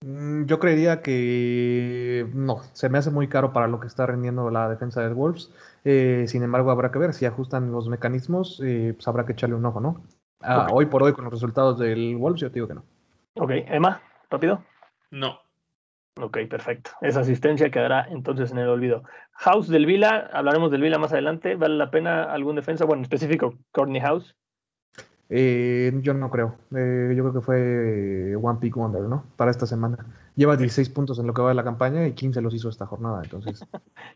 Mm, 0.04 0.46
Yo 0.48 0.60
creería 0.60 1.02
que 1.02 2.28
no, 2.34 2.58
se 2.74 2.90
me 2.90 2.98
hace 2.98 3.10
muy 3.10 3.30
caro 3.30 3.54
para 3.54 3.68
lo 3.68 3.80
que 3.80 3.88
está 3.88 4.06
rendiendo 4.06 4.50
la 4.50 4.68
defensa 4.68 5.02
de 5.02 5.14
Wolves. 5.14 5.50
Eh, 5.86 6.26
sin 6.28 6.44
embargo, 6.44 6.72
habrá 6.72 6.92
que 6.92 7.00
ver 7.00 7.14
si 7.14 7.26
ajustan 7.26 7.72
los 7.72 7.88
mecanismos, 7.88 8.62
eh, 8.66 8.94
pues 8.96 9.08
habrá 9.08 9.26
que 9.26 9.32
echarle 9.32 9.56
un 9.56 9.66
ojo, 9.66 9.80
¿no? 9.80 10.02
Ah, 10.42 10.64
okay. 10.64 10.76
Hoy 10.76 10.86
por 10.88 11.04
hoy, 11.04 11.14
con 11.14 11.24
los 11.24 11.34
resultados 11.34 11.80
del 11.80 12.18
Wolves, 12.18 12.42
yo 12.42 12.50
te 12.50 12.56
digo 12.56 12.68
que 12.68 12.74
no. 12.74 12.84
Ok, 13.36 13.52
Emma, 13.68 14.02
rápido. 14.30 14.62
No. 15.10 15.40
Ok, 16.20 16.40
perfecto. 16.50 16.92
Esa 17.02 17.22
asistencia 17.22 17.72
quedará 17.72 18.06
entonces 18.10 18.52
en 18.52 18.58
el 18.58 18.68
olvido. 18.68 19.04
House 19.32 19.70
del 19.70 19.86
Vila, 19.86 20.30
hablaremos 20.34 20.70
del 20.70 20.82
Vila 20.82 21.00
más 21.00 21.14
adelante. 21.14 21.56
¿Vale 21.56 21.76
la 21.76 21.92
pena 21.92 22.24
algún 22.24 22.58
defensa? 22.58 22.84
Bueno, 22.86 23.00
en 23.00 23.06
específico, 23.06 23.56
Courtney 23.72 24.02
House. 24.02 24.36
Eh, 25.36 25.92
yo 26.04 26.14
no 26.14 26.30
creo. 26.30 26.60
Eh, 26.76 27.12
yo 27.18 27.24
creo 27.24 27.34
que 27.34 27.42
fue 27.42 28.36
One 28.36 28.60
Pick 28.60 28.76
Wonder, 28.76 29.02
¿no? 29.02 29.26
Para 29.36 29.50
esta 29.50 29.66
semana. 29.66 30.06
Lleva 30.36 30.58
16 30.58 30.90
puntos 30.92 31.18
en 31.18 31.26
lo 31.26 31.34
que 31.34 31.42
va 31.42 31.50
de 31.50 31.56
la 31.56 31.64
campaña 31.64 32.06
y 32.06 32.14
15 32.14 32.40
los 32.42 32.54
hizo 32.54 32.70
esta 32.70 32.86
jornada, 32.86 33.22
entonces. 33.24 33.66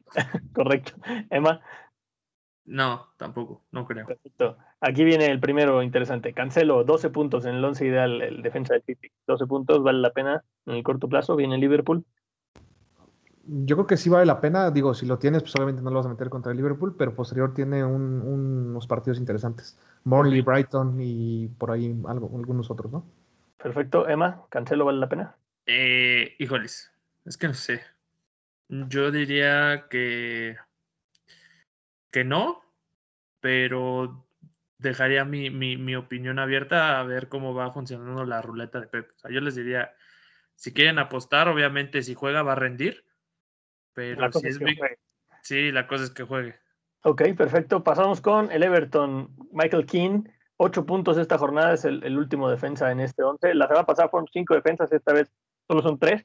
Correcto. 0.53 0.93
Emma. 1.32 1.60
No, 2.65 3.08
tampoco, 3.17 3.63
no 3.71 3.88
creo. 3.88 4.06
Perfecto. 4.06 4.58
Aquí 4.80 5.03
viene 5.06 5.25
el 5.25 5.39
primero 5.39 5.82
interesante. 5.82 6.34
Cancelo, 6.34 6.84
12 6.84 7.10
puntos 7.10 7.45
en 7.45 7.56
el 7.56 7.65
11 7.65 7.88
ideal, 7.88 8.21
el 8.21 8.43
defensa 8.43 8.75
del 8.75 8.84
City. 8.84 9.10
12 9.25 9.47
puntos, 9.47 9.82
¿vale 9.82 9.97
la 9.97 10.12
pena 10.12 10.43
en 10.67 10.75
el 10.75 10.84
corto 10.84 11.10
plazo? 11.10 11.36
Viene 11.36 11.58
Liverpool. 11.58 12.06
Yo 13.47 13.75
creo 13.75 13.88
que 13.88 13.97
sí 13.97 14.10
vale 14.10 14.25
la 14.25 14.41
pena. 14.41 14.71
Digo, 14.71 14.93
si 14.93 15.05
lo 15.05 15.17
tienes, 15.17 15.41
pues 15.41 15.55
obviamente 15.55 15.81
no 15.81 15.89
lo 15.89 15.97
vas 15.97 16.05
a 16.05 16.10
meter 16.10 16.29
contra 16.29 16.51
el 16.51 16.57
Liverpool, 16.57 16.95
pero 16.97 17.15
posterior 17.15 17.53
tiene 17.53 17.83
un, 17.83 18.21
un, 18.21 18.69
unos 18.69 18.88
partidos 18.88 19.19
interesantes. 19.19 19.79
Burnley, 20.03 20.41
Brighton 20.41 20.97
y 20.99 21.47
por 21.47 21.71
ahí 21.71 21.95
algo, 22.07 22.29
algunos 22.38 22.69
otros, 22.69 22.91
¿no? 22.91 23.05
Perfecto. 23.57 24.07
Emma, 24.07 24.43
¿Cancelo 24.49 24.86
vale 24.86 24.99
la 24.99 25.10
pena? 25.10 25.36
Eh, 25.65 26.36
híjoles, 26.39 26.91
es 27.25 27.38
que 27.38 27.47
no 27.47 27.53
sé. 27.53 27.81
Yo 28.69 29.12
diría 29.12 29.88
que 29.89 30.57
que 32.12 32.23
no, 32.23 32.62
pero 33.39 34.27
dejaría 34.77 35.25
mi, 35.25 35.49
mi, 35.49 35.77
mi, 35.77 35.95
opinión 35.95 36.39
abierta 36.39 36.99
a 36.99 37.03
ver 37.03 37.29
cómo 37.29 37.53
va 37.53 37.71
funcionando 37.71 38.25
la 38.25 38.41
ruleta 38.41 38.79
de 38.79 38.88
Pep. 38.88 39.12
O 39.15 39.19
sea, 39.19 39.31
yo 39.31 39.41
les 39.41 39.55
diría, 39.55 39.93
si 40.55 40.73
quieren 40.73 40.99
apostar, 40.99 41.47
obviamente 41.47 42.01
si 42.03 42.13
juega 42.13 42.43
va 42.43 42.53
a 42.53 42.55
rendir, 42.55 43.05
pero 43.97 44.21
la 44.21 44.31
si 44.31 44.47
es, 44.47 44.60
big, 44.60 44.77
sí, 45.41 45.71
la 45.71 45.88
cosa 45.88 46.03
es 46.03 46.12
que 46.12 46.21
juegue. 46.21 46.53
Ok, 47.01 47.23
perfecto. 47.36 47.83
Pasamos 47.83 48.21
con 48.21 48.51
el 48.51 48.62
Everton, 48.62 49.36
Michael 49.51 49.88
King. 49.88 50.23
Ocho 50.57 50.86
puntos 50.86 51.17
esta 51.17 51.39
jornada, 51.39 51.73
es 51.73 51.83
el, 51.83 52.03
el 52.03 52.15
último 52.15 52.47
defensa 52.47 52.91
en 52.91 52.99
este 52.99 53.23
once. 53.23 53.55
La 53.55 53.65
semana 53.65 53.88
pasada 53.88 54.10
fueron 54.10 54.27
cinco 54.31 54.53
defensas, 54.53 54.93
esta 54.93 55.13
vez 55.13 55.31
solo 55.67 55.81
son 55.81 55.97
tres. 55.97 56.23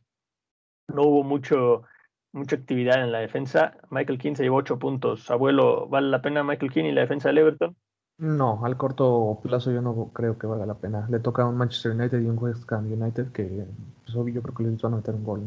No 0.89 1.05
hubo 1.05 1.25
mucho, 1.25 1.85
mucha 2.33 2.57
actividad 2.57 3.03
en 3.03 3.11
la 3.11 3.21
defensa. 3.21 3.75
Michael 3.89 4.19
King 4.19 4.35
se 4.35 4.43
llevó 4.43 4.57
ocho 4.57 4.79
puntos. 4.79 5.31
Abuelo, 5.31 5.89
¿vale 5.89 6.09
la 6.09 6.21
pena 6.21 6.45
Michael 6.45 6.73
King 6.73 6.85
y 6.85 6.93
la 6.93 7.01
defensa 7.01 7.31
del 7.31 7.39
Everton? 7.39 7.75
No, 8.19 8.63
al 8.67 8.77
corto 8.77 9.41
plazo 9.43 9.73
yo 9.73 9.81
no 9.81 10.11
creo 10.13 10.39
que 10.39 10.47
valga 10.47 10.67
la 10.67 10.75
pena. 10.75 11.07
Le 11.09 11.21
toca 11.21 11.45
a 11.45 11.47
un 11.47 11.57
Manchester 11.57 11.93
United 11.93 12.21
y 12.21 12.27
un 12.27 12.37
West 12.39 12.71
Ham 12.71 12.93
United 12.93 13.33
que 13.33 13.65
pues, 14.05 14.15
obvio, 14.15 14.35
yo 14.35 14.43
creo 14.43 14.55
que 14.55 14.63
les 14.65 14.83
van 14.83 14.93
a 14.93 14.97
meter 14.97 15.15
un 15.15 15.25
gol, 15.25 15.41
¿no? 15.45 15.47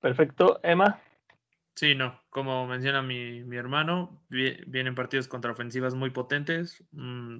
Perfecto. 0.00 0.60
Emma. 0.62 0.98
Sí, 1.76 1.94
no, 1.94 2.18
como 2.30 2.66
menciona 2.66 3.02
mi, 3.02 3.44
mi 3.44 3.56
hermano, 3.56 4.22
vi- 4.30 4.56
vienen 4.66 4.94
partidos 4.94 5.28
contra 5.28 5.52
ofensivas 5.52 5.94
muy 5.94 6.10
potentes. 6.10 6.82
mm, 6.92 7.38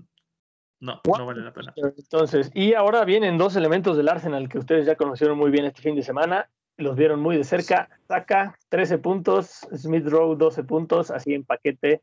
no, 0.81 1.01
no 1.07 1.27
vale 1.27 1.41
la 1.43 1.55
pena. 1.55 1.73
Entonces, 1.77 2.51
y 2.55 2.75
ahora 2.75 3.05
vienen 3.07 3.39
dos 3.39 3.57
elementos 3.57 3.97
del 3.97 4.11
Arsenal 4.11 4.49
que 4.51 4.59
ustedes 4.59 4.85
ya 4.85 4.95
conocieron 4.95 5.39
muy 5.39 5.51
bien 5.51 5.65
este 5.65 5.81
fin 5.81 5.97
de 5.97 6.03
semana. 6.03 6.51
Los 6.77 6.97
vieron 6.97 7.21
muy 7.21 7.39
de 7.39 7.45
cerca. 7.45 7.89
Saca 8.07 8.59
13 8.69 8.99
puntos, 8.99 9.67
Smith 9.75 10.07
Rowe 10.07 10.37
12 10.37 10.63
puntos, 10.65 11.11
así 11.11 11.33
en 11.33 11.45
paquete 11.45 12.03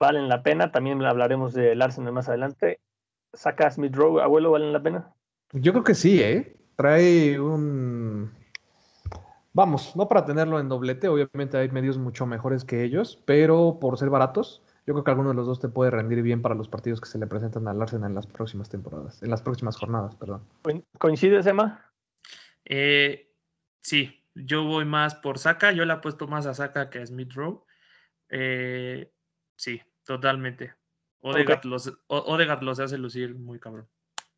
valen 0.00 0.28
la 0.28 0.42
pena. 0.42 0.72
También 0.72 1.00
hablaremos 1.04 1.54
del 1.54 1.80
Arsenal 1.80 2.12
más 2.12 2.28
adelante. 2.28 2.80
Saca 3.32 3.70
Smith 3.70 3.94
Rowe, 3.94 4.20
abuelo, 4.20 4.50
¿valen 4.50 4.72
la 4.72 4.82
pena? 4.82 5.14
Yo 5.52 5.70
creo 5.72 5.84
que 5.84 5.94
sí, 5.94 6.20
¿eh? 6.20 6.56
Trae 6.74 7.38
un... 7.38 8.32
Vamos, 9.58 9.96
no 9.96 10.06
para 10.06 10.24
tenerlo 10.24 10.60
en 10.60 10.68
doblete, 10.68 11.08
obviamente 11.08 11.56
hay 11.56 11.68
medios 11.68 11.98
mucho 11.98 12.26
mejores 12.26 12.64
que 12.64 12.84
ellos, 12.84 13.20
pero 13.26 13.78
por 13.80 13.98
ser 13.98 14.08
baratos, 14.08 14.62
yo 14.86 14.94
creo 14.94 15.02
que 15.02 15.10
alguno 15.10 15.30
de 15.30 15.34
los 15.34 15.48
dos 15.48 15.58
te 15.58 15.68
puede 15.68 15.90
rendir 15.90 16.22
bien 16.22 16.42
para 16.42 16.54
los 16.54 16.68
partidos 16.68 17.00
que 17.00 17.08
se 17.08 17.18
le 17.18 17.26
presentan 17.26 17.66
al 17.66 17.82
Arsenal 17.82 18.10
en 18.10 18.14
las 18.14 18.28
próximas 18.28 18.68
temporadas, 18.68 19.20
en 19.20 19.30
las 19.30 19.42
próximas 19.42 19.76
jornadas, 19.76 20.14
perdón. 20.14 20.46
Coin- 20.62 20.84
¿Coincides, 21.00 21.44
Emma? 21.48 21.92
Eh, 22.66 23.32
sí, 23.80 24.24
yo 24.32 24.62
voy 24.62 24.84
más 24.84 25.16
por 25.16 25.40
Saka, 25.40 25.72
yo 25.72 25.84
le 25.84 25.92
apuesto 25.92 26.28
más 26.28 26.46
a 26.46 26.54
Saka 26.54 26.88
que 26.88 27.00
a 27.00 27.06
Smith 27.06 27.32
Rowe. 27.34 27.64
Eh, 28.28 29.10
sí, 29.56 29.82
totalmente. 30.04 30.72
Odegaard, 31.20 31.64
los, 31.64 31.88
O- 32.06 32.32
Odegaard 32.32 32.62
los 32.62 32.78
hace 32.78 32.96
lucir 32.96 33.34
muy 33.34 33.58
cabrón. 33.58 33.88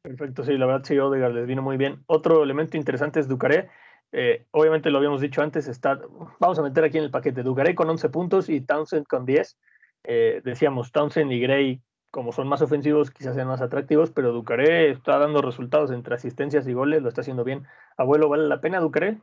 Perfecto, 0.01 0.45
sí, 0.45 0.57
la 0.57 0.65
verdad 0.65 0.83
sí, 0.83 0.99
Odegaard 0.99 1.35
les 1.35 1.47
vino 1.47 1.61
muy 1.61 1.77
bien. 1.77 2.05
Otro 2.07 2.43
elemento 2.43 2.79
interesante 2.79 3.21
es 3.21 3.29
Ducaré. 3.29 3.69
Eh, 4.13 4.47
obviamente 4.51 4.91
lo 4.91 4.99
habíamos 4.99 5.21
dicho 5.21 5.43
antes, 5.43 5.69
está, 5.69 6.01
vamos 6.41 6.59
a 6.59 6.63
meter 6.63 6.85
aquí 6.85 6.99
en 6.99 7.05
el 7.05 7.11
paquete 7.11 7.43
Ducaré 7.43 7.75
con 7.75 7.89
11 7.89 8.09
puntos 8.09 8.49
y 8.49 8.61
Townsend 8.61 9.07
con 9.07 9.25
10. 9.25 9.57
Eh, 10.05 10.41
decíamos, 10.45 10.93
Townsend 10.93 11.31
y 11.33 11.41
Gray, 11.41 11.83
como 12.11 12.33
son 12.33 12.49
más 12.49 12.63
ofensivos, 12.63 13.11
quizás 13.11 13.35
sean 13.35 13.49
más 13.49 13.61
atractivos, 13.61 14.11
pero 14.11 14.33
Ducaré 14.33 14.91
está 14.91 15.19
dando 15.19 15.43
resultados 15.43 15.91
entre 15.91 16.15
asistencias 16.15 16.67
y 16.67 16.73
goles, 16.73 17.03
lo 17.03 17.09
está 17.09 17.21
haciendo 17.21 17.45
bien. 17.45 17.67
Abuelo, 17.97 18.29
¿vale 18.29 18.49
la 18.49 18.61
pena 18.61 18.81
Ducaré? 18.81 19.19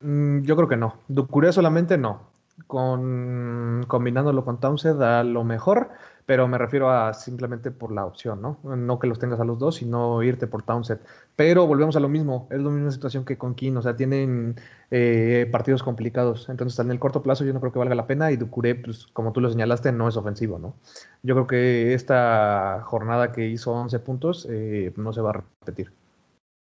Mm, 0.00 0.42
yo 0.42 0.56
creo 0.56 0.68
que 0.68 0.76
no. 0.76 0.96
Ducuré 1.08 1.52
solamente 1.52 1.98
no. 1.98 2.32
Con, 2.66 3.84
combinándolo 3.88 4.44
con 4.44 4.60
Townsend 4.60 5.02
a 5.02 5.24
lo 5.24 5.42
mejor, 5.42 5.90
pero 6.26 6.46
me 6.48 6.58
refiero 6.58 6.90
a 6.90 7.12
simplemente 7.14 7.70
por 7.70 7.92
la 7.92 8.04
opción, 8.04 8.40
¿no? 8.40 8.58
No 8.62 8.98
que 8.98 9.06
los 9.06 9.18
tengas 9.18 9.40
a 9.40 9.44
los 9.44 9.58
dos, 9.58 9.76
sino 9.76 10.22
irte 10.22 10.46
por 10.46 10.62
Townsend. 10.62 11.00
Pero 11.36 11.66
volvemos 11.66 11.96
a 11.96 12.00
lo 12.00 12.08
mismo, 12.08 12.48
es 12.50 12.60
la 12.60 12.70
misma 12.70 12.90
situación 12.90 13.24
que 13.24 13.36
con 13.38 13.54
Keane, 13.54 13.78
o 13.78 13.82
sea, 13.82 13.96
tienen 13.96 14.56
eh, 14.90 15.48
partidos 15.50 15.82
complicados. 15.82 16.48
Entonces, 16.48 16.78
en 16.78 16.90
el 16.90 16.98
corto 16.98 17.22
plazo 17.22 17.44
yo 17.44 17.52
no 17.52 17.60
creo 17.60 17.72
que 17.72 17.78
valga 17.78 17.94
la 17.94 18.06
pena 18.06 18.30
y 18.30 18.36
Ducuré, 18.36 18.74
pues 18.74 19.06
como 19.08 19.32
tú 19.32 19.40
lo 19.40 19.50
señalaste, 19.50 19.92
no 19.92 20.08
es 20.08 20.16
ofensivo, 20.16 20.58
¿no? 20.58 20.74
Yo 21.22 21.34
creo 21.34 21.46
que 21.46 21.94
esta 21.94 22.82
jornada 22.84 23.32
que 23.32 23.46
hizo 23.48 23.72
11 23.72 23.98
puntos 24.00 24.46
eh, 24.50 24.92
no 24.96 25.12
se 25.12 25.20
va 25.20 25.30
a 25.30 25.44
repetir. 25.60 25.92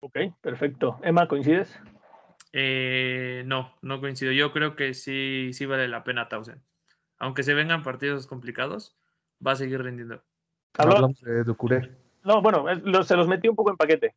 Ok, 0.00 0.16
perfecto. 0.40 0.98
Emma, 1.02 1.28
¿coincides? 1.28 1.78
Eh, 2.52 3.42
no, 3.46 3.74
no 3.82 4.00
coincido. 4.00 4.32
Yo 4.32 4.52
creo 4.52 4.76
que 4.76 4.94
sí, 4.94 5.50
sí 5.52 5.66
vale 5.66 5.88
la 5.88 6.04
pena 6.04 6.28
Townsend. 6.28 6.62
Aunque 7.18 7.42
se 7.42 7.54
vengan 7.54 7.82
partidos 7.82 8.26
complicados, 8.26 8.96
va 9.46 9.52
a 9.52 9.56
seguir 9.56 9.82
rindiendo. 9.82 10.22
Habló- 10.78 10.94
Hablamos 10.96 11.20
de 11.20 11.44
Ducuré. 11.44 11.90
No, 12.24 12.42
bueno, 12.42 12.64
lo- 12.84 13.02
se 13.02 13.16
los 13.16 13.26
metí 13.28 13.48
un 13.48 13.56
poco 13.56 13.70
en 13.70 13.76
paquete. 13.76 14.14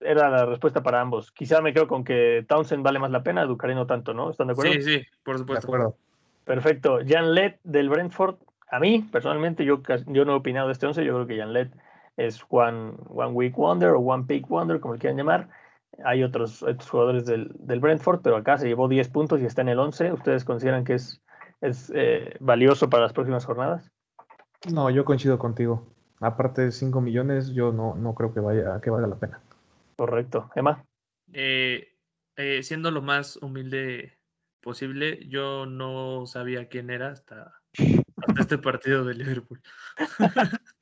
Era 0.00 0.28
la 0.28 0.44
respuesta 0.46 0.82
para 0.82 1.00
ambos. 1.00 1.30
Quizá 1.32 1.60
me 1.62 1.72
quedo 1.72 1.88
con 1.88 2.04
que 2.04 2.44
Townsend 2.48 2.82
vale 2.82 2.98
más 2.98 3.10
la 3.10 3.22
pena, 3.22 3.44
Ducaré 3.44 3.74
no 3.74 3.86
tanto, 3.86 4.12
¿no? 4.14 4.30
¿Están 4.30 4.48
de 4.48 4.52
acuerdo? 4.52 4.72
Sí, 4.74 4.82
sí, 4.82 5.02
por 5.22 5.34
De 5.36 5.38
supuesto. 5.40 5.66
acuerdo. 5.66 5.96
Perfecto. 6.44 6.98
Jan 7.06 7.34
Led 7.34 7.54
del 7.64 7.88
Brentford. 7.88 8.36
A 8.70 8.78
mí, 8.80 9.08
personalmente, 9.10 9.64
yo, 9.64 9.80
yo 10.06 10.24
no 10.24 10.32
he 10.32 10.36
opinado 10.36 10.66
de 10.68 10.72
este 10.72 10.86
11. 10.86 11.04
Yo 11.04 11.14
creo 11.14 11.26
que 11.26 11.38
Jan 11.38 11.52
Led 11.52 11.68
es 12.16 12.40
one, 12.48 12.92
one 13.08 13.32
Week 13.32 13.56
Wonder 13.56 13.90
o 13.90 14.00
One 14.00 14.24
Pick 14.26 14.46
Wonder, 14.48 14.78
como 14.80 14.94
le 14.94 15.00
quieran 15.00 15.16
llamar. 15.16 15.48
Hay 16.04 16.22
otros, 16.22 16.62
otros 16.62 16.88
jugadores 16.90 17.24
del, 17.24 17.50
del 17.58 17.80
Brentford, 17.80 18.20
pero 18.22 18.36
acá 18.36 18.58
se 18.58 18.66
llevó 18.66 18.88
10 18.88 19.08
puntos 19.08 19.40
y 19.40 19.46
está 19.46 19.62
en 19.62 19.68
el 19.70 19.78
11. 19.78 20.12
¿Ustedes 20.12 20.44
consideran 20.44 20.84
que 20.84 20.94
es, 20.94 21.22
es 21.60 21.90
eh, 21.94 22.36
valioso 22.40 22.90
para 22.90 23.04
las 23.04 23.12
próximas 23.12 23.44
jornadas? 23.46 23.90
No, 24.72 24.90
yo 24.90 25.04
coincido 25.04 25.38
contigo. 25.38 25.86
Aparte 26.20 26.62
de 26.62 26.72
5 26.72 27.00
millones, 27.00 27.52
yo 27.52 27.72
no, 27.72 27.94
no 27.94 28.14
creo 28.14 28.32
que 28.32 28.40
vaya 28.40 28.80
que 28.80 28.90
valga 28.90 29.08
la 29.08 29.16
pena. 29.16 29.40
Correcto. 29.96 30.50
Emma. 30.54 30.84
Eh, 31.32 31.96
eh, 32.36 32.62
siendo 32.62 32.90
lo 32.90 33.02
más 33.02 33.36
humilde 33.36 34.18
posible, 34.60 35.26
yo 35.28 35.66
no 35.66 36.26
sabía 36.26 36.68
quién 36.68 36.90
era 36.90 37.10
hasta, 37.10 37.60
hasta 38.16 38.40
este 38.40 38.58
partido 38.58 39.04
de 39.04 39.14
Liverpool. 39.14 39.60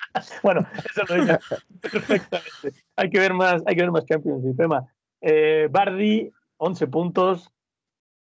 Bueno, 0.42 0.66
eso 0.84 1.04
lo 1.08 1.14
dice 1.14 1.38
perfectamente. 1.80 2.84
Hay 2.96 3.08
que 3.08 3.18
ver 3.18 3.32
más, 3.32 3.62
hay 3.64 3.74
que 3.74 3.80
ver 3.80 3.90
más 3.90 4.04
Champions 4.04 4.44
Emma. 4.58 4.86
Eh, 5.22 5.68
Bardi, 5.70 6.30
11 6.58 6.86
puntos. 6.88 7.50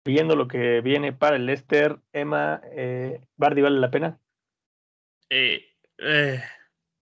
Viendo 0.06 0.36
lo 0.36 0.48
que 0.48 0.82
viene 0.82 1.12
para 1.12 1.38
el 1.38 1.48
Leicester, 1.48 2.00
Emma, 2.14 2.62
eh, 2.72 3.20
¿Bardi 3.36 3.62
vale 3.62 3.80
la 3.80 3.90
pena? 3.90 4.20
Eh, 5.34 5.62
eh, 6.00 6.44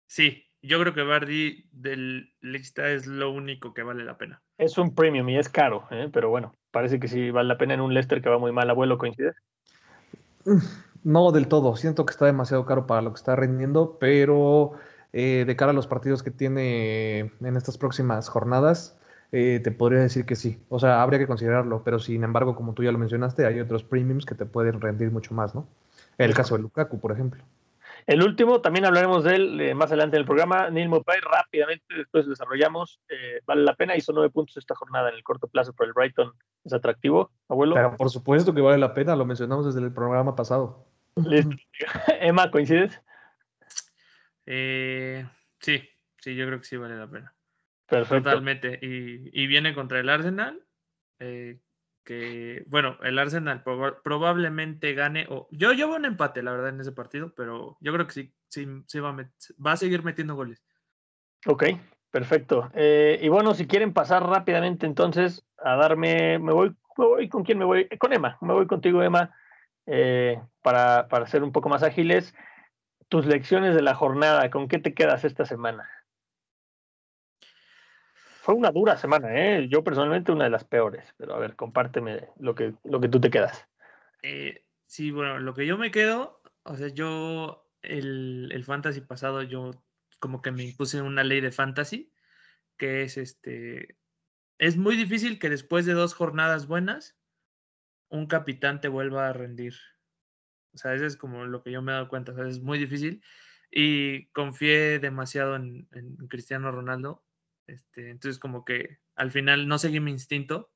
sí, 0.09 0.43
yo 0.61 0.81
creo 0.81 0.93
que 0.93 1.05
Bardi 1.05 1.69
del 1.71 2.35
lista 2.41 2.91
es 2.91 3.07
lo 3.07 3.31
único 3.31 3.73
que 3.73 3.85
vale 3.85 4.05
la 4.05 4.19
pena. 4.19 4.43
Es 4.59 4.77
un 4.79 4.97
premium 4.97 5.29
y 5.29 5.39
es 5.39 5.49
caro, 5.49 5.87
¿eh? 5.93 6.11
pero 6.13 6.29
bueno, 6.29 6.53
parece 6.73 6.99
que 6.99 7.07
sí 7.07 7.31
vale 7.31 7.47
la 7.47 7.57
pena 7.57 7.75
en 7.75 7.81
un 7.81 7.95
Leicester 7.95 8.21
que 8.21 8.29
va 8.29 8.39
muy 8.39 8.51
mal. 8.51 8.69
Abuelo, 8.69 8.99
¿coincide? 8.99 9.33
No 11.05 11.31
del 11.31 11.47
todo, 11.47 11.77
siento 11.77 12.05
que 12.05 12.11
está 12.11 12.27
demasiado 12.27 12.67
caro 12.67 12.89
para 12.89 13.01
lo 13.01 13.13
que 13.13 13.19
está 13.19 13.37
rindiendo, 13.37 13.97
pero 14.01 14.73
eh, 15.13 15.45
de 15.47 15.55
cara 15.57 15.71
a 15.71 15.75
los 15.75 15.87
partidos 15.87 16.25
que 16.25 16.33
tiene 16.33 17.31
en 17.41 17.57
estas 17.57 17.79
próximas 17.79 18.29
jornadas, 18.29 18.99
eh, 19.31 19.61
te 19.63 19.71
podría 19.71 20.01
decir 20.01 20.27
que 20.27 20.35
sí. 20.35 20.61
O 20.69 20.81
sea, 20.81 21.01
habría 21.01 21.21
que 21.21 21.29
considerarlo, 21.29 21.85
pero 21.85 22.01
sin 22.01 22.25
embargo, 22.25 22.57
como 22.57 22.75
tú 22.75 22.83
ya 22.83 22.91
lo 22.91 22.99
mencionaste, 22.99 23.47
hay 23.47 23.61
otros 23.61 23.85
premiums 23.85 24.27
que 24.27 24.35
te 24.35 24.47
pueden 24.47 24.81
rendir 24.81 25.13
mucho 25.13 25.33
más, 25.33 25.55
¿no? 25.55 25.69
El 26.19 26.35
caso 26.35 26.57
de 26.57 26.63
Lukaku, 26.63 26.99
por 26.99 27.13
ejemplo. 27.13 27.45
El 28.07 28.23
último, 28.23 28.61
también 28.61 28.85
hablaremos 28.85 29.25
de 29.25 29.35
él 29.35 29.61
eh, 29.61 29.75
más 29.75 29.91
adelante 29.91 30.17
en 30.17 30.21
el 30.21 30.27
programa. 30.27 30.71
Neil 30.71 30.89
Mopay, 30.89 31.19
rápidamente, 31.21 31.85
después 31.97 32.29
desarrollamos. 32.29 33.01
eh, 33.09 33.41
vale 33.45 33.63
la 33.63 33.75
pena, 33.75 33.97
hizo 33.97 34.13
nueve 34.13 34.31
puntos 34.31 34.57
esta 34.57 34.77
jornada 34.77 35.09
en 35.09 35.17
el 35.17 35.25
corto 35.25 35.49
plazo 35.49 35.73
por 35.73 35.87
el 35.87 35.93
Brighton. 35.93 36.33
Es 36.65 36.73
atractivo, 36.73 37.33
abuelo. 37.49 37.75
Pero 37.75 37.97
por 37.97 38.11
supuesto 38.11 38.55
que 38.55 38.61
vale 38.61 38.79
la 38.79 38.95
pena, 38.95 39.17
lo 39.17 39.25
mencionamos 39.25 39.67
desde 39.67 39.85
el 39.85 39.93
programa 39.93 40.37
pasado. 40.37 40.87
Listo. 41.17 41.57
Emma, 42.21 42.51
¿coincides? 42.51 43.01
Eh, 44.47 45.27
sí, 45.61 45.83
sí, 46.19 46.37
yo 46.37 46.47
creo 46.47 46.59
que 46.59 46.65
sí 46.65 46.77
vale 46.77 46.97
la 46.97 47.09
pena. 47.09 47.35
Perfecto. 47.89 48.31
Totalmente. 48.31 48.79
Y, 48.83 49.31
y 49.33 49.47
viene 49.47 49.75
contra 49.75 49.99
el 50.01 50.09
Arsenal. 50.09 50.63
eh, 51.19 51.59
que, 52.07 52.65
bueno, 52.69 52.97
el 53.03 53.19
Arsenal 53.19 53.63
proba- 53.65 54.01
probablemente 54.03 54.95
gane. 54.95 55.27
O, 55.29 55.49
yo 55.51 55.73
llevo 55.73 55.97
un 55.97 56.07
empate, 56.07 56.43
la 56.43 56.53
verdad, 56.53 56.71
en 56.71 56.81
ese 56.81 56.93
partido, 56.93 57.35
pero 57.37 57.77
yo 57.81 57.93
creo 57.93 58.07
que 58.07 58.13
sí, 58.13 58.35
sí, 58.49 58.67
sí 58.87 59.01
va, 59.01 59.11
a 59.11 59.13
met- 59.13 59.33
va 59.65 59.73
a 59.73 59.77
seguir 59.77 60.03
metiendo 60.05 60.37
goles. 60.37 60.65
Ok, 61.47 61.65
perfecto. 62.11 62.71
Eh, 62.75 63.19
y 63.21 63.29
bueno, 63.29 63.53
si 63.55 63.67
quieren 63.67 63.93
pasar 63.93 64.25
rápidamente 64.25 64.87
entonces 64.87 65.45
a 65.59 65.77
darme, 65.77 66.39
me 66.39 66.53
voy, 66.53 66.71
me 66.97 67.05
voy 67.05 67.29
con 67.29 67.43
quién 67.43 67.59
me 67.59 67.65
voy, 67.65 67.89
con 67.99 68.13
Emma, 68.13 68.39
me 68.41 68.55
voy 68.55 68.67
contigo 68.67 69.03
Emma, 69.03 69.35
eh, 69.87 70.41
para, 70.63 71.09
para 71.09 71.27
ser 71.27 71.43
un 71.43 71.53
poco 71.53 71.69
más 71.69 71.83
ágiles. 71.83 72.35
Tus 73.09 73.27
lecciones 73.27 73.75
de 73.75 73.83
la 73.83 73.95
jornada, 73.95 74.49
¿con 74.51 74.69
qué 74.69 74.79
te 74.79 74.95
quedas 74.95 75.25
esta 75.25 75.45
semana? 75.45 75.89
Fue 78.47 78.55
una 78.55 78.71
dura 78.71 78.97
semana, 78.97 79.35
¿eh? 79.35 79.67
Yo 79.69 79.83
personalmente 79.83 80.31
una 80.31 80.45
de 80.45 80.51
las 80.51 80.63
peores, 80.63 81.13
pero 81.17 81.35
a 81.35 81.41
ver, 81.41 81.57
compárteme 81.57 82.29
lo 82.39 82.55
que, 82.55 82.75
lo 82.85 83.01
que 83.01 83.09
tú 83.09 83.21
te 83.21 83.29
quedas. 83.29 83.67
Eh, 84.23 84.65
sí, 84.87 85.11
bueno, 85.11 85.41
lo 85.41 85.53
que 85.53 85.67
yo 85.67 85.77
me 85.77 85.91
quedo, 85.91 86.41
o 86.63 86.77
sea, 86.77 86.87
yo 86.87 87.69
el, 87.83 88.49
el 88.53 88.65
fantasy 88.65 89.01
pasado, 89.01 89.43
yo 89.43 89.73
como 90.21 90.43
que 90.43 90.53
me 90.53 90.63
impuse 90.63 91.03
una 91.03 91.25
ley 91.25 91.41
de 91.41 91.51
fantasy, 91.51 92.13
que 92.77 93.03
es 93.03 93.17
este, 93.17 93.99
es 94.59 94.77
muy 94.77 94.95
difícil 94.95 95.41
que 95.41 95.51
después 95.51 95.85
de 95.85 95.95
dos 95.95 96.15
jornadas 96.15 96.69
buenas, 96.69 97.19
un 98.11 98.29
capitán 98.29 98.81
te 98.81 98.87
vuelva 98.87 99.29
a 99.29 99.33
rendir. 99.33 99.75
O 100.73 100.79
sea, 100.79 100.95
eso 100.95 101.05
es 101.05 101.17
como 101.17 101.47
lo 101.47 101.65
que 101.65 101.73
yo 101.73 101.83
me 101.83 101.91
he 101.91 101.97
dado 101.97 102.09
cuenta, 102.09 102.31
o 102.31 102.37
sea, 102.37 102.47
es 102.47 102.61
muy 102.61 102.79
difícil. 102.79 103.25
Y 103.73 104.27
confié 104.27 105.01
demasiado 105.01 105.57
en, 105.57 105.89
en 105.91 106.29
Cristiano 106.29 106.71
Ronaldo. 106.71 107.26
Este, 107.67 108.11
entonces, 108.11 108.39
como 108.39 108.65
que 108.65 108.99
al 109.15 109.31
final 109.31 109.69
no 109.69 109.79
seguí 109.79 110.01
mi 110.01 110.11
instinto, 110.11 110.71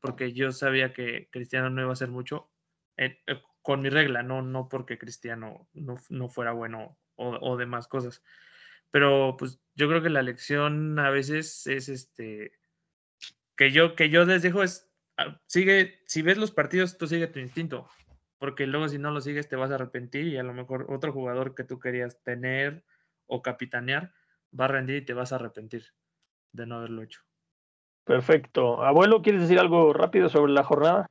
porque 0.00 0.32
yo 0.32 0.52
sabía 0.52 0.92
que 0.92 1.28
Cristiano 1.30 1.70
no 1.70 1.80
iba 1.80 1.90
a 1.90 1.94
hacer 1.94 2.10
mucho 2.10 2.50
eh, 2.96 3.18
con 3.62 3.80
mi 3.80 3.88
regla, 3.88 4.22
no, 4.22 4.42
no 4.42 4.68
porque 4.68 4.98
Cristiano 4.98 5.68
no, 5.72 5.96
no 6.10 6.28
fuera 6.28 6.52
bueno 6.52 6.98
o, 7.16 7.38
o 7.40 7.56
demás 7.56 7.88
cosas. 7.88 8.22
Pero 8.90 9.36
pues 9.38 9.60
yo 9.74 9.88
creo 9.88 10.02
que 10.02 10.10
la 10.10 10.22
lección 10.22 10.98
a 10.98 11.10
veces 11.10 11.66
es 11.66 11.88
este 11.88 12.52
que 13.56 13.70
yo, 13.70 13.94
que 13.94 14.10
yo 14.10 14.24
les 14.24 14.42
dejo 14.42 14.62
es 14.62 14.90
ah, 15.16 15.40
sigue, 15.46 16.02
si 16.06 16.22
ves 16.22 16.38
los 16.38 16.52
partidos, 16.52 16.98
tú 16.98 17.06
sigue 17.06 17.26
tu 17.26 17.38
instinto. 17.38 17.88
porque 18.38 18.66
luego 18.66 18.88
si 18.88 18.98
no 18.98 19.10
lo 19.10 19.20
sigues 19.20 19.48
te 19.48 19.56
vas 19.56 19.70
a 19.70 19.76
arrepentir 19.76 20.26
y 20.26 20.36
a 20.36 20.42
lo 20.42 20.52
mejor 20.52 20.86
otro 20.90 21.12
jugador 21.12 21.54
que 21.54 21.64
tú 21.64 21.78
querías 21.78 22.22
tener 22.22 22.84
o 23.26 23.42
capitanear 23.42 24.12
va 24.58 24.66
a 24.66 24.68
rendir 24.68 24.96
y 24.96 25.04
te 25.04 25.14
vas 25.14 25.32
a 25.32 25.36
arrepentir 25.36 25.86
de 26.54 26.66
no 26.66 26.76
haberlo 26.76 27.02
hecho. 27.02 27.20
Perfecto. 28.04 28.82
Abuelo, 28.82 29.22
¿quieres 29.22 29.42
decir 29.42 29.58
algo 29.58 29.92
rápido 29.92 30.28
sobre 30.28 30.52
la 30.52 30.64
jornada? 30.64 31.06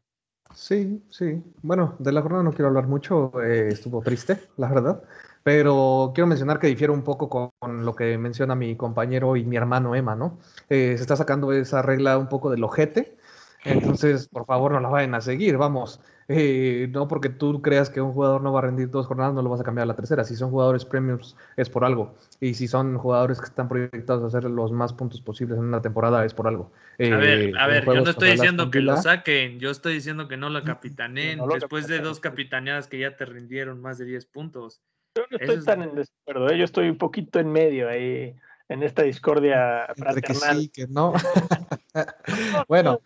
Sí, 0.53 1.03
sí. 1.09 1.43
Bueno, 1.61 1.95
de 1.99 2.11
la 2.11 2.21
jornada 2.21 2.43
no 2.43 2.51
quiero 2.51 2.67
hablar 2.67 2.87
mucho, 2.87 3.31
eh, 3.41 3.69
estuvo 3.69 4.01
triste, 4.01 4.39
la 4.57 4.69
verdad, 4.69 5.03
pero 5.41 6.11
quiero 6.13 6.27
mencionar 6.27 6.59
que 6.59 6.67
difiere 6.67 6.93
un 6.93 7.03
poco 7.03 7.27
con, 7.27 7.49
con 7.59 7.85
lo 7.85 7.95
que 7.95 8.17
menciona 8.19 8.53
mi 8.53 8.75
compañero 8.75 9.35
y 9.35 9.45
mi 9.45 9.55
hermano 9.57 9.95
Emma, 9.95 10.15
¿no? 10.15 10.37
Eh, 10.69 10.93
se 10.95 11.01
está 11.01 11.15
sacando 11.15 11.51
esa 11.51 11.81
regla 11.81 12.19
un 12.19 12.29
poco 12.29 12.51
del 12.51 12.63
ojete, 12.63 13.17
entonces 13.65 14.27
por 14.27 14.45
favor 14.45 14.71
no 14.73 14.79
la 14.79 14.89
vayan 14.89 15.15
a 15.15 15.21
seguir, 15.21 15.57
vamos. 15.57 15.99
Eh, 16.29 16.87
no 16.91 17.07
porque 17.09 17.27
tú 17.29 17.61
creas 17.61 17.89
que 17.89 17.99
un 17.99 18.13
jugador 18.13 18.41
no 18.41 18.53
va 18.53 18.59
a 18.59 18.63
rendir 18.63 18.89
dos 18.89 19.07
jornadas, 19.07 19.33
no 19.33 19.41
lo 19.41 19.49
vas 19.49 19.59
a 19.59 19.63
cambiar 19.63 19.83
a 19.83 19.87
la 19.87 19.95
tercera. 19.95 20.23
Si 20.23 20.35
son 20.35 20.51
jugadores 20.51 20.85
premiums 20.85 21.35
es 21.57 21.69
por 21.69 21.83
algo. 21.83 22.15
Y 22.39 22.53
si 22.53 22.67
son 22.67 22.97
jugadores 22.97 23.39
que 23.39 23.45
están 23.45 23.67
proyectados 23.67 24.23
a 24.23 24.27
hacer 24.37 24.49
los 24.49 24.71
más 24.71 24.93
puntos 24.93 25.19
posibles 25.21 25.57
en 25.57 25.65
una 25.65 25.81
temporada 25.81 26.23
es 26.25 26.33
por 26.33 26.47
algo. 26.47 26.71
A 26.99 27.17
ver, 27.17 27.39
Eh, 27.39 27.51
a 27.57 27.67
ver, 27.67 27.85
yo 27.85 27.95
no 27.95 28.09
estoy 28.09 28.29
la 28.29 28.33
diciendo 28.35 28.71
que 28.71 28.79
lo 28.81 28.95
saquen, 28.97 29.59
yo 29.59 29.69
estoy 29.69 29.95
diciendo 29.95 30.27
que 30.29 30.37
no 30.37 30.49
lo 30.49 30.63
capitaneen 30.63 31.39
no 31.39 31.47
lo 31.47 31.55
después 31.55 31.87
de 31.87 31.99
dos 31.99 32.19
capitaneadas 32.21 32.87
que 32.87 32.99
ya 32.99 33.15
te 33.17 33.25
rindieron 33.25 33.81
más 33.81 33.97
de 33.97 34.05
10 34.05 34.25
puntos. 34.25 34.81
Yo 35.15 35.23
no 35.29 35.37
Eso 35.37 35.51
estoy 35.51 35.57
es- 35.57 35.65
tan 35.65 35.81
en 35.83 35.95
desacuerdo, 35.95 36.49
¿eh? 36.49 36.57
yo 36.57 36.63
estoy 36.63 36.89
un 36.89 36.97
poquito 36.97 37.39
en 37.39 37.51
medio 37.51 37.89
ahí, 37.89 38.33
en 38.69 38.81
esta 38.81 39.03
discordia 39.03 39.85
Entre 39.95 40.21
que 40.21 40.33
fraternal. 40.33 40.57
sí, 40.61 40.69
que 40.69 40.87
no. 40.87 41.13
bueno, 42.67 42.99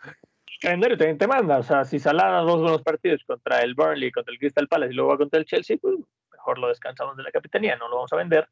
calendario 0.59 0.97
también 0.97 1.17
te 1.17 1.27
manda, 1.27 1.57
o 1.57 1.63
sea, 1.63 1.85
si 1.85 1.99
Salah 1.99 2.41
dos 2.41 2.61
buenos 2.61 2.81
partidos 2.81 3.23
contra 3.25 3.61
el 3.61 3.75
Burnley, 3.75 4.11
contra 4.11 4.33
el 4.33 4.39
Crystal 4.39 4.67
Palace 4.67 4.93
y 4.93 4.95
luego 4.95 5.11
va 5.11 5.17
contra 5.17 5.39
el 5.39 5.45
Chelsea, 5.45 5.77
pues 5.81 5.95
mejor 6.31 6.59
lo 6.59 6.69
descansamos 6.69 7.17
de 7.17 7.23
la 7.23 7.31
capitanía, 7.31 7.75
no 7.75 7.87
lo 7.87 7.95
vamos 7.95 8.13
a 8.13 8.17
vender, 8.17 8.47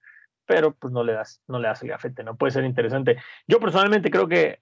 pero 0.45 0.73
pues 0.73 0.93
no 0.93 1.03
le 1.03 1.13
das, 1.13 1.41
no 1.47 1.59
le 1.59 1.67
das 1.67 1.81
el 1.83 1.89
gafete, 1.89 2.23
no 2.23 2.35
puede 2.35 2.51
ser 2.51 2.63
interesante. 2.65 3.17
Yo 3.47 3.59
personalmente 3.59 4.11
creo 4.11 4.27
que 4.27 4.59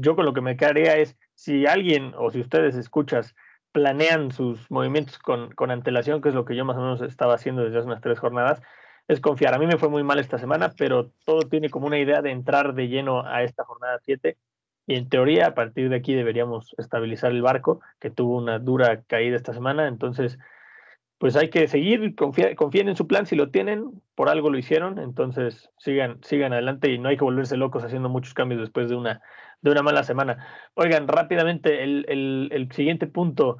yo 0.00 0.16
con 0.16 0.24
lo 0.24 0.32
que 0.32 0.40
me 0.40 0.56
quedaría 0.56 0.96
es 0.96 1.16
si 1.34 1.66
alguien 1.66 2.14
o 2.16 2.30
si 2.30 2.40
ustedes 2.40 2.76
escuchas 2.76 3.34
planean 3.72 4.30
sus 4.30 4.70
movimientos 4.70 5.18
con, 5.18 5.50
con 5.52 5.70
antelación, 5.70 6.20
que 6.20 6.28
es 6.28 6.34
lo 6.34 6.44
que 6.44 6.56
yo 6.56 6.64
más 6.64 6.76
o 6.76 6.80
menos 6.80 7.00
estaba 7.00 7.34
haciendo 7.34 7.64
desde 7.64 7.78
hace 7.78 7.86
unas 7.86 8.02
tres 8.02 8.18
jornadas, 8.18 8.60
es 9.08 9.20
confiar. 9.20 9.54
A 9.54 9.58
mí 9.58 9.66
me 9.66 9.78
fue 9.78 9.88
muy 9.88 10.02
mal 10.02 10.18
esta 10.18 10.38
semana, 10.38 10.72
pero 10.76 11.10
todo 11.24 11.48
tiene 11.48 11.70
como 11.70 11.86
una 11.86 11.98
idea 11.98 12.22
de 12.22 12.30
entrar 12.30 12.74
de 12.74 12.88
lleno 12.88 13.26
a 13.26 13.42
esta 13.42 13.64
jornada 13.64 13.98
7 14.02 14.36
y 14.92 14.96
en 14.96 15.08
teoría 15.08 15.48
a 15.48 15.54
partir 15.54 15.88
de 15.88 15.96
aquí 15.96 16.14
deberíamos 16.14 16.74
estabilizar 16.78 17.32
el 17.32 17.42
barco, 17.42 17.80
que 18.00 18.10
tuvo 18.10 18.36
una 18.38 18.58
dura 18.58 19.02
caída 19.02 19.36
esta 19.36 19.52
semana, 19.54 19.88
entonces 19.88 20.38
pues 21.18 21.36
hay 21.36 21.50
que 21.50 21.68
seguir, 21.68 22.16
confía- 22.16 22.56
confíen 22.56 22.88
en 22.88 22.96
su 22.96 23.06
plan 23.06 23.26
si 23.26 23.36
lo 23.36 23.50
tienen, 23.50 24.02
por 24.16 24.28
algo 24.28 24.50
lo 24.50 24.58
hicieron, 24.58 24.98
entonces 24.98 25.70
sigan, 25.78 26.18
sigan 26.22 26.52
adelante 26.52 26.90
y 26.90 26.98
no 26.98 27.08
hay 27.08 27.16
que 27.16 27.24
volverse 27.24 27.56
locos 27.56 27.84
haciendo 27.84 28.08
muchos 28.08 28.34
cambios 28.34 28.60
después 28.60 28.88
de 28.88 28.96
una, 28.96 29.20
de 29.60 29.70
una 29.70 29.82
mala 29.82 30.02
semana. 30.02 30.44
Oigan, 30.74 31.06
rápidamente, 31.06 31.84
el, 31.84 32.06
el- 32.08 32.68
siguiente 32.72 33.06
punto, 33.06 33.58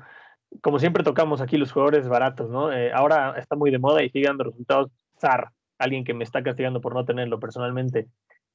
como 0.61 0.79
siempre 0.81 1.05
tocamos 1.05 1.41
aquí 1.41 1.57
los 1.57 1.71
jugadores 1.73 2.09
baratos, 2.09 2.51
¿no? 2.51 2.73
Eh, 2.73 2.91
ahora 2.93 3.35
está 3.39 3.57
muy 3.57 3.71
de 3.71 3.79
moda 3.79 4.03
y 4.03 4.11
sigue 4.11 4.27
dando 4.27 4.45
resultados. 4.45 4.91
Zar, 5.21 5.51
alguien 5.79 6.05
que 6.05 6.15
me 6.15 6.25
está 6.25 6.43
castigando 6.43 6.81
por 6.81 6.95
no 6.95 7.05
tenerlo 7.05 7.39
personalmente. 7.39 8.09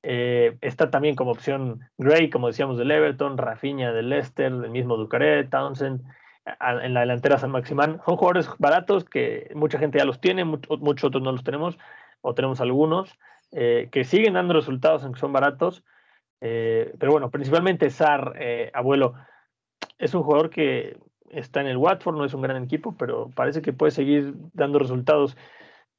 Eh, 0.03 0.57
está 0.61 0.89
también 0.89 1.15
como 1.15 1.31
opción 1.31 1.81
Gray, 1.97 2.29
como 2.29 2.47
decíamos, 2.47 2.77
del 2.77 2.91
Everton, 2.91 3.37
Rafinha 3.37 3.91
del 3.91 4.09
Leicester, 4.09 4.53
del 4.53 4.71
mismo 4.71 4.95
Ducaré, 4.95 5.43
Townsend, 5.45 6.01
en 6.61 6.93
la 6.93 7.01
delantera 7.01 7.39
San 7.39 7.51
Maximán. 7.51 7.99
Son 8.05 8.15
jugadores 8.15 8.49
baratos 8.57 9.03
que 9.03 9.51
mucha 9.53 9.79
gente 9.79 9.97
ya 9.97 10.05
los 10.05 10.21
tiene, 10.21 10.45
much- 10.45 10.79
muchos 10.79 11.09
otros 11.09 11.23
no 11.23 11.31
los 11.31 11.43
tenemos, 11.43 11.77
o 12.21 12.33
tenemos 12.33 12.61
algunos, 12.61 13.17
eh, 13.51 13.89
que 13.91 14.03
siguen 14.03 14.33
dando 14.33 14.53
resultados 14.53 15.03
aunque 15.03 15.19
son 15.19 15.33
baratos. 15.33 15.83
Eh, 16.39 16.93
pero 16.99 17.11
bueno, 17.11 17.29
principalmente 17.31 17.89
Sar, 17.89 18.33
abuelo, 18.73 19.15
es 19.97 20.13
un 20.13 20.23
jugador 20.23 20.49
que 20.49 20.97
está 21.31 21.59
en 21.61 21.67
el 21.67 21.77
Watford, 21.77 22.15
no 22.15 22.23
es 22.23 22.33
un 22.33 22.41
gran 22.41 22.63
equipo, 22.63 22.95
pero 22.97 23.29
parece 23.35 23.61
que 23.61 23.73
puede 23.73 23.91
seguir 23.91 24.33
dando 24.53 24.79
resultados. 24.79 25.35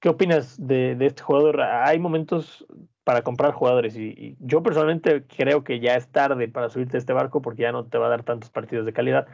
¿Qué 0.00 0.08
opinas 0.08 0.64
de, 0.64 0.94
de 0.94 1.06
este 1.06 1.22
jugador? 1.22 1.60
Hay 1.60 1.98
momentos 1.98 2.64
para 3.08 3.22
comprar 3.22 3.54
jugadores 3.54 3.96
y, 3.96 4.36
yo 4.38 4.62
personalmente 4.62 5.24
creo 5.34 5.64
que 5.64 5.80
ya 5.80 5.94
es 5.94 6.08
tarde 6.08 6.46
para 6.46 6.68
subirte 6.68 6.98
a 6.98 7.00
este 7.00 7.14
barco 7.14 7.40
porque 7.40 7.62
ya 7.62 7.72
no 7.72 7.86
te 7.86 7.96
va 7.96 8.08
a 8.08 8.10
dar 8.10 8.22
tantos 8.22 8.50
partidos 8.50 8.84
de 8.84 8.92
calidad. 8.92 9.26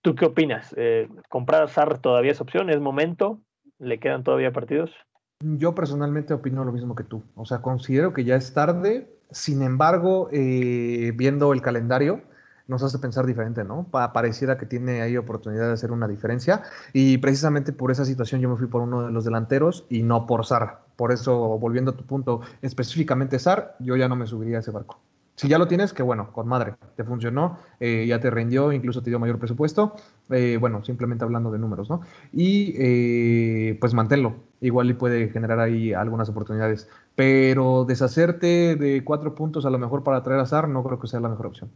¿Tú 0.00 0.14
qué 0.14 0.26
opinas? 0.26 0.72
Eh, 0.76 1.08
¿Comprar 1.28 1.64
a 1.64 1.66
Sar 1.66 1.98
todavía 1.98 2.30
es 2.30 2.40
opción? 2.40 2.70
¿Es 2.70 2.78
momento? 2.78 3.40
¿Le 3.80 3.98
quedan 3.98 4.22
todavía 4.22 4.52
partidos? 4.52 4.92
Yo 5.40 5.74
personalmente 5.74 6.34
opino 6.34 6.64
lo 6.64 6.70
mismo 6.70 6.94
que 6.94 7.02
tú. 7.02 7.24
O 7.34 7.44
sea, 7.44 7.62
considero 7.62 8.12
que 8.12 8.22
ya 8.22 8.36
es 8.36 8.54
tarde. 8.54 9.10
Sin 9.32 9.62
embargo, 9.62 10.28
eh, 10.30 11.10
viendo 11.16 11.52
el 11.52 11.62
calendario, 11.62 12.22
nos 12.70 12.82
hace 12.82 12.98
pensar 12.98 13.26
diferente, 13.26 13.64
¿no? 13.64 13.84
Pa- 13.90 14.12
pareciera 14.12 14.56
que 14.56 14.66
tiene 14.66 15.02
ahí 15.02 15.16
oportunidad 15.18 15.66
de 15.68 15.72
hacer 15.74 15.92
una 15.92 16.08
diferencia. 16.08 16.62
Y 16.92 17.18
precisamente 17.18 17.72
por 17.72 17.90
esa 17.90 18.04
situación 18.04 18.40
yo 18.40 18.48
me 18.48 18.56
fui 18.56 18.66
por 18.68 18.82
uno 18.82 19.02
de 19.06 19.12
los 19.12 19.24
delanteros 19.24 19.84
y 19.90 20.02
no 20.02 20.26
por 20.26 20.46
Sar. 20.46 20.80
Por 20.96 21.12
eso, 21.12 21.36
volviendo 21.58 21.92
a 21.92 21.96
tu 21.96 22.04
punto, 22.04 22.40
específicamente 22.62 23.38
Sar, 23.38 23.76
yo 23.80 23.96
ya 23.96 24.08
no 24.08 24.16
me 24.16 24.26
subiría 24.26 24.58
a 24.58 24.60
ese 24.60 24.70
barco. 24.70 25.00
Si 25.36 25.48
ya 25.48 25.58
lo 25.58 25.66
tienes, 25.68 25.94
que 25.94 26.02
bueno, 26.02 26.32
con 26.32 26.46
madre, 26.48 26.74
te 26.96 27.04
funcionó, 27.04 27.58
eh, 27.80 28.04
ya 28.06 28.20
te 28.20 28.30
rindió, 28.30 28.72
incluso 28.72 29.02
te 29.02 29.08
dio 29.10 29.18
mayor 29.18 29.38
presupuesto. 29.38 29.94
Eh, 30.30 30.58
bueno, 30.60 30.84
simplemente 30.84 31.24
hablando 31.24 31.50
de 31.50 31.58
números, 31.58 31.88
¿no? 31.88 32.02
Y 32.32 32.74
eh, 32.78 33.78
pues 33.80 33.94
manténlo. 33.94 34.34
Igual 34.60 34.90
y 34.90 34.94
puede 34.94 35.28
generar 35.30 35.58
ahí 35.60 35.92
algunas 35.94 36.28
oportunidades. 36.28 36.88
Pero 37.14 37.84
deshacerte 37.86 38.76
de 38.76 39.02
cuatro 39.04 39.34
puntos 39.34 39.64
a 39.64 39.70
lo 39.70 39.78
mejor 39.78 40.02
para 40.04 40.22
traer 40.22 40.40
a 40.40 40.46
Sar 40.46 40.68
no 40.68 40.82
creo 40.84 40.98
que 41.00 41.06
sea 41.08 41.20
la 41.20 41.28
mejor 41.30 41.46
opción. 41.46 41.70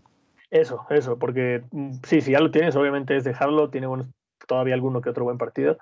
Eso, 0.55 0.86
eso, 0.88 1.18
porque 1.18 1.64
mm, 1.72 1.94
sí, 2.05 2.20
si 2.20 2.30
ya 2.30 2.38
lo 2.38 2.52
tienes, 2.52 2.76
obviamente 2.76 3.16
es 3.16 3.24
dejarlo, 3.24 3.70
tiene 3.70 3.88
buenos, 3.88 4.09
todavía 4.46 4.74
alguno 4.74 5.00
que 5.00 5.11
otro 5.11 5.24
buen 5.24 5.36
partido, 5.36 5.78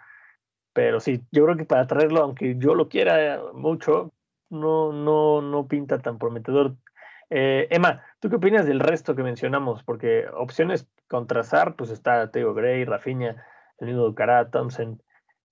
pero 0.73 1.01
sí, 1.01 1.23
yo 1.33 1.45
creo 1.45 1.57
que 1.59 1.67
para 1.67 1.87
traerlo, 1.87 2.23
aunque 2.23 2.57
yo 2.59 2.75
lo 2.75 2.89
quiera 2.89 3.43
mucho, 3.55 4.13
no, 4.51 4.93
no, 4.93 5.43
no 5.43 5.69
pinta 5.69 5.99
tan 6.01 6.19
prometedor. 6.19 6.77
Eh, 7.31 7.69
Emma, 7.71 8.03
¿tú 8.21 8.31
qué 8.31 8.37
opinas 8.37 8.67
del 8.67 8.81
resto 8.81 9.17
que 9.17 9.23
mencionamos? 9.23 9.83
Porque 9.85 10.27
opciones 10.35 10.89
contra 11.09 11.43
Sar, 11.45 11.77
pues 11.77 11.91
está 11.91 12.31
Teo 12.31 12.55
Gray, 12.55 12.85
Rafinha, 12.87 13.45
el 13.79 13.89
mismo 13.89 14.05
Ducará, 14.05 14.51
Thompson. 14.51 15.03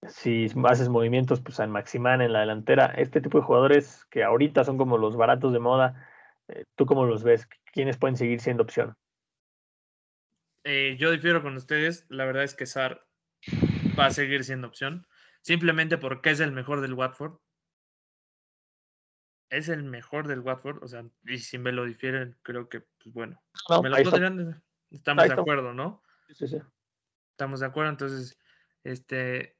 Si 0.08 0.48
haces 0.64 0.88
movimientos, 0.88 1.40
pues 1.42 1.58
en 1.60 1.70
Maximán 1.70 2.22
en 2.22 2.32
la 2.32 2.40
delantera, 2.40 2.86
este 2.96 3.20
tipo 3.20 3.38
de 3.38 3.44
jugadores 3.44 4.06
que 4.10 4.24
ahorita 4.24 4.64
son 4.64 4.78
como 4.78 4.98
los 4.98 5.16
baratos 5.16 5.52
de 5.52 5.58
moda, 5.60 6.08
eh, 6.48 6.64
¿tú 6.76 6.86
cómo 6.86 7.04
los 7.06 7.22
ves? 7.24 7.48
¿Quiénes 7.72 7.98
pueden 7.98 8.16
seguir 8.16 8.40
siendo 8.40 8.62
opción? 8.62 8.96
Eh, 10.64 10.96
yo 10.98 11.10
difiero 11.10 11.42
con 11.42 11.56
ustedes. 11.56 12.06
La 12.08 12.24
verdad 12.24 12.44
es 12.44 12.54
que 12.54 12.66
Sar 12.66 13.06
va 13.98 14.06
a 14.06 14.10
seguir 14.10 14.44
siendo 14.44 14.66
opción. 14.68 15.06
Simplemente 15.42 15.96
porque 15.98 16.30
es 16.30 16.40
el 16.40 16.52
mejor 16.52 16.80
del 16.80 16.94
Watford. 16.94 17.38
Es 19.50 19.68
el 19.68 19.82
mejor 19.82 20.28
del 20.28 20.40
Watford. 20.40 20.82
O 20.82 20.88
sea, 20.88 21.04
y 21.26 21.38
si 21.38 21.58
me 21.58 21.72
lo 21.72 21.84
difieren, 21.84 22.38
creo 22.42 22.68
que, 22.68 22.80
pues 22.80 23.12
bueno. 23.14 23.42
No, 23.68 23.82
me 23.82 23.90
lo 23.90 23.96
podrían- 24.10 24.62
Estamos 24.90 25.22
de 25.24 25.28
acuerdo, 25.42 25.72
¿no? 25.74 26.02
Sí, 26.30 26.46
sí. 26.48 26.58
Estamos 27.32 27.60
de 27.60 27.66
acuerdo. 27.66 27.90
Entonces, 27.90 28.38
este. 28.84 29.56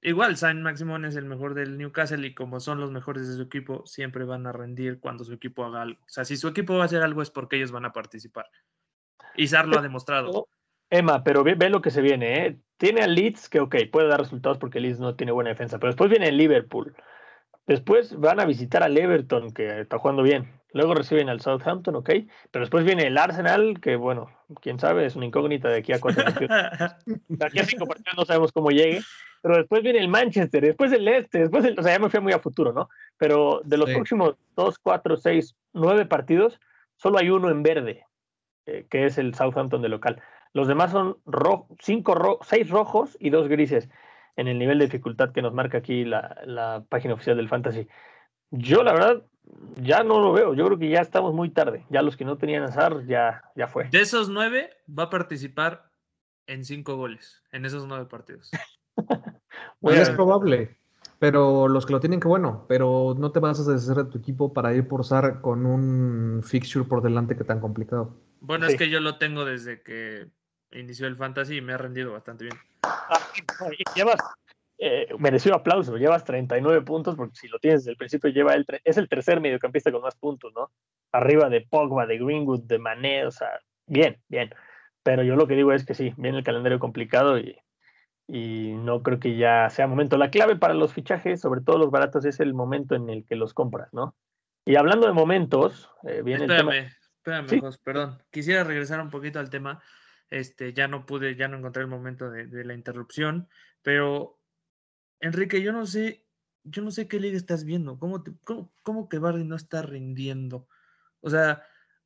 Igual, 0.00 0.36
Saint 0.36 0.60
Maximón 0.60 1.04
es 1.04 1.16
el 1.16 1.24
mejor 1.24 1.54
del 1.54 1.76
Newcastle 1.76 2.24
y 2.24 2.32
como 2.32 2.60
son 2.60 2.78
los 2.78 2.92
mejores 2.92 3.26
de 3.28 3.34
su 3.34 3.42
equipo, 3.42 3.84
siempre 3.84 4.24
van 4.24 4.46
a 4.46 4.52
rendir 4.52 5.00
cuando 5.00 5.24
su 5.24 5.32
equipo 5.32 5.64
haga 5.64 5.82
algo. 5.82 6.00
O 6.02 6.08
sea, 6.08 6.24
si 6.24 6.36
su 6.36 6.46
equipo 6.46 6.76
va 6.76 6.82
a 6.82 6.86
hacer 6.86 7.02
algo 7.02 7.20
es 7.20 7.30
porque 7.30 7.56
ellos 7.56 7.72
van 7.72 7.84
a 7.84 7.92
participar. 7.92 8.48
Y 9.38 9.46
Sar 9.46 9.66
lo 9.68 9.78
ha 9.78 9.82
demostrado. 9.82 10.48
Emma, 10.90 11.22
pero 11.22 11.44
ve, 11.44 11.54
ve 11.54 11.70
lo 11.70 11.80
que 11.80 11.90
se 11.90 12.02
viene, 12.02 12.46
¿eh? 12.46 12.56
Tiene 12.76 13.02
al 13.02 13.14
Leeds 13.14 13.48
que, 13.48 13.60
ok, 13.60 13.76
puede 13.92 14.08
dar 14.08 14.20
resultados 14.20 14.58
porque 14.58 14.78
el 14.78 14.84
Leeds 14.84 15.00
no 15.00 15.14
tiene 15.14 15.32
buena 15.32 15.50
defensa, 15.50 15.78
pero 15.78 15.90
después 15.92 16.10
viene 16.10 16.28
el 16.28 16.36
Liverpool. 16.36 16.94
Después 17.66 18.18
van 18.18 18.40
a 18.40 18.46
visitar 18.46 18.82
al 18.82 18.96
Everton, 18.96 19.52
que 19.52 19.80
está 19.80 19.98
jugando 19.98 20.22
bien. 20.22 20.52
Luego 20.72 20.94
reciben 20.94 21.28
al 21.28 21.40
Southampton, 21.40 21.96
ok. 21.96 22.10
Pero 22.50 22.64
después 22.64 22.84
viene 22.84 23.06
el 23.06 23.18
Arsenal, 23.18 23.80
que, 23.80 23.96
bueno, 23.96 24.30
quién 24.60 24.78
sabe, 24.78 25.04
es 25.04 25.16
una 25.16 25.26
incógnita 25.26 25.68
de 25.68 25.78
aquí 25.78 25.92
a 25.92 26.00
cuatro 26.00 26.24
partidos. 26.24 26.56
De 27.06 27.46
aquí 27.46 27.58
a 27.58 27.64
cinco 27.64 27.86
partidos 27.86 28.16
no 28.16 28.24
sabemos 28.24 28.52
cómo 28.52 28.70
llegue. 28.70 29.00
Pero 29.42 29.56
después 29.56 29.82
viene 29.82 30.00
el 30.00 30.08
Manchester, 30.08 30.62
después 30.62 30.90
el 30.92 31.06
Este, 31.06 31.40
después 31.40 31.64
el, 31.64 31.78
o 31.78 31.82
sea, 31.82 31.92
ya 31.92 31.98
me 31.98 32.10
fui 32.10 32.20
muy 32.20 32.32
a 32.32 32.40
futuro, 32.40 32.72
¿no? 32.72 32.88
Pero 33.18 33.60
de 33.64 33.76
los 33.76 33.88
Sí. 33.88 33.94
próximos 33.94 34.36
dos, 34.56 34.78
cuatro, 34.78 35.16
seis, 35.16 35.54
nueve 35.72 36.06
partidos, 36.06 36.58
solo 36.96 37.18
hay 37.18 37.30
uno 37.30 37.50
en 37.50 37.62
verde, 37.62 38.04
eh, 38.68 38.86
que 38.90 39.06
es 39.06 39.18
el 39.18 39.34
Southampton 39.34 39.82
de 39.82 39.88
local. 39.88 40.22
Los 40.52 40.68
demás 40.68 40.90
son 40.90 41.16
ro 41.26 41.66
cinco 41.80 42.14
ro 42.14 42.38
seis 42.42 42.68
rojos 42.68 43.16
y 43.20 43.30
dos 43.30 43.48
grises 43.48 43.88
en 44.36 44.46
el 44.46 44.58
nivel 44.58 44.78
de 44.78 44.84
dificultad 44.86 45.32
que 45.32 45.42
nos 45.42 45.54
marca 45.54 45.78
aquí 45.78 46.04
la, 46.04 46.40
la 46.44 46.84
página 46.88 47.14
oficial 47.14 47.36
del 47.36 47.48
Fantasy. 47.48 47.88
Yo, 48.50 48.82
la 48.82 48.92
verdad, 48.92 49.22
ya 49.76 50.02
no 50.02 50.20
lo 50.20 50.32
veo. 50.32 50.54
Yo 50.54 50.66
creo 50.66 50.78
que 50.78 50.88
ya 50.88 51.00
estamos 51.00 51.34
muy 51.34 51.50
tarde. 51.50 51.84
Ya 51.90 52.02
los 52.02 52.16
que 52.16 52.24
no 52.24 52.38
tenían 52.38 52.62
azar, 52.62 53.04
ya, 53.06 53.42
ya 53.56 53.68
fue. 53.68 53.88
De 53.88 54.00
esos 54.00 54.28
nueve, 54.28 54.70
va 54.86 55.04
a 55.04 55.10
participar 55.10 55.90
en 56.46 56.64
cinco 56.64 56.96
goles, 56.96 57.42
en 57.52 57.64
esos 57.64 57.86
nueve 57.86 58.06
partidos. 58.06 58.50
Y 59.80 59.90
es 59.90 60.10
probable. 60.10 60.76
Pero 61.18 61.66
los 61.68 61.84
que 61.84 61.92
lo 61.92 62.00
tienen, 62.00 62.20
que 62.20 62.28
bueno. 62.28 62.64
Pero 62.68 63.14
no 63.18 63.32
te 63.32 63.40
vas 63.40 63.58
a 63.60 63.72
deshacer 63.72 64.04
de 64.04 64.10
tu 64.10 64.18
equipo 64.18 64.52
para 64.52 64.72
ir 64.74 64.86
por 64.86 65.04
SAR 65.04 65.40
con 65.40 65.66
un 65.66 66.42
fixture 66.44 66.84
por 66.84 67.02
delante 67.02 67.36
que 67.36 67.44
tan 67.44 67.60
complicado. 67.60 68.14
Bueno, 68.40 68.66
Sí. 68.66 68.72
es 68.72 68.78
que 68.78 68.88
yo 68.90 69.00
lo 69.00 69.18
tengo 69.18 69.44
desde 69.44 69.82
que 69.82 70.28
inició 70.70 71.06
el 71.08 71.16
fantasy 71.16 71.56
y 71.56 71.60
me 71.60 71.72
ha 71.72 71.78
rendido 71.78 72.12
bastante 72.12 72.44
bien. 72.44 72.56
Ah, 72.84 73.18
Llevas 73.96 74.20
eh, 74.80 75.08
merecido 75.18 75.56
aplauso, 75.56 75.96
llevas 75.96 76.22
39 76.24 76.82
puntos, 76.82 77.16
porque 77.16 77.34
si 77.34 77.48
lo 77.48 77.58
tienes 77.58 77.80
desde 77.80 77.90
el 77.90 77.96
principio, 77.96 78.30
lleva 78.30 78.54
el 78.54 78.64
tre- 78.64 78.80
es 78.84 78.96
el 78.96 79.08
tercer 79.08 79.40
mediocampista 79.40 79.90
con 79.90 80.02
más 80.02 80.14
puntos, 80.14 80.52
¿no? 80.54 80.70
Arriba 81.10 81.48
de 81.48 81.62
Pogba, 81.62 82.06
de 82.06 82.18
Greenwood, 82.18 82.62
de 82.62 82.78
Mané, 82.78 83.26
o 83.26 83.32
sea, 83.32 83.48
bien, 83.88 84.22
bien. 84.28 84.50
Pero 85.02 85.24
yo 85.24 85.34
lo 85.34 85.48
que 85.48 85.56
digo 85.56 85.72
es 85.72 85.84
que 85.84 85.94
sí, 85.94 86.12
viene 86.16 86.38
el 86.38 86.44
calendario 86.44 86.78
complicado 86.78 87.38
y, 87.40 87.56
y 88.28 88.74
no 88.74 89.02
creo 89.02 89.18
que 89.18 89.36
ya 89.36 89.68
sea 89.70 89.86
momento. 89.88 90.16
La 90.18 90.30
clave 90.30 90.54
para 90.54 90.74
los 90.74 90.92
fichajes, 90.92 91.40
sobre 91.40 91.62
todo 91.62 91.78
los 91.78 91.90
baratos, 91.90 92.24
es 92.26 92.38
el 92.40 92.52
momento 92.54 92.94
en 92.94 93.08
el 93.08 93.24
que 93.24 93.34
los 93.34 93.54
compras, 93.54 93.88
¿no? 93.92 94.14
Y 94.64 94.76
hablando 94.76 95.06
de 95.06 95.14
momentos, 95.14 95.90
eh, 96.02 96.20
viene 96.22 96.44
el 96.44 96.50
tema. 96.50 96.76
Espérame, 96.76 96.92
espérame, 97.16 97.48
Sí. 97.48 97.60
Jos, 97.60 97.78
perdón. 97.78 98.22
Quisiera 98.30 98.64
regresar 98.64 99.00
un 99.00 99.08
poquito 99.08 99.40
al 99.40 99.48
tema. 99.48 99.80
Este, 100.30 100.74
ya 100.74 100.88
no 100.88 101.06
pude, 101.06 101.36
ya 101.36 101.48
no 101.48 101.56
encontré 101.56 101.80
el 101.82 101.88
momento 101.88 102.30
de, 102.30 102.46
de 102.46 102.64
la 102.66 102.74
interrupción, 102.74 103.48
pero 103.80 104.38
Enrique, 105.20 105.62
yo 105.62 105.72
no 105.72 105.86
sé, 105.86 106.26
yo 106.64 106.82
no 106.82 106.90
sé 106.90 107.08
qué 107.08 107.18
liga 107.18 107.38
estás 107.38 107.64
viendo. 107.64 107.98
¿Cómo, 107.98 108.22
te- 108.22 108.34
cómo, 108.44 108.70
cómo 108.82 109.08
que 109.08 109.18
Bardi 109.18 109.44
no 109.44 109.56
está 109.56 109.80
rindiendo? 109.80 110.68
O 111.20 111.30
sea, 111.30 111.62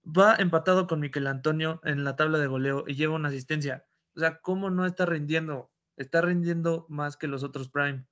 va 0.07 0.37
empatado 0.37 0.87
con 0.87 1.01
Miquel 1.01 1.27
Antonio 1.27 1.81
en 1.83 2.05
la 2.05 2.14
tabla 2.14 2.39
de 2.39 2.47
goleo 2.47 2.85
y 2.87 2.95
lleva 2.95 3.16
una 3.16 3.29
asistencia. 3.29 3.87
O 4.14 4.20
sea, 4.20 4.39
¿cómo 4.41 4.70
no 4.70 4.87
está 4.87 5.05
rindiendo? 5.05 5.72
Está 5.97 6.20
rindiendo 6.20 6.86
más 6.88 7.16
que 7.16 7.28
los 7.28 7.43
otros 7.45 7.68
Prime. 7.68 8.05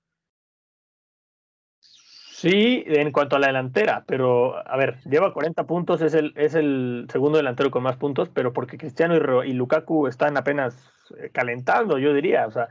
Sí, 2.41 2.85
en 2.87 3.13
cuanto 3.13 3.37
a 3.37 3.39
la 3.39 3.49
delantera, 3.49 4.05
pero 4.07 4.67
a 4.67 4.75
ver, 4.79 4.99
lleva 5.05 5.35
40 5.35 5.67
puntos, 5.67 6.01
es 6.01 6.15
el, 6.15 6.33
es 6.37 6.55
el 6.55 7.07
segundo 7.13 7.37
delantero 7.37 7.71
con 7.71 7.83
más 7.83 7.99
puntos, 7.99 8.31
pero 8.31 8.55
porque 8.55 8.79
Cristiano 8.79 9.15
y, 9.15 9.51
y 9.51 9.53
Lukaku 9.53 10.07
están 10.07 10.39
apenas 10.39 10.91
eh, 11.19 11.29
calentando, 11.35 11.99
yo 11.99 12.15
diría, 12.15 12.47
o 12.47 12.51
sea, 12.51 12.69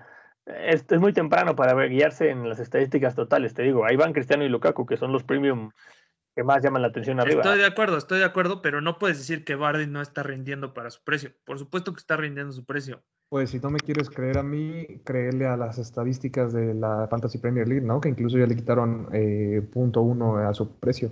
es, 0.48 0.86
es 0.90 1.00
muy 1.00 1.14
temprano 1.14 1.56
para 1.56 1.76
guiarse 1.86 2.32
en 2.32 2.50
las 2.50 2.60
estadísticas 2.60 3.14
totales, 3.14 3.54
te 3.54 3.62
digo, 3.62 3.86
ahí 3.86 3.96
van 3.96 4.12
Cristiano 4.12 4.44
y 4.44 4.50
Lukaku, 4.50 4.88
que 4.88 4.98
son 4.98 5.12
los 5.12 5.24
premium 5.24 5.70
que 6.36 6.44
más 6.44 6.64
llaman 6.64 6.82
la 6.82 6.88
atención 6.88 7.20
arriba. 7.20 7.42
Estoy 7.44 7.60
de 7.60 7.66
acuerdo, 7.68 7.98
estoy 7.98 8.20
de 8.20 8.26
acuerdo, 8.26 8.64
pero 8.64 8.82
no 8.82 8.98
puedes 8.98 9.20
decir 9.20 9.44
que 9.44 9.54
Bardi 9.54 9.86
no 9.86 10.02
está 10.02 10.24
rindiendo 10.24 10.74
para 10.74 10.90
su 10.90 11.04
precio. 11.04 11.34
Por 11.46 11.60
supuesto 11.60 11.94
que 11.94 12.00
está 12.00 12.18
rindiendo 12.18 12.54
su 12.54 12.66
precio. 12.66 13.04
Pues 13.30 13.52
si 13.52 13.60
no 13.60 13.70
me 13.70 13.80
quieres 13.80 14.10
creer 14.10 14.40
a 14.40 14.44
mí, 14.44 15.02
créele 15.04 15.46
a 15.46 15.56
las 15.56 15.78
estadísticas 15.78 16.52
de 16.52 16.74
la 16.74 17.08
Fantasy 17.08 17.38
Premier 17.38 17.68
League, 17.68 17.86
¿no? 17.86 18.02
Que 18.02 18.10
incluso 18.10 18.40
ya 18.40 18.48
le 18.48 18.56
quitaron 18.56 19.08
eh, 19.14 19.62
punto 19.72 20.02
uno 20.02 20.38
a 20.38 20.54
su 20.56 20.76
precio. 20.80 21.12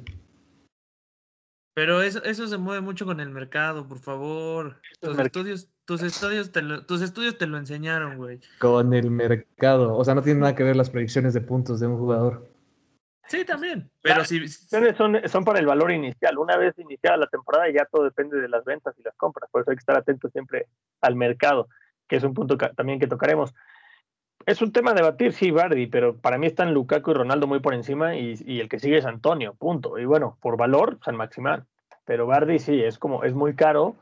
Pero 1.75 2.01
eso, 2.01 2.23
eso 2.23 2.47
se 2.47 2.57
mueve 2.57 2.81
mucho 2.81 3.05
con 3.05 3.19
el 3.19 3.29
mercado, 3.29 3.87
por 3.87 3.99
favor. 3.99 4.81
Tus 4.99 5.15
merc- 5.15 5.27
estudios, 5.27 5.69
tus 5.85 6.01
estudios 6.01 6.51
te 6.51 6.63
lo, 6.63 6.83
tus 6.87 7.03
estudios 7.03 7.37
te 7.37 7.45
lo 7.45 7.59
enseñaron, 7.59 8.17
güey. 8.17 8.39
Con 8.59 8.95
el 8.95 9.11
mercado. 9.11 9.95
O 9.95 10.03
sea, 10.03 10.15
no 10.15 10.23
tiene 10.23 10.39
nada 10.39 10.55
que 10.55 10.63
ver 10.63 10.75
las 10.75 10.89
predicciones 10.89 11.35
de 11.35 11.41
puntos 11.41 11.79
de 11.79 11.85
un 11.85 11.99
jugador. 11.99 12.47
Sí, 13.27 13.45
también. 13.45 13.91
Pero 14.01 14.25
si 14.25 14.41
Opciones 14.43 14.97
Son, 14.97 15.21
son 15.27 15.45
para 15.45 15.59
el 15.59 15.67
valor 15.67 15.91
inicial. 15.91 16.39
Una 16.39 16.57
vez 16.57 16.73
iniciada 16.79 17.17
la 17.17 17.27
temporada, 17.27 17.69
ya 17.69 17.85
todo 17.85 18.05
depende 18.05 18.41
de 18.41 18.49
las 18.49 18.65
ventas 18.65 18.95
y 18.97 19.03
las 19.03 19.15
compras. 19.15 19.47
Por 19.51 19.61
eso 19.61 19.69
hay 19.69 19.77
que 19.77 19.81
estar 19.81 19.97
atentos 19.97 20.31
siempre 20.31 20.65
al 21.01 21.15
mercado, 21.15 21.67
que 22.07 22.15
es 22.17 22.23
un 22.23 22.33
punto 22.33 22.57
ca- 22.57 22.73
también 22.73 22.99
que 22.99 23.07
tocaremos. 23.07 23.53
Es 24.45 24.61
un 24.61 24.71
tema 24.71 24.91
a 24.91 24.93
debatir, 24.93 25.33
sí, 25.33 25.51
Bardi, 25.51 25.87
pero 25.87 26.15
para 26.17 26.37
mí 26.37 26.47
están 26.47 26.73
Lukaku 26.73 27.11
y 27.11 27.13
Ronaldo 27.15 27.47
muy 27.47 27.59
por 27.59 27.73
encima 27.73 28.15
y, 28.15 28.35
y 28.45 28.59
el 28.61 28.69
que 28.69 28.79
sigue 28.79 28.97
es 28.97 29.05
Antonio, 29.05 29.53
punto. 29.55 29.97
Y 29.97 30.05
bueno, 30.05 30.37
por 30.41 30.55
valor, 30.57 30.99
San 31.03 31.15
Maximán. 31.17 31.65
Pero 32.05 32.27
Bardi 32.27 32.59
sí, 32.59 32.81
es 32.81 32.97
como, 32.97 33.23
es 33.23 33.33
muy 33.33 33.55
caro. 33.55 33.95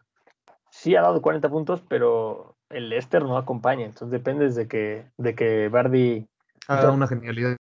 Sí 0.69 0.95
ha 0.95 1.01
dado 1.01 1.21
40 1.21 1.49
puntos, 1.49 1.81
pero 1.87 2.57
el 2.69 2.89
Leicester 2.89 3.23
no 3.23 3.37
acompaña. 3.37 3.85
Entonces 3.85 4.11
depende 4.11 4.49
de 4.49 4.67
que, 4.67 5.05
de 5.17 5.33
que 5.35 5.69
Bardi 5.69 6.27
Ah, 6.67 6.91
una 6.91 7.07
genialidad. 7.07 7.55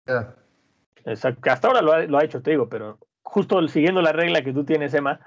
Exacto, 1.05 1.41
que 1.41 1.49
hasta 1.49 1.67
ahora 1.67 1.81
lo 1.81 1.93
ha, 1.93 1.99
lo 2.03 2.17
ha 2.17 2.23
hecho, 2.23 2.41
te 2.41 2.51
digo, 2.51 2.69
pero 2.69 2.97
justo 3.21 3.65
siguiendo 3.67 4.01
la 4.01 4.13
regla 4.13 4.41
que 4.43 4.53
tú 4.53 4.63
tienes, 4.63 4.93
Emma, 4.93 5.19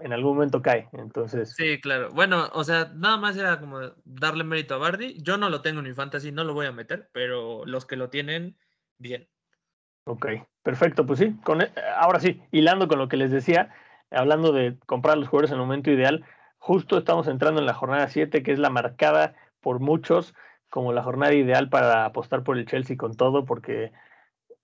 en 0.00 0.12
algún 0.12 0.34
momento 0.34 0.62
cae. 0.62 0.88
Entonces, 0.92 1.56
Sí, 1.56 1.80
claro. 1.80 2.10
Bueno, 2.12 2.48
o 2.52 2.64
sea, 2.64 2.92
nada 2.94 3.16
más 3.16 3.36
era 3.36 3.60
como 3.60 3.80
darle 4.04 4.44
mérito 4.44 4.74
a 4.74 4.78
Bardi. 4.78 5.16
Yo 5.22 5.36
no 5.36 5.50
lo 5.50 5.62
tengo 5.62 5.80
en 5.80 5.86
mi 5.86 5.94
fantasy, 5.94 6.32
no 6.32 6.44
lo 6.44 6.54
voy 6.54 6.66
a 6.66 6.72
meter, 6.72 7.10
pero 7.12 7.64
los 7.66 7.86
que 7.86 7.96
lo 7.96 8.08
tienen, 8.08 8.58
bien. 8.98 9.28
ok, 10.04 10.26
perfecto, 10.62 11.06
pues 11.06 11.18
sí. 11.18 11.34
Con, 11.44 11.62
e- 11.62 11.72
ahora 11.96 12.20
sí, 12.20 12.42
hilando 12.50 12.88
con 12.88 12.98
lo 12.98 13.08
que 13.08 13.16
les 13.16 13.30
decía, 13.30 13.70
hablando 14.10 14.52
de 14.52 14.78
comprar 14.86 15.18
los 15.18 15.28
jugadores 15.28 15.50
en 15.50 15.56
el 15.56 15.62
momento 15.62 15.90
ideal, 15.90 16.24
justo 16.58 16.98
estamos 16.98 17.26
entrando 17.28 17.60
en 17.60 17.66
la 17.66 17.74
jornada 17.74 18.08
7, 18.08 18.42
que 18.42 18.52
es 18.52 18.58
la 18.58 18.70
marcada 18.70 19.34
por 19.60 19.80
muchos 19.80 20.34
como 20.68 20.92
la 20.92 21.02
jornada 21.02 21.34
ideal 21.34 21.68
para 21.68 22.04
apostar 22.04 22.44
por 22.44 22.56
el 22.56 22.66
Chelsea 22.66 22.96
con 22.96 23.16
todo, 23.16 23.44
porque, 23.44 23.92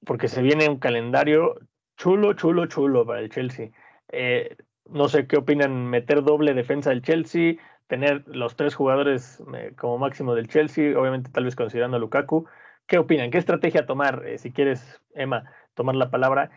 porque 0.07 0.29
se 0.29 0.43
viene 0.43 0.69
un 0.69 0.79
calendario 0.79 1.57
chulo, 1.97 2.35
chulo, 2.35 2.67
chulo 2.67 3.07
para 3.07 3.21
el 3.21 3.31
Chelsea. 3.31 3.71
Eh, 4.13 4.57
no 4.89 5.09
sé 5.09 5.27
qué 5.27 5.37
opinan, 5.37 5.87
meter 5.87 6.23
doble 6.23 6.55
defensa 6.55 6.91
del 6.91 7.03
Chelsea, 7.03 7.57
tener 7.87 8.25
los 8.27 8.57
tres 8.57 8.75
jugadores 8.75 9.43
eh, 9.55 9.73
como 9.77 9.99
máximo 9.99 10.35
del 10.35 10.49
Chelsea, 10.49 10.99
obviamente 10.99 11.31
tal 11.31 11.45
vez 11.45 11.57
considerando 11.57 11.97
a 11.97 12.01
Lukaku. 12.01 12.47
¿Qué 12.87 12.99
opinan? 12.99 13.31
¿Qué 13.31 13.39
estrategia 13.39 13.87
tomar? 13.87 14.25
Eh, 14.27 14.39
si 14.39 14.53
quieres, 14.53 15.03
Emma, 15.15 15.51
tomar 15.75 15.97
la 15.97 16.11
palabra 16.11 16.51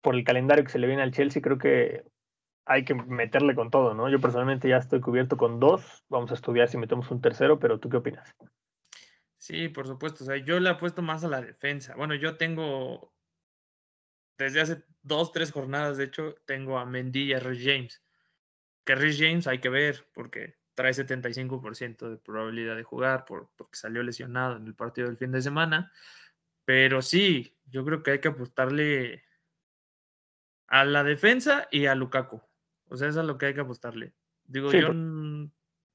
por 0.00 0.14
el 0.14 0.24
calendario 0.24 0.64
que 0.64 0.70
se 0.70 0.78
le 0.78 0.86
viene 0.86 1.02
al 1.02 1.12
Chelsea, 1.12 1.40
creo 1.40 1.58
que 1.58 2.04
hay 2.64 2.84
que 2.84 2.94
meterle 2.94 3.54
con 3.54 3.70
todo, 3.70 3.94
¿no? 3.94 4.08
Yo 4.08 4.20
personalmente 4.20 4.68
ya 4.68 4.76
estoy 4.76 5.00
cubierto 5.00 5.36
con 5.36 5.60
dos, 5.60 6.04
vamos 6.08 6.30
a 6.30 6.34
estudiar 6.34 6.68
si 6.68 6.78
metemos 6.78 7.10
un 7.10 7.20
tercero, 7.20 7.58
pero 7.58 7.78
¿tú 7.78 7.88
qué 7.88 7.96
opinas? 7.96 8.34
Sí, 9.38 9.68
por 9.68 9.86
supuesto. 9.88 10.22
O 10.22 10.26
sea, 10.26 10.36
yo 10.36 10.60
le 10.60 10.70
apuesto 10.70 11.02
más 11.02 11.24
a 11.24 11.28
la 11.28 11.40
defensa. 11.40 11.94
Bueno, 11.96 12.14
yo 12.14 12.36
tengo, 12.36 13.12
desde 14.38 14.60
hace 14.60 14.84
dos, 15.02 15.32
tres 15.32 15.52
jornadas, 15.52 15.96
de 15.96 16.04
hecho, 16.04 16.34
tengo 16.46 16.78
a 16.78 16.86
Mendy 16.86 17.24
y 17.24 17.32
a 17.32 17.40
Rhys 17.40 17.64
James. 17.64 18.02
Que 18.84 18.94
Rhys 18.94 19.18
James 19.18 19.46
hay 19.46 19.58
que 19.58 19.68
ver, 19.68 20.08
porque 20.12 20.56
trae 20.74 20.92
75% 20.92 22.08
de 22.08 22.16
probabilidad 22.16 22.76
de 22.76 22.82
jugar, 22.82 23.24
por, 23.24 23.50
porque 23.56 23.76
salió 23.76 24.02
lesionado 24.02 24.56
en 24.56 24.66
el 24.66 24.74
partido 24.74 25.08
del 25.08 25.18
fin 25.18 25.32
de 25.32 25.42
semana. 25.42 25.92
Pero 26.64 27.02
sí, 27.02 27.58
yo 27.66 27.84
creo 27.84 28.02
que 28.02 28.12
hay 28.12 28.20
que 28.20 28.28
apostarle 28.28 29.24
a 30.68 30.84
la 30.84 31.04
defensa 31.04 31.68
y 31.70 31.86
a 31.86 31.94
Lukaku. 31.94 32.40
O 32.88 32.96
sea, 32.96 33.08
eso 33.08 33.20
es 33.20 33.26
lo 33.26 33.38
que 33.38 33.46
hay 33.46 33.54
que 33.54 33.60
apostarle. 33.60 34.14
Digo, 34.44 34.70
Sí, 34.70 34.80
yo 34.80 34.92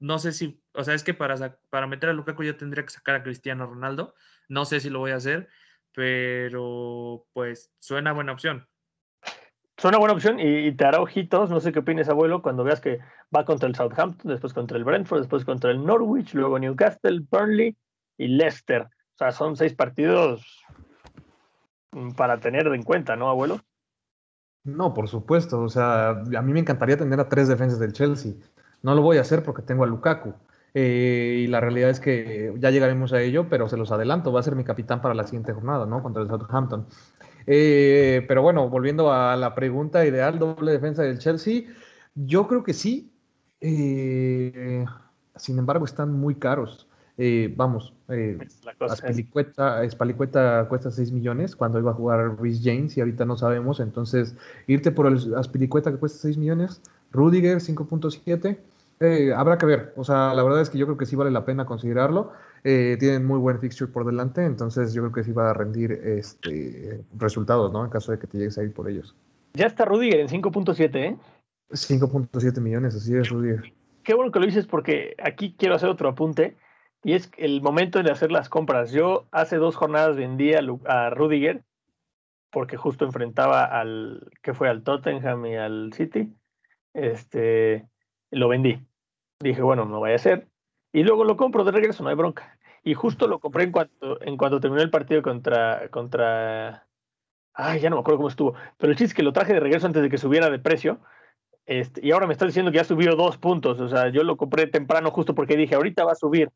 no 0.00 0.18
sé 0.18 0.32
si, 0.32 0.62
o 0.72 0.84
sea, 0.84 0.94
es 0.94 1.02
que 1.02 1.14
para, 1.14 1.60
para 1.70 1.86
meter 1.86 2.08
a 2.10 2.12
Lukaku 2.12 2.44
yo 2.44 2.56
tendría 2.56 2.84
que 2.84 2.92
sacar 2.92 3.16
a 3.16 3.22
Cristiano 3.22 3.66
Ronaldo. 3.66 4.14
No 4.48 4.64
sé 4.64 4.80
si 4.80 4.90
lo 4.90 5.00
voy 5.00 5.10
a 5.10 5.16
hacer, 5.16 5.48
pero 5.98 7.24
pues 7.32 7.72
suena 7.80 8.12
buena 8.12 8.30
opción. 8.30 8.64
Suena 9.76 9.98
buena 9.98 10.14
opción 10.14 10.38
y, 10.38 10.68
y 10.68 10.72
te 10.72 10.84
hará 10.84 11.00
ojitos, 11.00 11.50
no 11.50 11.58
sé 11.58 11.72
qué 11.72 11.80
opines, 11.80 12.08
abuelo, 12.08 12.40
cuando 12.40 12.62
veas 12.62 12.80
que 12.80 13.00
va 13.36 13.44
contra 13.44 13.68
el 13.68 13.74
Southampton, 13.74 14.30
después 14.30 14.54
contra 14.54 14.78
el 14.78 14.84
Brentford, 14.84 15.22
después 15.22 15.44
contra 15.44 15.72
el 15.72 15.84
Norwich, 15.84 16.34
luego 16.34 16.56
Newcastle, 16.60 17.26
Burnley 17.28 17.76
y 18.16 18.28
Leicester. 18.28 18.82
O 18.82 19.18
sea, 19.18 19.32
son 19.32 19.56
seis 19.56 19.74
partidos 19.74 20.64
para 22.16 22.38
tener 22.38 22.68
en 22.68 22.84
cuenta, 22.84 23.16
¿no, 23.16 23.28
abuelo? 23.28 23.60
No, 24.62 24.94
por 24.94 25.08
supuesto. 25.08 25.60
O 25.62 25.68
sea, 25.68 26.10
a 26.10 26.42
mí 26.42 26.52
me 26.52 26.60
encantaría 26.60 26.96
tener 26.96 27.18
a 27.18 27.28
tres 27.28 27.48
defensas 27.48 27.80
del 27.80 27.92
Chelsea. 27.92 28.34
No 28.82 28.94
lo 28.94 29.02
voy 29.02 29.18
a 29.18 29.22
hacer 29.22 29.42
porque 29.42 29.62
tengo 29.62 29.82
a 29.82 29.88
Lukaku. 29.88 30.32
Eh, 30.74 31.42
y 31.44 31.46
la 31.46 31.60
realidad 31.60 31.90
es 31.90 32.00
que 32.00 32.54
ya 32.58 32.70
llegaremos 32.70 33.12
a 33.12 33.20
ello, 33.20 33.48
pero 33.48 33.68
se 33.68 33.76
los 33.76 33.90
adelanto. 33.90 34.32
Va 34.32 34.40
a 34.40 34.42
ser 34.42 34.56
mi 34.56 34.64
capitán 34.64 35.00
para 35.00 35.14
la 35.14 35.24
siguiente 35.24 35.52
jornada, 35.52 35.86
¿no? 35.86 36.02
Contra 36.02 36.22
el 36.22 36.28
Southampton. 36.28 36.86
Eh, 37.46 38.24
pero 38.28 38.42
bueno, 38.42 38.68
volviendo 38.68 39.12
a 39.12 39.36
la 39.36 39.54
pregunta 39.54 40.04
ideal, 40.04 40.38
doble 40.38 40.72
defensa 40.72 41.02
del 41.02 41.18
Chelsea, 41.18 41.62
yo 42.14 42.46
creo 42.46 42.62
que 42.62 42.74
sí. 42.74 43.12
Eh, 43.60 44.84
sin 45.36 45.58
embargo, 45.58 45.84
están 45.84 46.12
muy 46.12 46.34
caros. 46.34 46.88
Eh, 47.20 47.52
vamos, 47.56 47.92
eh, 48.10 48.38
Aspilicueta 49.82 50.68
cuesta 50.68 50.92
6 50.92 51.10
millones 51.10 51.56
cuando 51.56 51.80
iba 51.80 51.90
a 51.90 51.94
jugar 51.94 52.40
Rhys 52.40 52.60
James 52.62 52.96
y 52.96 53.00
ahorita 53.00 53.24
no 53.24 53.36
sabemos. 53.36 53.80
Entonces, 53.80 54.36
irte 54.68 54.92
por 54.92 55.08
el 55.08 55.34
Aspilicueta 55.34 55.90
que 55.90 55.98
cuesta 55.98 56.20
6 56.20 56.38
millones, 56.38 56.80
Rudiger 57.10 57.58
5.7, 57.58 58.58
eh, 59.00 59.32
habrá 59.34 59.58
que 59.58 59.66
ver. 59.66 59.92
O 59.96 60.04
sea, 60.04 60.34
la 60.34 60.42
verdad 60.42 60.60
es 60.60 60.70
que 60.70 60.78
yo 60.78 60.86
creo 60.86 60.96
que 60.98 61.06
sí 61.06 61.16
vale 61.16 61.30
la 61.30 61.44
pena 61.44 61.64
considerarlo. 61.66 62.32
Eh, 62.64 62.96
tienen 62.98 63.24
muy 63.24 63.38
buen 63.38 63.60
fixture 63.60 63.90
por 63.92 64.04
delante, 64.04 64.44
entonces 64.44 64.92
yo 64.92 65.02
creo 65.02 65.12
que 65.12 65.24
sí 65.24 65.32
va 65.32 65.50
a 65.50 65.54
rendir 65.54 65.92
este, 65.92 67.04
resultados, 67.16 67.72
¿no? 67.72 67.84
En 67.84 67.90
caso 67.90 68.10
de 68.12 68.18
que 68.18 68.26
te 68.26 68.38
llegues 68.38 68.58
a 68.58 68.64
ir 68.64 68.72
por 68.72 68.88
ellos. 68.90 69.14
Ya 69.54 69.66
está 69.66 69.84
Rudiger 69.84 70.20
en 70.20 70.28
5.7, 70.28 70.96
¿eh? 70.96 71.16
5.7 71.70 72.60
millones, 72.60 72.94
así 72.96 73.14
es, 73.14 73.28
Rudiger. 73.30 73.72
Qué 74.02 74.14
bueno 74.14 74.32
que 74.32 74.40
lo 74.40 74.46
dices 74.46 74.66
porque 74.66 75.14
aquí 75.22 75.54
quiero 75.58 75.74
hacer 75.74 75.88
otro 75.88 76.08
apunte. 76.08 76.56
y 77.04 77.12
es 77.12 77.30
el 77.36 77.62
momento 77.62 78.02
de 78.02 78.10
hacer 78.10 78.32
las 78.32 78.48
compras. 78.48 78.90
Yo 78.90 79.26
hace 79.30 79.56
dos 79.56 79.76
jornadas 79.76 80.16
vendí 80.16 80.54
a, 80.54 80.62
Lu- 80.62 80.80
a 80.86 81.10
Rudiger 81.10 81.62
porque 82.50 82.76
justo 82.76 83.04
enfrentaba 83.04 83.64
al 83.64 84.30
que 84.42 84.54
fue 84.54 84.68
al 84.68 84.82
Tottenham 84.82 85.46
y 85.46 85.56
al 85.56 85.92
City. 85.92 86.32
Este, 86.94 87.86
lo 88.30 88.48
vendí. 88.48 88.84
Dije, 89.40 89.62
bueno, 89.62 89.84
no 89.84 90.00
vaya 90.00 90.16
a 90.16 90.18
ser. 90.18 90.48
Y 90.92 91.02
luego 91.02 91.24
lo 91.24 91.36
compro 91.36 91.64
de 91.64 91.72
regreso, 91.72 92.02
no 92.02 92.08
hay 92.08 92.16
bronca. 92.16 92.58
Y 92.82 92.94
justo 92.94 93.28
lo 93.28 93.38
compré 93.38 93.64
en 93.64 93.72
cuanto, 93.72 94.20
en 94.22 94.36
cuanto 94.36 94.60
terminó 94.60 94.82
el 94.82 94.90
partido 94.90 95.22
contra, 95.22 95.88
contra. 95.90 96.86
Ay, 97.54 97.80
ya 97.80 97.90
no 97.90 97.96
me 97.96 98.00
acuerdo 98.00 98.18
cómo 98.18 98.28
estuvo. 98.28 98.54
Pero 98.78 98.90
el 98.90 98.98
chiste 98.98 99.12
es 99.12 99.14
que 99.14 99.22
lo 99.22 99.32
traje 99.32 99.52
de 99.52 99.60
regreso 99.60 99.86
antes 99.86 100.02
de 100.02 100.10
que 100.10 100.18
subiera 100.18 100.50
de 100.50 100.58
precio. 100.58 101.00
Este, 101.66 102.04
y 102.04 102.12
ahora 102.12 102.26
me 102.26 102.32
está 102.32 102.46
diciendo 102.46 102.72
que 102.72 102.78
ya 102.78 102.84
subió 102.84 103.14
dos 103.14 103.36
puntos. 103.36 103.80
O 103.80 103.88
sea, 103.88 104.08
yo 104.08 104.24
lo 104.24 104.36
compré 104.36 104.66
temprano 104.66 105.10
justo 105.10 105.34
porque 105.34 105.56
dije, 105.56 105.74
ahorita 105.74 106.04
va 106.04 106.12
a 106.12 106.16
subir. 106.16 106.50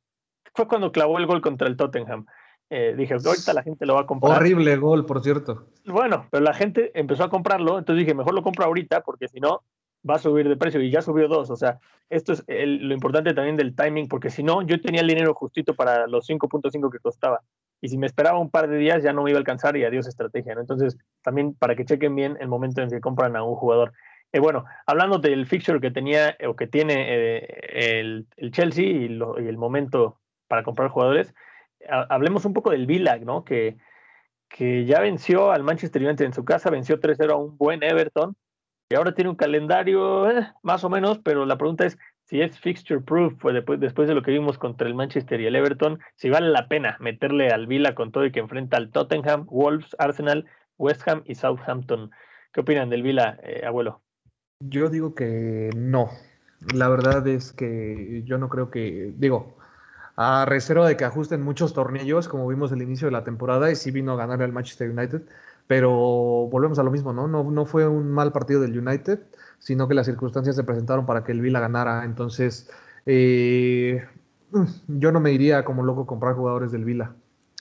Fue 0.54 0.66
cuando 0.66 0.90
clavó 0.90 1.18
el 1.18 1.26
gol 1.26 1.40
contra 1.40 1.68
el 1.68 1.76
Tottenham. 1.76 2.26
Eh, 2.70 2.94
dije, 2.96 3.14
ahorita 3.14 3.52
la 3.52 3.62
gente 3.62 3.84
lo 3.84 3.94
va 3.94 4.00
a 4.00 4.06
comprar. 4.06 4.38
Horrible 4.38 4.76
gol, 4.76 5.04
por 5.04 5.22
cierto. 5.22 5.66
Bueno, 5.84 6.26
pero 6.30 6.42
la 6.42 6.54
gente 6.54 6.90
empezó 6.98 7.24
a 7.24 7.30
comprarlo, 7.30 7.78
entonces 7.78 8.06
dije, 8.06 8.14
mejor 8.14 8.32
lo 8.32 8.42
compro 8.42 8.64
ahorita 8.64 9.02
porque 9.02 9.28
si 9.28 9.40
no 9.40 9.62
va 10.08 10.16
a 10.16 10.18
subir 10.18 10.48
de 10.48 10.56
precio 10.56 10.80
y 10.80 10.90
ya 10.90 11.02
subió 11.02 11.28
dos. 11.28 11.50
O 11.50 11.56
sea, 11.56 11.78
esto 12.10 12.32
es 12.32 12.44
lo 12.46 12.94
importante 12.94 13.34
también 13.34 13.56
del 13.56 13.74
timing, 13.74 14.08
porque 14.08 14.30
si 14.30 14.42
no, 14.42 14.62
yo 14.62 14.80
tenía 14.80 15.00
el 15.00 15.08
dinero 15.08 15.34
justito 15.34 15.74
para 15.74 16.06
los 16.06 16.26
5.5 16.28 16.90
que 16.90 16.98
costaba. 16.98 17.40
Y 17.80 17.88
si 17.88 17.98
me 17.98 18.06
esperaba 18.06 18.38
un 18.38 18.50
par 18.50 18.68
de 18.68 18.76
días 18.76 19.02
ya 19.02 19.12
no 19.12 19.22
me 19.24 19.30
iba 19.30 19.38
a 19.38 19.40
alcanzar 19.40 19.76
y 19.76 19.84
adiós 19.84 20.06
estrategia. 20.06 20.54
¿no? 20.54 20.60
Entonces, 20.60 20.96
también 21.22 21.54
para 21.54 21.74
que 21.74 21.84
chequen 21.84 22.14
bien 22.14 22.36
el 22.40 22.48
momento 22.48 22.80
en 22.82 22.90
que 22.90 23.00
compran 23.00 23.34
a 23.36 23.42
un 23.42 23.56
jugador. 23.56 23.92
Eh, 24.32 24.40
bueno, 24.40 24.64
hablando 24.86 25.18
del 25.18 25.46
fixture 25.46 25.80
que 25.80 25.90
tenía 25.90 26.30
eh, 26.38 26.46
o 26.46 26.56
que 26.56 26.66
tiene 26.66 26.94
eh, 27.08 27.98
el, 28.00 28.26
el 28.36 28.50
Chelsea 28.52 28.84
y, 28.86 29.04
el 29.06 29.58
momento 29.58 30.20
para 30.48 30.62
comprar 30.62 30.88
jugadores, 30.90 31.34
ha- 31.88 32.06
hablemos 32.08 32.44
un 32.44 32.54
poco 32.54 32.70
del 32.70 32.86
Villa, 32.86 33.16
¿no? 33.18 33.44
Que, 33.44 33.76
que 34.48 34.84
ya 34.84 35.00
venció 35.00 35.50
al 35.50 35.62
Manchester 35.64 36.02
United 36.02 36.24
en 36.24 36.32
su 36.32 36.44
casa, 36.44 36.70
venció 36.70 37.00
3-0 37.00 37.30
a 37.32 37.36
un 37.36 37.56
buen 37.58 37.82
Everton 37.82 38.36
y 38.92 38.94
ahora 38.94 39.14
tiene 39.14 39.30
un 39.30 39.36
calendario 39.36 40.30
eh, 40.30 40.46
más 40.62 40.84
o 40.84 40.90
menos, 40.90 41.18
pero 41.18 41.46
la 41.46 41.56
pregunta 41.56 41.86
es 41.86 41.96
si 42.24 42.42
es 42.42 42.58
fixture 42.58 43.00
proof 43.00 43.32
pues 43.40 43.54
después, 43.54 43.80
después 43.80 44.06
de 44.06 44.14
lo 44.14 44.22
que 44.22 44.32
vimos 44.32 44.58
contra 44.58 44.86
el 44.86 44.94
Manchester 44.94 45.40
y 45.40 45.46
el 45.46 45.56
Everton, 45.56 45.98
si 46.16 46.28
vale 46.28 46.50
la 46.50 46.68
pena 46.68 46.98
meterle 47.00 47.48
al 47.48 47.66
Villa 47.66 47.94
con 47.94 48.12
todo 48.12 48.26
y 48.26 48.32
que 48.32 48.40
enfrenta 48.40 48.76
al 48.76 48.90
Tottenham, 48.90 49.46
Wolves, 49.46 49.96
Arsenal, 49.98 50.44
West 50.76 51.08
Ham 51.08 51.22
y 51.24 51.36
Southampton. 51.36 52.10
¿Qué 52.52 52.60
opinan 52.60 52.90
del 52.90 53.02
Villa, 53.02 53.38
eh, 53.42 53.64
abuelo? 53.66 54.02
Yo 54.60 54.90
digo 54.90 55.14
que 55.14 55.70
no. 55.74 56.10
La 56.74 56.90
verdad 56.90 57.26
es 57.26 57.54
que 57.54 58.22
yo 58.26 58.36
no 58.36 58.50
creo 58.50 58.70
que, 58.70 59.14
digo, 59.16 59.56
a 60.16 60.44
reserva 60.44 60.86
de 60.86 60.98
que 60.98 61.06
ajusten 61.06 61.40
muchos 61.40 61.72
tornillos, 61.72 62.28
como 62.28 62.46
vimos 62.46 62.72
al 62.72 62.82
inicio 62.82 63.06
de 63.06 63.12
la 63.12 63.24
temporada, 63.24 63.70
y 63.70 63.74
sí 63.74 63.90
vino 63.90 64.12
a 64.12 64.16
ganar 64.16 64.42
al 64.42 64.52
Manchester 64.52 64.90
United, 64.90 65.22
pero 65.66 65.90
volvemos 66.50 66.78
a 66.78 66.82
lo 66.82 66.90
mismo, 66.90 67.12
¿no? 67.12 67.28
No, 67.28 67.50
no 67.50 67.66
fue 67.66 67.86
un 67.86 68.10
mal 68.10 68.32
partido 68.32 68.60
del 68.60 68.78
United, 68.78 69.20
sino 69.58 69.88
que 69.88 69.94
las 69.94 70.06
circunstancias 70.06 70.56
se 70.56 70.64
presentaron 70.64 71.06
para 71.06 71.24
que 71.24 71.32
el 71.32 71.40
Villa 71.40 71.60
ganara. 71.60 72.04
Entonces, 72.04 72.70
eh, 73.06 74.04
yo 74.88 75.12
no 75.12 75.20
me 75.20 75.32
iría 75.32 75.64
como 75.64 75.82
loco 75.82 76.06
comprar 76.06 76.34
jugadores 76.34 76.72
del 76.72 76.84
Villa, 76.84 77.12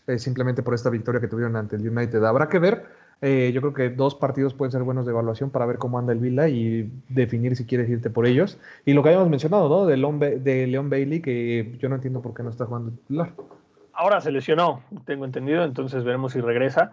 eh, 0.07 0.19
simplemente 0.19 0.63
por 0.63 0.73
esta 0.73 0.89
victoria 0.89 1.21
que 1.21 1.27
tuvieron 1.27 1.55
ante 1.55 1.75
el 1.75 1.87
United. 1.87 2.23
Habrá 2.23 2.49
que 2.49 2.59
ver. 2.59 3.01
Eh, 3.23 3.51
yo 3.53 3.61
creo 3.61 3.73
que 3.73 3.89
dos 3.91 4.15
partidos 4.15 4.55
pueden 4.55 4.71
ser 4.71 4.81
buenos 4.81 5.05
de 5.05 5.11
evaluación 5.11 5.51
para 5.51 5.67
ver 5.67 5.77
cómo 5.77 5.99
anda 5.99 6.11
el 6.11 6.17
Villa 6.17 6.47
y 6.47 6.91
definir 7.07 7.55
si 7.55 7.65
quieres 7.65 7.87
irte 7.87 8.09
por 8.09 8.25
ellos. 8.25 8.57
Y 8.83 8.93
lo 8.93 9.03
que 9.03 9.09
habíamos 9.09 9.29
mencionado, 9.29 9.69
¿no? 9.69 9.85
De 9.85 9.95
Leon, 9.95 10.19
de 10.19 10.65
Leon 10.65 10.89
Bailey, 10.89 11.21
que 11.21 11.77
yo 11.79 11.87
no 11.87 11.95
entiendo 11.95 12.21
por 12.23 12.33
qué 12.33 12.41
no 12.41 12.49
está 12.49 12.65
jugando 12.65 12.91
titular. 12.91 13.31
Ahora 13.93 14.21
se 14.21 14.31
lesionó, 14.31 14.81
tengo 15.05 15.25
entendido, 15.25 15.63
entonces 15.63 16.03
veremos 16.03 16.33
si 16.33 16.41
regresa, 16.41 16.91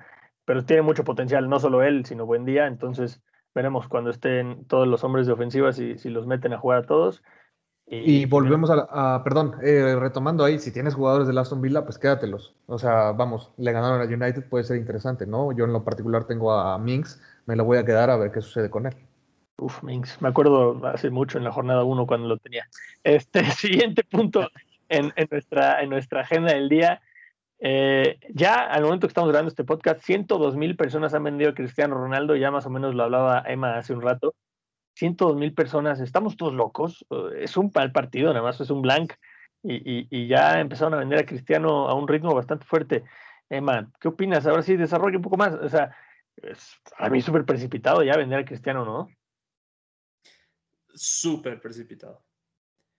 pero 0.48 0.64
tiene 0.64 0.80
mucho 0.80 1.04
potencial, 1.04 1.46
no 1.46 1.60
solo 1.60 1.82
él, 1.82 2.06
sino 2.06 2.24
buen 2.24 2.46
día, 2.46 2.66
entonces 2.66 3.20
veremos 3.54 3.86
cuando 3.86 4.08
estén 4.08 4.64
todos 4.64 4.88
los 4.88 5.04
hombres 5.04 5.26
de 5.26 5.34
ofensiva 5.34 5.74
si, 5.74 5.98
si 5.98 6.08
los 6.08 6.26
meten 6.26 6.54
a 6.54 6.58
jugar 6.58 6.78
a 6.78 6.86
todos. 6.86 7.22
Y 7.86 8.24
volvemos 8.24 8.70
a, 8.70 9.16
a- 9.16 9.22
perdón, 9.24 9.56
eh, 9.62 9.94
retomando 10.00 10.42
ahí, 10.44 10.58
si 10.58 10.72
tienes 10.72 10.94
jugadores 10.94 11.26
del 11.26 11.36
Aston 11.36 11.60
Villa, 11.60 11.84
pues 11.84 11.98
quédatelos. 11.98 12.56
O 12.64 12.78
sea, 12.78 13.12
vamos, 13.12 13.52
le 13.58 13.72
ganaron 13.72 14.00
a 14.00 14.04
United, 14.04 14.48
puede 14.48 14.64
ser 14.64 14.78
interesante, 14.78 15.26
¿no? 15.26 15.52
Yo 15.52 15.66
en 15.66 15.74
lo 15.74 15.84
particular 15.84 16.24
tengo 16.26 16.50
a 16.50 16.78
Minx, 16.78 17.20
me 17.44 17.54
lo 17.54 17.64
voy 17.66 17.76
a 17.76 17.84
quedar 17.84 18.08
a 18.08 18.16
ver 18.16 18.32
qué 18.32 18.40
sucede 18.40 18.70
con 18.70 18.86
él. 18.86 18.96
Uf, 19.58 19.82
Minx, 19.82 20.22
me 20.22 20.30
acuerdo 20.30 20.80
hace 20.86 21.10
mucho 21.10 21.36
en 21.36 21.44
la 21.44 21.52
jornada 21.52 21.84
1 21.84 22.06
cuando 22.06 22.26
lo 22.26 22.38
tenía. 22.38 22.66
Este 23.04 23.44
siguiente 23.50 24.02
punto 24.02 24.48
en, 24.88 25.12
en 25.14 25.28
nuestra, 25.30 25.82
en 25.82 25.90
nuestra 25.90 26.22
agenda 26.22 26.54
del 26.54 26.70
día. 26.70 27.02
Eh, 27.60 28.18
ya 28.30 28.64
al 28.64 28.82
momento 28.84 29.06
que 29.06 29.10
estamos 29.10 29.30
grabando 29.30 29.48
este 29.48 29.64
podcast, 29.64 30.00
102 30.02 30.56
mil 30.56 30.76
personas 30.76 31.14
han 31.14 31.24
vendido 31.24 31.50
a 31.50 31.54
Cristiano 31.54 31.96
Ronaldo, 31.96 32.36
ya 32.36 32.50
más 32.50 32.66
o 32.66 32.70
menos 32.70 32.94
lo 32.94 33.04
hablaba 33.04 33.42
Emma 33.46 33.76
hace 33.78 33.92
un 33.94 34.02
rato. 34.02 34.34
102 34.94 35.36
mil 35.36 35.54
personas, 35.54 36.00
estamos 36.00 36.36
todos 36.36 36.54
locos, 36.54 37.06
eh, 37.10 37.42
es 37.42 37.56
un 37.56 37.70
mal 37.74 37.92
partido, 37.92 38.28
nada 38.32 38.42
más 38.42 38.60
es 38.60 38.70
un 38.70 38.82
blank, 38.82 39.14
y, 39.62 40.06
y- 40.10 40.28
ya 40.28 40.60
empezaron 40.60 40.94
a 40.94 40.98
vender 40.98 41.18
a 41.20 41.26
Cristiano 41.26 41.88
a 41.88 41.94
un 41.94 42.08
ritmo 42.08 42.34
bastante 42.34 42.64
fuerte. 42.64 43.04
Emma, 43.48 43.90
¿qué 44.00 44.08
opinas? 44.08 44.46
Ahora 44.46 44.62
sí, 44.62 44.76
desarrolla 44.76 45.16
un 45.16 45.22
poco 45.22 45.36
más. 45.36 45.54
O 45.54 45.68
sea, 45.68 45.96
es 46.36 46.76
a 46.96 47.08
mí 47.10 47.20
súper 47.20 47.44
precipitado 47.44 48.02
ya 48.02 48.16
vender 48.16 48.40
a 48.40 48.44
Cristiano, 48.44 48.84
¿no? 48.84 49.08
súper 50.94 51.60
precipitado. 51.60 52.24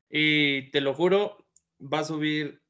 Y 0.09 0.71
te 0.71 0.81
lo 0.81 0.93
juro, 0.93 1.45
va 1.81 1.99
a 1.99 2.03
subir, 2.03 2.61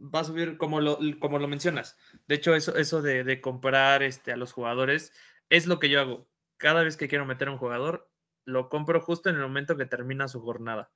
va 0.00 0.20
a 0.20 0.24
subir 0.24 0.56
como 0.56 0.80
lo, 0.80 0.98
como 1.20 1.38
lo 1.38 1.48
mencionas. 1.48 1.96
De 2.26 2.36
hecho, 2.36 2.54
eso, 2.54 2.76
eso 2.76 3.02
de, 3.02 3.24
de 3.24 3.40
comprar 3.40 4.02
este, 4.02 4.32
a 4.32 4.36
los 4.36 4.52
jugadores 4.52 5.12
es 5.48 5.66
lo 5.66 5.78
que 5.78 5.88
yo 5.88 6.00
hago. 6.00 6.28
Cada 6.56 6.82
vez 6.82 6.96
que 6.96 7.08
quiero 7.08 7.26
meter 7.26 7.48
a 7.48 7.52
un 7.52 7.58
jugador, 7.58 8.10
lo 8.44 8.68
compro 8.68 9.00
justo 9.00 9.28
en 9.28 9.36
el 9.36 9.42
momento 9.42 9.76
que 9.76 9.86
termina 9.86 10.28
su 10.28 10.40
jornada. 10.40 10.90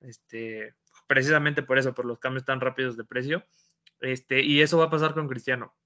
Este, 0.00 0.74
precisamente 1.06 1.62
por 1.62 1.78
eso, 1.78 1.94
por 1.94 2.04
los 2.04 2.18
cambios 2.18 2.44
tan 2.44 2.60
rápidos 2.60 2.96
de 2.96 3.04
precio. 3.04 3.44
Este, 4.00 4.40
y 4.40 4.62
eso 4.62 4.78
va 4.78 4.84
a 4.84 4.90
pasar 4.90 5.12
con 5.14 5.28
Cristiano 5.28 5.76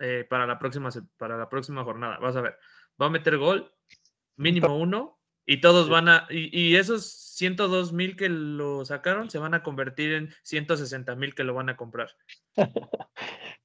eh, 0.00 0.26
para, 0.28 0.46
la 0.46 0.58
próxima, 0.58 0.90
para 1.16 1.36
la 1.36 1.48
próxima 1.48 1.84
jornada. 1.84 2.18
Vas 2.18 2.36
a 2.36 2.40
ver, 2.40 2.58
va 3.00 3.06
a 3.06 3.10
meter 3.10 3.36
gol, 3.38 3.72
mínimo 4.36 4.76
uno, 4.76 5.17
y 5.48 5.62
todos 5.62 5.86
Sí. 5.86 5.90
van 5.92 6.08
a, 6.10 6.26
y, 6.28 6.50
y 6.56 6.76
esos 6.76 7.10
102 7.10 7.94
mil 7.94 8.16
que 8.16 8.28
lo 8.28 8.84
sacaron 8.84 9.30
se 9.30 9.38
van 9.38 9.54
a 9.54 9.62
convertir 9.62 10.12
en 10.12 10.28
160 10.42 11.16
mil 11.16 11.34
que 11.34 11.42
lo 11.42 11.54
van 11.54 11.70
a 11.70 11.76
comprar. 11.76 12.10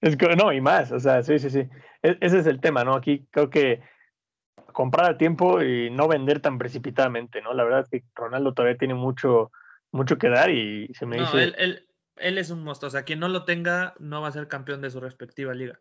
Es 0.02 0.18
que, 0.18 0.36
no, 0.36 0.52
y 0.52 0.60
más, 0.60 0.92
o 0.92 1.00
sea, 1.00 1.24
sí, 1.24 1.40
sí, 1.40 1.50
sí. 1.50 1.60
E- 2.02 2.18
ese 2.20 2.40
es 2.40 2.46
el 2.48 2.60
tema, 2.60 2.84
¿no? 2.84 2.94
Aquí 2.96 3.26
creo 3.32 3.50
que 3.50 3.82
comprar 4.74 5.12
a 5.12 5.18
tiempo 5.18 5.62
y 5.62 5.90
no 5.92 6.08
vender 6.08 6.40
tan 6.42 6.58
precipitadamente, 6.58 7.42
¿no? 7.42 7.54
La 7.54 7.64
verdad 7.64 7.82
es 7.82 7.90
que 7.90 8.04
Ronaldo 8.16 8.54
todavía 8.54 8.78
tiene 8.78 8.96
mucho, 8.96 9.52
mucho 9.92 10.18
que 10.18 10.30
dar 10.30 10.50
y 10.50 10.90
se 10.94 11.06
me 11.06 11.18
No, 11.18 11.24
dice, 11.26 11.44
él, 11.44 11.56
él, 11.58 11.88
él 12.18 12.38
es 12.38 12.50
un 12.50 12.64
monstruo. 12.64 12.88
O 12.88 12.92
sea, 12.92 13.04
quien 13.04 13.20
no 13.20 13.30
lo 13.30 13.46
tenga 13.46 13.94
no 14.00 14.22
va 14.22 14.28
a 14.28 14.34
ser 14.34 14.48
campeón 14.48 14.82
de 14.82 14.90
su 14.90 15.00
respectiva 15.00 15.54
liga. 15.54 15.80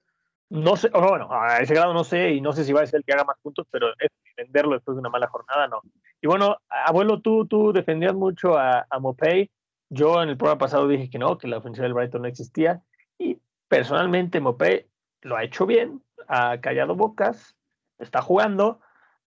No 0.53 0.77
sé, 0.77 0.91
bueno, 0.91 1.29
a 1.33 1.61
ese 1.61 1.73
grado 1.73 1.95
no 1.95 2.05
sé 2.05 2.33
y 2.33 2.43
no 2.43 2.53
sé 2.53 2.65
si 2.65 2.75
va 2.75 2.83
a 2.83 2.87
ser 2.87 2.99
el 2.99 3.05
que 3.05 3.15
haga 3.15 3.25
más 3.25 3.39
puntos, 3.41 3.67
pero 3.71 3.89
es 3.99 4.11
venderlo 4.37 4.75
después 4.75 4.95
de 4.95 5.01
una 5.01 5.09
mala 5.09 5.27
jornada, 5.29 5.67
no. 5.67 5.81
Y 6.21 6.27
bueno, 6.27 6.59
abuelo, 6.69 7.23
tú, 7.23 7.47
tú 7.47 7.73
defendías 7.73 8.13
mucho 8.13 8.59
a, 8.59 8.87
a 8.91 8.99
Mopey. 8.99 9.51
Yo 9.89 10.23
en 10.23 10.29
el 10.29 10.37
programa 10.37 10.59
pasado 10.59 10.87
dije 10.89 11.09
que 11.09 11.19
no, 11.19 11.39
que 11.39 11.49
la 11.49 11.57
ofensiva 11.57 11.85
del 11.85 11.95
Brighton 11.95 12.21
no 12.21 12.29
existía. 12.29 12.83
Y 13.17 13.39
personalmente 13.67 14.41
Mopey 14.41 14.87
lo 15.23 15.37
ha 15.37 15.45
hecho 15.45 15.65
bien, 15.65 16.03
ha 16.29 16.61
callado 16.61 16.97
bocas, 16.97 17.57
está 17.99 18.21
jugando, 18.21 18.81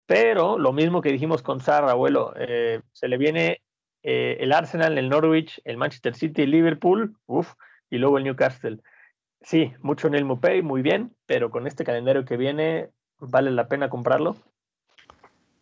pero 0.05 0.59
lo 0.59 0.71
mismo 0.71 1.01
que 1.01 1.11
dijimos 1.11 1.41
con 1.41 1.61
Sarra, 1.61 1.91
abuelo, 1.93 2.33
eh, 2.37 2.81
se 2.91 3.07
le 3.07 3.17
viene 3.17 3.61
eh, 4.03 4.37
el 4.39 4.53
Arsenal, 4.53 4.99
el 4.99 5.09
Norwich, 5.09 5.59
el 5.65 5.77
Manchester 5.77 6.13
City, 6.13 6.43
el 6.43 6.51
Liverpool, 6.51 7.17
uff, 7.25 7.53
y 7.89 7.97
luego 7.97 8.19
el 8.19 8.23
Newcastle. 8.23 8.81
Sí, 9.41 9.73
mucho 9.81 10.07
en 10.07 10.15
el 10.15 10.25
Mopey, 10.25 10.61
muy 10.61 10.81
bien, 10.81 11.15
pero 11.25 11.51
con 11.51 11.67
este 11.67 11.83
calendario 11.83 12.25
que 12.25 12.37
viene, 12.37 12.89
¿vale 13.19 13.51
la 13.51 13.67
pena 13.67 13.89
comprarlo? 13.89 14.35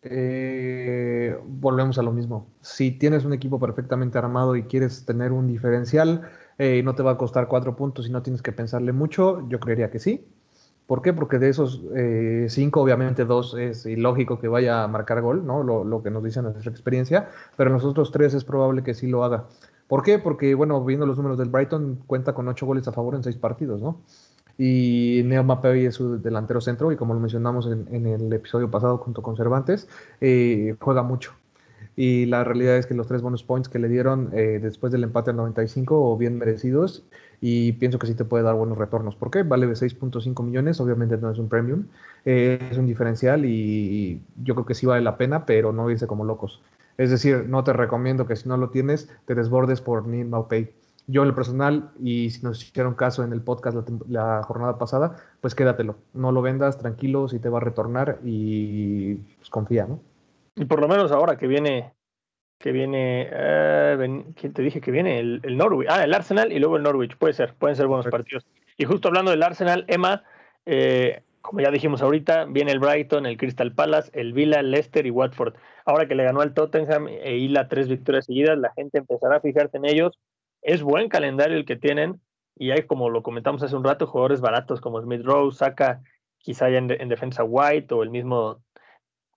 Eh, 0.02 1.36
volvemos 1.44 1.98
a 1.98 2.02
lo 2.02 2.12
mismo. 2.12 2.48
Si 2.60 2.92
tienes 2.92 3.24
un 3.24 3.32
equipo 3.32 3.58
perfectamente 3.58 4.18
armado 4.18 4.56
y 4.56 4.64
quieres 4.64 5.04
tener 5.04 5.32
un 5.32 5.46
diferencial, 5.46 6.28
eh, 6.58 6.82
no 6.82 6.94
te 6.94 7.02
va 7.02 7.12
a 7.12 7.16
costar 7.18 7.48
cuatro 7.48 7.76
puntos 7.76 8.06
y 8.06 8.10
no 8.10 8.22
tienes 8.22 8.42
que 8.42 8.52
pensarle 8.52 8.92
mucho, 8.92 9.46
yo 9.48 9.58
creería 9.58 9.90
que 9.90 9.98
sí. 9.98 10.26
¿Por 10.86 11.02
qué? 11.02 11.12
Porque 11.12 11.40
de 11.40 11.48
esos 11.48 11.82
eh, 11.96 12.46
cinco, 12.48 12.80
obviamente 12.80 13.24
dos 13.24 13.54
es 13.58 13.86
ilógico 13.86 14.38
que 14.38 14.46
vaya 14.46 14.84
a 14.84 14.88
marcar 14.88 15.20
gol, 15.20 15.44
¿no? 15.44 15.64
Lo, 15.64 15.82
lo 15.82 16.02
que 16.02 16.10
nos 16.10 16.22
dice 16.22 16.40
nuestra 16.42 16.70
experiencia, 16.70 17.28
pero 17.56 17.70
en 17.70 17.74
los 17.74 17.84
otros 17.84 18.12
tres 18.12 18.34
es 18.34 18.44
probable 18.44 18.84
que 18.84 18.94
sí 18.94 19.08
lo 19.08 19.24
haga. 19.24 19.46
¿Por 19.88 20.02
qué? 20.02 20.18
Porque, 20.18 20.54
bueno, 20.54 20.84
viendo 20.84 21.06
los 21.06 21.16
números 21.16 21.38
del 21.38 21.48
Brighton, 21.48 22.00
cuenta 22.06 22.34
con 22.34 22.48
ocho 22.48 22.66
goles 22.66 22.88
a 22.88 22.92
favor 22.92 23.14
en 23.14 23.22
seis 23.22 23.36
partidos, 23.36 23.80
¿no? 23.80 24.00
Y 24.58 25.22
Neo 25.24 25.44
Mapei 25.44 25.86
es 25.86 25.96
su 25.96 26.20
delantero 26.20 26.60
centro 26.60 26.90
y 26.90 26.96
como 26.96 27.14
lo 27.14 27.20
mencionamos 27.20 27.66
en, 27.66 27.86
en 27.94 28.06
el 28.06 28.32
episodio 28.32 28.70
pasado 28.70 28.98
junto 28.98 29.22
con 29.22 29.36
Cervantes, 29.36 29.88
eh, 30.20 30.76
juega 30.80 31.02
mucho. 31.02 31.34
Y 31.96 32.26
la 32.26 32.44
realidad 32.44 32.76
es 32.76 32.86
que 32.86 32.94
los 32.94 33.06
tres 33.06 33.22
bonus 33.22 33.42
points 33.42 33.70
que 33.70 33.78
le 33.78 33.88
dieron 33.88 34.30
eh, 34.34 34.58
después 34.62 34.92
del 34.92 35.04
empate 35.04 35.30
al 35.30 35.36
95, 35.36 36.12
o 36.12 36.16
bien 36.16 36.36
merecidos, 36.38 37.04
y 37.40 37.72
pienso 37.72 37.98
que 37.98 38.06
sí 38.06 38.14
te 38.14 38.24
puede 38.24 38.44
dar 38.44 38.54
buenos 38.54 38.76
retornos. 38.76 39.16
¿Por 39.16 39.30
qué? 39.30 39.42
Vale 39.42 39.66
6.5 39.66 40.42
millones, 40.44 40.78
obviamente 40.80 41.16
no 41.16 41.30
es 41.30 41.38
un 41.38 41.48
premium, 41.48 41.86
eh, 42.26 42.58
es 42.70 42.76
un 42.76 42.86
diferencial 42.86 43.46
y 43.46 44.20
yo 44.42 44.54
creo 44.54 44.66
que 44.66 44.74
sí 44.74 44.84
vale 44.84 45.02
la 45.02 45.16
pena, 45.16 45.46
pero 45.46 45.72
no 45.72 45.90
irse 45.90 46.06
como 46.06 46.24
locos. 46.24 46.60
Es 46.98 47.10
decir, 47.10 47.46
no 47.48 47.64
te 47.64 47.72
recomiendo 47.72 48.26
que 48.26 48.36
si 48.36 48.48
no 48.48 48.56
lo 48.56 48.70
tienes, 48.70 49.10
te 49.26 49.34
desbordes 49.34 49.80
por 49.80 50.06
Now 50.06 50.48
Pay. 50.48 50.70
Yo 51.08 51.22
en 51.22 51.28
lo 51.28 51.34
personal, 51.34 51.92
y 52.02 52.30
si 52.30 52.42
nos 52.42 52.62
hicieron 52.62 52.94
caso 52.94 53.22
en 53.22 53.32
el 53.32 53.40
podcast 53.40 53.76
la, 53.76 53.84
la, 54.08 54.42
jornada 54.42 54.76
pasada, 54.76 55.16
pues 55.40 55.54
quédatelo. 55.54 55.96
No 56.14 56.32
lo 56.32 56.42
vendas, 56.42 56.78
tranquilo, 56.78 57.28
si 57.28 57.38
te 57.38 57.48
va 57.48 57.58
a 57.58 57.60
retornar 57.60 58.18
y 58.24 59.14
pues 59.14 59.48
confía, 59.50 59.86
¿no? 59.86 60.00
Y 60.56 60.64
por 60.64 60.80
lo 60.80 60.88
menos 60.88 61.12
ahora 61.12 61.36
que 61.36 61.46
viene, 61.46 61.92
que 62.58 62.72
viene, 62.72 63.28
eh, 63.30 64.24
¿quién 64.34 64.52
te 64.52 64.62
dije 64.62 64.80
que 64.80 64.90
viene? 64.90 65.20
El, 65.20 65.40
el, 65.44 65.56
Norwich, 65.56 65.86
ah, 65.90 66.02
el 66.02 66.14
Arsenal 66.14 66.50
y 66.50 66.58
luego 66.58 66.76
el 66.76 66.82
Norwich, 66.82 67.16
puede 67.16 67.34
ser, 67.34 67.54
pueden 67.54 67.76
ser 67.76 67.86
buenos 67.86 68.06
partidos. 68.06 68.46
Y 68.76 68.84
justo 68.84 69.08
hablando 69.08 69.30
del 69.30 69.42
Arsenal, 69.42 69.84
Emma, 69.88 70.24
eh, 70.64 71.22
como 71.46 71.60
ya 71.60 71.70
dijimos 71.70 72.02
ahorita, 72.02 72.44
viene 72.44 72.72
el 72.72 72.78
Brighton, 72.78 73.26
el 73.26 73.36
Crystal 73.36 73.72
Palace, 73.72 74.10
el 74.12 74.32
Villa, 74.32 74.62
Leicester 74.62 75.06
y 75.06 75.10
Watford. 75.10 75.54
Ahora 75.84 76.06
que 76.06 76.14
le 76.14 76.24
ganó 76.24 76.40
al 76.40 76.54
Tottenham 76.54 77.08
e 77.08 77.36
hila 77.36 77.68
tres 77.68 77.88
victorias 77.88 78.26
seguidas, 78.26 78.58
la 78.58 78.72
gente 78.74 78.98
empezará 78.98 79.36
a 79.36 79.40
fijarse 79.40 79.76
en 79.76 79.86
ellos 79.86 80.18
es 80.66 80.82
buen 80.82 81.08
calendario 81.08 81.56
el 81.56 81.64
que 81.64 81.76
tienen 81.76 82.20
y 82.56 82.72
hay, 82.72 82.82
como 82.82 83.08
lo 83.08 83.22
comentamos 83.22 83.62
hace 83.62 83.76
un 83.76 83.84
rato, 83.84 84.08
jugadores 84.08 84.40
baratos 84.40 84.80
como 84.80 85.00
Smith 85.00 85.22
Rowe, 85.22 85.52
saca 85.52 86.02
quizá 86.38 86.68
ya 86.68 86.78
en, 86.78 86.90
en, 86.90 87.08
defensa 87.08 87.44
White 87.44 87.94
o 87.94 88.02
el 88.02 88.10
mismo 88.10 88.62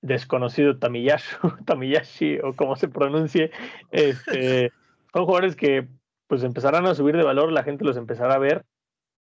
desconocido 0.01 0.79
Tamiyashi, 0.79 1.35
Tamiyashi 1.65 2.39
o 2.39 2.55
como 2.55 2.75
se 2.75 2.87
pronuncie. 2.87 3.51
Este, 3.91 4.71
son 5.13 5.25
jugadores 5.25 5.55
que 5.55 5.87
pues 6.25 6.43
empezarán 6.43 6.87
a 6.87 6.95
subir 6.95 7.15
de 7.15 7.23
valor, 7.23 7.51
la 7.51 7.63
gente 7.63 7.85
los 7.85 7.97
empezará 7.97 8.33
a 8.33 8.39
ver. 8.39 8.65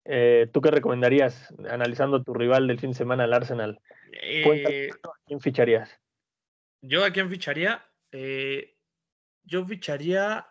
Eh, 0.10 0.48
¿Tú 0.54 0.62
qué 0.62 0.72
recomendarías 0.72 1.54
analizando 1.70 2.18
a 2.18 2.24
tu 2.24 2.34
rival 2.34 2.66
del 2.68 2.80
fin 2.80 2.92
de 2.92 2.98
semana, 2.98 3.26
el 3.26 3.34
Arsenal? 3.34 3.82
Eh, 4.22 4.90
¿A 5.04 5.10
quién 5.26 5.42
ficharías? 5.42 6.00
Yo 6.82 7.04
a 7.04 7.12
quién 7.12 7.30
ficharía? 7.30 7.86
Eh, 8.14 8.78
yo 9.44 9.66
ficharía 9.66 10.48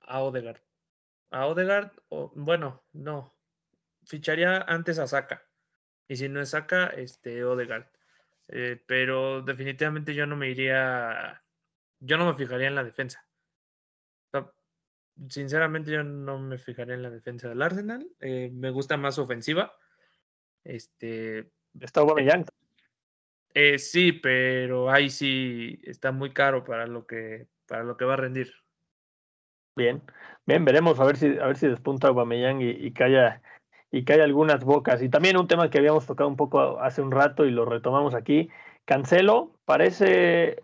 a 0.00 0.20
Odegaard. 0.20 0.60
A 1.32 1.46
Odegaard, 1.46 1.90
o, 2.10 2.30
bueno, 2.36 2.84
no. 2.92 3.36
Ficharía 4.06 4.58
antes 4.68 5.00
a 5.00 5.08
Saka. 5.08 5.42
Y 6.06 6.14
si 6.14 6.28
no 6.28 6.40
es 6.40 6.50
Saka, 6.50 6.86
este, 6.86 7.42
Odegaard. 7.42 7.88
Pero 8.86 9.42
definitivamente 9.42 10.14
yo 10.14 10.26
no 10.26 10.36
me 10.36 10.50
iría. 10.50 11.42
Yo 11.98 12.18
no 12.18 12.26
me 12.30 12.38
fijaría 12.38 12.68
en 12.68 12.74
la 12.76 12.84
defensa. 12.84 13.26
Sinceramente, 15.28 15.92
yo 15.92 16.02
no 16.02 16.38
me 16.38 16.58
fijaría 16.58 16.94
en 16.94 17.02
la 17.02 17.10
defensa 17.10 17.48
del 17.48 17.62
Arsenal. 17.62 18.06
Eh, 18.20 18.50
me 18.52 18.70
gusta 18.70 18.96
más 18.96 19.18
ofensiva. 19.18 19.72
Este. 20.64 21.50
Está 21.80 22.00
Aubameyang. 22.00 22.44
Eh, 23.54 23.78
sí, 23.78 24.12
pero 24.12 24.90
ahí 24.90 25.10
sí 25.10 25.80
está 25.84 26.10
muy 26.10 26.32
caro 26.32 26.64
para 26.64 26.86
lo 26.86 27.06
que 27.06 27.46
para 27.66 27.84
lo 27.84 27.96
que 27.96 28.04
va 28.04 28.14
a 28.14 28.18
rendir. 28.18 28.52
Bien, 29.76 30.02
bien, 30.46 30.64
veremos 30.64 31.00
a 31.00 31.04
ver 31.04 31.16
si, 31.16 31.26
a 31.38 31.46
ver 31.46 31.56
si 31.56 31.66
despunta 31.66 32.08
Aubameyang 32.08 32.60
y, 32.60 32.70
y 32.70 32.92
calla 32.92 33.42
y 33.94 34.10
hay 34.10 34.20
algunas 34.20 34.64
bocas. 34.64 35.02
Y 35.02 35.08
también 35.08 35.36
un 35.36 35.46
tema 35.46 35.70
que 35.70 35.78
habíamos 35.78 36.04
tocado 36.04 36.28
un 36.28 36.36
poco 36.36 36.80
hace 36.80 37.00
un 37.00 37.12
rato 37.12 37.44
y 37.44 37.52
lo 37.52 37.64
retomamos 37.64 38.14
aquí. 38.14 38.50
Cancelo 38.84 39.52
parece, 39.64 40.62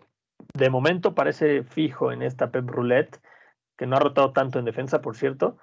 de 0.53 0.69
momento 0.69 1.15
parece 1.15 1.63
fijo 1.63 2.11
en 2.11 2.23
esta 2.23 2.51
Pep 2.51 2.69
Roulette, 2.69 3.21
que 3.81 3.87
no 3.87 3.95
ha 3.95 3.99
rotado 3.99 4.31
tanto 4.31 4.59
en 4.59 4.65
defensa, 4.65 5.01
por 5.01 5.17
cierto. 5.17 5.57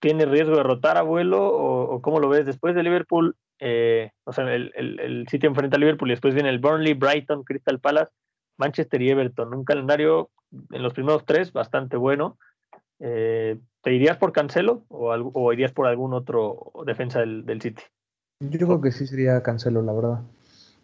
¿Tiene 0.00 0.26
riesgo 0.26 0.56
de 0.56 0.64
rotar 0.64 0.96
abuelo 0.96 1.46
o, 1.46 1.94
o 1.94 2.02
cómo 2.02 2.18
lo 2.18 2.28
ves? 2.28 2.44
Después 2.44 2.74
de 2.74 2.82
Liverpool, 2.82 3.36
eh, 3.60 4.10
o 4.24 4.32
sea, 4.32 4.52
el, 4.52 4.72
el, 4.74 4.98
el 4.98 5.28
City 5.28 5.46
enfrenta 5.46 5.76
a 5.76 5.78
Liverpool 5.78 6.10
y 6.10 6.14
después 6.14 6.34
viene 6.34 6.48
el 6.48 6.58
Burnley, 6.58 6.94
Brighton, 6.94 7.44
Crystal 7.44 7.78
Palace, 7.78 8.10
Manchester 8.58 9.00
y 9.00 9.10
Everton. 9.10 9.54
Un 9.54 9.64
calendario 9.64 10.30
en 10.72 10.82
los 10.82 10.92
primeros 10.92 11.24
tres 11.24 11.52
bastante 11.52 11.96
bueno. 11.96 12.36
Eh, 12.98 13.60
¿Te 13.80 13.94
irías 13.94 14.16
por 14.16 14.32
Cancelo 14.32 14.82
o, 14.88 15.52
irías 15.52 15.70
por 15.70 15.86
algún 15.86 16.14
otro 16.14 16.72
defensa 16.84 17.20
del, 17.20 17.46
del, 17.46 17.62
City? 17.62 17.82
Yo 18.40 18.66
creo 18.66 18.80
que 18.80 18.90
sí 18.90 19.06
sería 19.06 19.40
Cancelo, 19.44 19.82
la 19.82 19.92
verdad. 19.92 20.20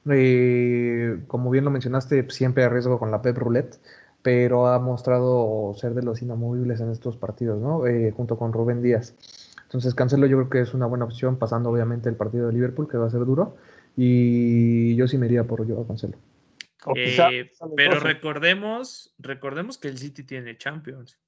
Eh, 0.08 1.24
como 1.26 1.50
bien 1.50 1.64
lo 1.64 1.72
mencionaste, 1.72 2.30
siempre 2.30 2.62
hay 2.62 2.70
riesgo 2.70 3.00
con 3.00 3.10
la 3.10 3.20
Pep 3.20 3.36
Roulette, 3.36 3.80
pero 4.22 4.66
ha 4.66 4.78
mostrado 4.78 5.74
ser 5.74 5.94
de 5.94 6.02
los 6.02 6.22
inamovibles 6.22 6.80
en 6.80 6.90
estos 6.90 7.16
partidos, 7.16 7.60
¿no? 7.60 7.86
Eh, 7.86 8.10
junto 8.10 8.36
con 8.36 8.52
Rubén 8.52 8.82
Díaz. 8.82 9.14
Entonces, 9.62 9.94
Cancelo 9.94 10.26
yo 10.26 10.38
creo 10.38 10.50
que 10.50 10.60
es 10.60 10.74
una 10.74 10.86
buena 10.86 11.04
opción, 11.04 11.38
pasando 11.38 11.70
obviamente 11.70 12.08
el 12.08 12.16
partido 12.16 12.46
de 12.46 12.54
Liverpool, 12.54 12.88
que 12.88 12.96
va 12.96 13.06
a 13.06 13.10
ser 13.10 13.24
duro, 13.24 13.56
y 13.96 14.96
yo 14.96 15.06
sí 15.06 15.18
me 15.18 15.26
iría 15.26 15.44
por 15.44 15.66
yo 15.66 15.80
a 15.80 15.86
Cancelo. 15.86 16.18
Eh, 16.94 17.50
pero 17.76 18.00
recordemos, 18.00 19.14
recordemos 19.18 19.78
que 19.78 19.88
el 19.88 19.98
City 19.98 20.22
tiene 20.22 20.56
Champions. 20.56 21.18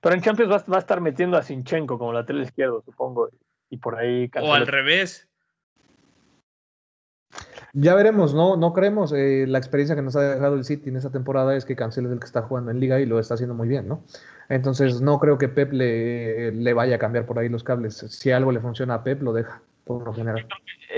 Pero 0.00 0.14
en 0.14 0.22
Champions 0.22 0.50
va, 0.50 0.72
va, 0.72 0.76
a 0.76 0.80
estar 0.80 1.00
metiendo 1.00 1.36
a 1.36 1.42
Sinchenko 1.42 1.98
como 1.98 2.12
lateral 2.12 2.42
izquierdo, 2.42 2.82
supongo. 2.82 3.28
Y 3.68 3.76
por 3.76 3.98
ahí. 3.98 4.28
Cancelo. 4.28 4.52
O 4.52 4.54
al 4.54 4.66
revés. 4.66 5.29
Ya 7.72 7.94
veremos, 7.94 8.34
no, 8.34 8.56
no 8.56 8.72
creemos. 8.72 9.12
Eh, 9.12 9.46
la 9.46 9.58
experiencia 9.58 9.94
que 9.94 10.02
nos 10.02 10.16
ha 10.16 10.22
dejado 10.22 10.56
el 10.56 10.64
City 10.64 10.90
en 10.90 10.96
esta 10.96 11.10
temporada 11.10 11.56
es 11.56 11.64
que 11.64 11.76
Cancelo 11.76 12.08
es 12.08 12.14
el 12.14 12.20
que 12.20 12.26
está 12.26 12.42
jugando 12.42 12.70
en 12.70 12.80
Liga 12.80 12.98
y 13.00 13.06
lo 13.06 13.18
está 13.18 13.34
haciendo 13.34 13.54
muy 13.54 13.68
bien, 13.68 13.86
¿no? 13.86 14.04
Entonces 14.48 15.00
no 15.00 15.18
creo 15.20 15.38
que 15.38 15.48
Pep 15.48 15.72
le, 15.72 16.52
le 16.52 16.72
vaya 16.72 16.96
a 16.96 16.98
cambiar 16.98 17.26
por 17.26 17.38
ahí 17.38 17.48
los 17.48 17.62
cables. 17.62 17.94
Si 17.96 18.32
algo 18.32 18.50
le 18.50 18.60
funciona 18.60 18.94
a 18.94 19.04
Pep, 19.04 19.22
lo 19.22 19.32
deja, 19.32 19.62
por 19.84 20.04
lo 20.04 20.12
general. 20.12 20.46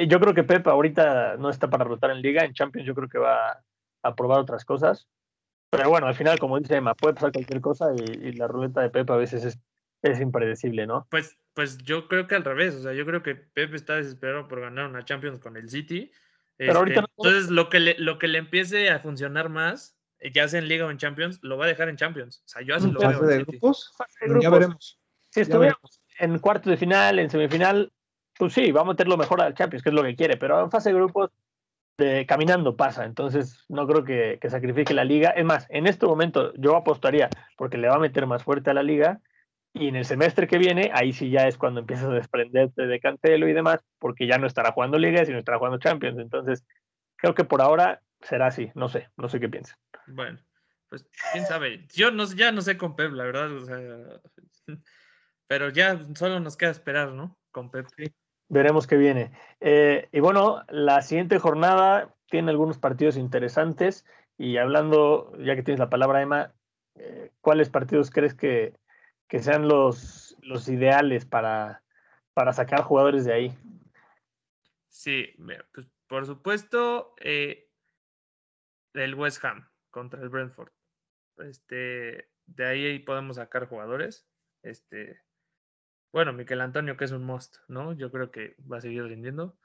Yo 0.09 0.18
creo 0.20 0.33
que 0.33 0.45
Pep 0.45 0.66
ahorita 0.66 1.37
no 1.37 1.51
está 1.51 1.68
para 1.68 1.85
rotar 1.85 2.11
en 2.11 2.23
Liga. 2.23 2.45
En 2.45 2.55
Champions 2.55 2.87
yo 2.87 2.95
creo 2.95 3.09
que 3.09 3.18
va 3.18 3.62
a 4.03 4.14
probar 4.14 4.41
otras 4.41 4.64
cosas. 4.64 5.07
Pero 5.70 5.89
bueno, 5.89 6.07
al 6.07 6.14
final, 6.14 6.39
como 6.39 6.59
dice 6.59 6.77
Emma, 6.77 6.95
puede 6.95 7.14
pasar 7.14 7.33
cualquier 7.33 7.62
cosa 7.62 7.93
y, 7.97 8.29
y 8.29 8.33
la 8.33 8.47
ruleta 8.47 8.83
de 8.83 8.91
Pep 8.91 9.11
a 9.11 9.16
veces 9.16 9.45
es, 9.45 9.59
es, 10.03 10.20
impredecible, 10.20 10.87
¿no? 10.87 11.07
Pues, 11.11 11.39
pues 11.55 11.79
yo 11.79 12.09
creo 12.09 12.27
que 12.27 12.35
al 12.35 12.45
revés, 12.45 12.75
o 12.75 12.83
sea, 12.83 12.93
yo 12.93 13.07
creo 13.07 13.23
que 13.23 13.37
Pep 13.37 13.73
está 13.73 13.97
desesperado 13.97 14.49
por 14.49 14.61
ganar 14.61 14.91
una 14.91 15.03
Champions 15.05 15.39
con 15.39 15.57
el 15.57 15.70
City. 15.70 16.11
Pero 16.67 16.73
este, 16.73 16.79
ahorita 16.79 17.01
no... 17.03 17.07
Entonces, 17.19 17.51
lo 17.51 17.69
que, 17.69 17.81
le, 17.81 17.97
lo 17.99 18.19
que 18.19 18.29
le 18.29 18.39
empiece 18.39 18.91
a 18.91 19.01
funcionar 19.01 19.49
más, 19.49 19.97
ya 20.33 20.47
sea 20.49 20.61
en 20.61 20.69
Liga 20.69 20.87
o 20.87 20.91
en 20.91 20.99
Champions, 20.99 21.39
lo 21.43 21.59
va 21.59 21.65
a 21.65 21.69
dejar 21.69 21.89
en 21.89 21.97
Champions. 21.97 22.43
O 22.45 22.49
sea, 22.49 22.63
yo 22.63 22.77
así 22.77 22.91
lo 22.91 23.01
¿Fase 23.01 23.19
veo. 23.19 23.29
de 23.29 23.45
grupos? 23.45 23.93
Ya 24.41 24.51
veremos. 24.51 25.01
Si 25.31 25.41
estuviéramos 25.41 26.01
en 26.19 26.39
cuartos 26.39 26.71
de 26.71 26.77
final, 26.77 27.19
en 27.19 27.31
semifinal, 27.31 27.93
pues 28.39 28.53
sí, 28.53 28.71
va 28.71 28.83
a 28.83 28.85
meter 28.85 29.09
lo 29.09 29.17
mejor 29.17 29.41
al 29.41 29.55
Champions, 29.55 29.83
que 29.83 29.89
es 29.89 29.95
lo 29.95 30.03
que 30.03 30.15
quiere, 30.15 30.37
pero 30.37 30.63
en 30.63 30.71
fase 30.71 30.91
de 30.91 30.95
grupos 30.95 31.31
de, 31.99 32.27
caminando 32.27 32.77
pasa, 32.77 33.05
entonces 33.05 33.65
no 33.69 33.87
creo 33.87 34.05
que, 34.05 34.39
que, 34.41 34.51
sacrifique 34.51 34.95
la 34.95 35.05
liga. 35.05 35.31
Es 35.31 35.45
más, 35.45 35.67
en 35.69 35.87
este 35.87 36.07
momento 36.07 36.53
yo 36.55 36.77
apostaría 36.77 37.29
porque 37.57 37.79
le 37.79 37.89
va 37.89 37.97
a 37.97 38.01
meter 38.01 38.27
más 38.27 38.43
fuerte 38.43 38.71
a 38.71 38.75
la 38.75 38.83
liga 38.83 39.21
y 39.75 39.89
en 39.89 39.97
el 39.97 40.05
semestre 40.05 40.47
que 40.47 40.59
viene, 40.59 40.91
ahí 40.93 41.12
sí 41.12 41.31
ya 41.31 41.49
es 41.49 41.57
cuando 41.57 41.81
empiezas 41.81 42.07
a 42.07 42.14
desprenderte 42.14 42.87
de 42.87 43.01
Cancelo 43.01 43.49
y 43.49 43.53
demás, 43.53 43.85
porque 43.99 44.27
ya 44.27 44.39
no 44.39 44.47
estará 44.47 44.73
jugando 44.73 44.99
liga, 44.99 45.25
sino 45.25 45.39
estará 45.39 45.59
jugando 45.59 45.79
Champions. 45.79 46.18
Entonces, 46.18 46.64
creo 47.16 47.35
que 47.35 47.45
por 47.45 47.62
ahora 47.62 48.03
será 48.20 48.47
así, 48.47 48.70
no 48.75 48.89
sé, 48.89 49.09
no 49.16 49.29
sé 49.29 49.41
qué 49.41 49.49
piensa. 49.49 49.79
Bueno, 50.07 50.39
pues 50.89 51.07
quién 51.33 51.47
sabe. 51.47 51.87
Yo 51.95 52.11
no, 52.11 52.25
ya 52.27 52.53
no 52.53 52.61
sé 52.61 52.77
con 52.77 52.97
Pep, 52.97 53.12
la 53.12 53.25
verdad, 53.25 53.51
o 53.53 53.64
sea, 53.64 54.20
pero 55.47 55.70
ya 55.70 55.99
solo 56.14 56.41
nos 56.41 56.57
queda 56.57 56.70
esperar, 56.70 57.12
¿no? 57.12 57.39
Con 57.51 57.70
Pep. 57.70 57.87
Sí 57.97 58.12
veremos 58.53 58.87
qué 58.87 58.97
viene. 58.97 59.33
Eh, 59.61 60.09
y 60.12 60.20
bueno, 60.20 60.62
la 60.68 61.01
siguiente 61.01 61.39
jornada 61.39 62.14
tiene 62.29 62.51
algunos 62.51 62.79
partidos 62.79 63.16
interesantes. 63.16 64.05
Y 64.37 64.59
hablando, 64.59 65.33
ya 65.39 65.57
que 65.57 65.62
tienes 65.62 65.79
la 65.79 65.89
palabra, 65.89 66.20
Emma, 66.20 66.53
eh, 66.97 67.31
¿cuáles 67.41 67.70
partidos 67.70 68.11
crees 68.11 68.35
que, 68.35 68.75
que 69.33 69.43
sean 69.43 69.66
los, 69.66 70.37
los 70.43 70.68
ideales 70.68 71.24
para, 71.24 71.83
para, 72.35 72.53
sacar 72.53 72.83
jugadores 72.83 73.24
de 73.24 73.33
ahí? 73.33 73.59
Sí, 74.89 75.35
pues 75.72 75.87
por 76.07 76.26
supuesto, 76.26 77.14
eh, 77.18 77.70
el 78.93 79.14
West 79.14 79.43
Ham 79.43 79.70
contra 79.89 80.20
el 80.20 80.28
Brentford. 80.28 80.70
Este, 81.39 82.28
de 82.45 82.66
ahí 82.66 82.99
podemos 82.99 83.37
sacar 83.37 83.68
jugadores. 83.68 84.28
Este, 84.62 85.22
bueno, 86.12 86.35
Miquel 86.35 86.61
Antonio, 86.61 86.99
que 86.99 87.07
es 87.07 87.12
un 87.12 87.24
must, 87.24 87.57
¿no? 87.68 87.95
Yo 87.95 88.12
creo 88.12 88.30
que 88.30 88.55
va 88.70 88.76
a 88.76 88.83
seguir 88.83 89.05
rindiendo. 89.05 89.57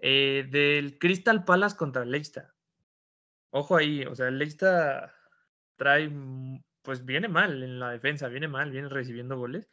Eh, 0.00 0.46
del 0.50 0.98
Crystal 0.98 1.46
Palace 1.46 1.78
contra 1.78 2.02
el 2.02 2.10
Leicester. 2.10 2.48
Ojo 3.52 3.74
ahí, 3.74 4.04
o 4.04 4.14
sea, 4.14 4.28
el 4.28 4.38
Leicester 4.38 5.10
trae, 5.76 6.10
pues 6.84 7.04
viene 7.04 7.28
mal 7.28 7.62
en 7.62 7.80
la 7.80 7.90
defensa, 7.90 8.28
viene 8.28 8.46
mal, 8.46 8.70
viene 8.70 8.88
recibiendo 8.88 9.38
goles. 9.38 9.70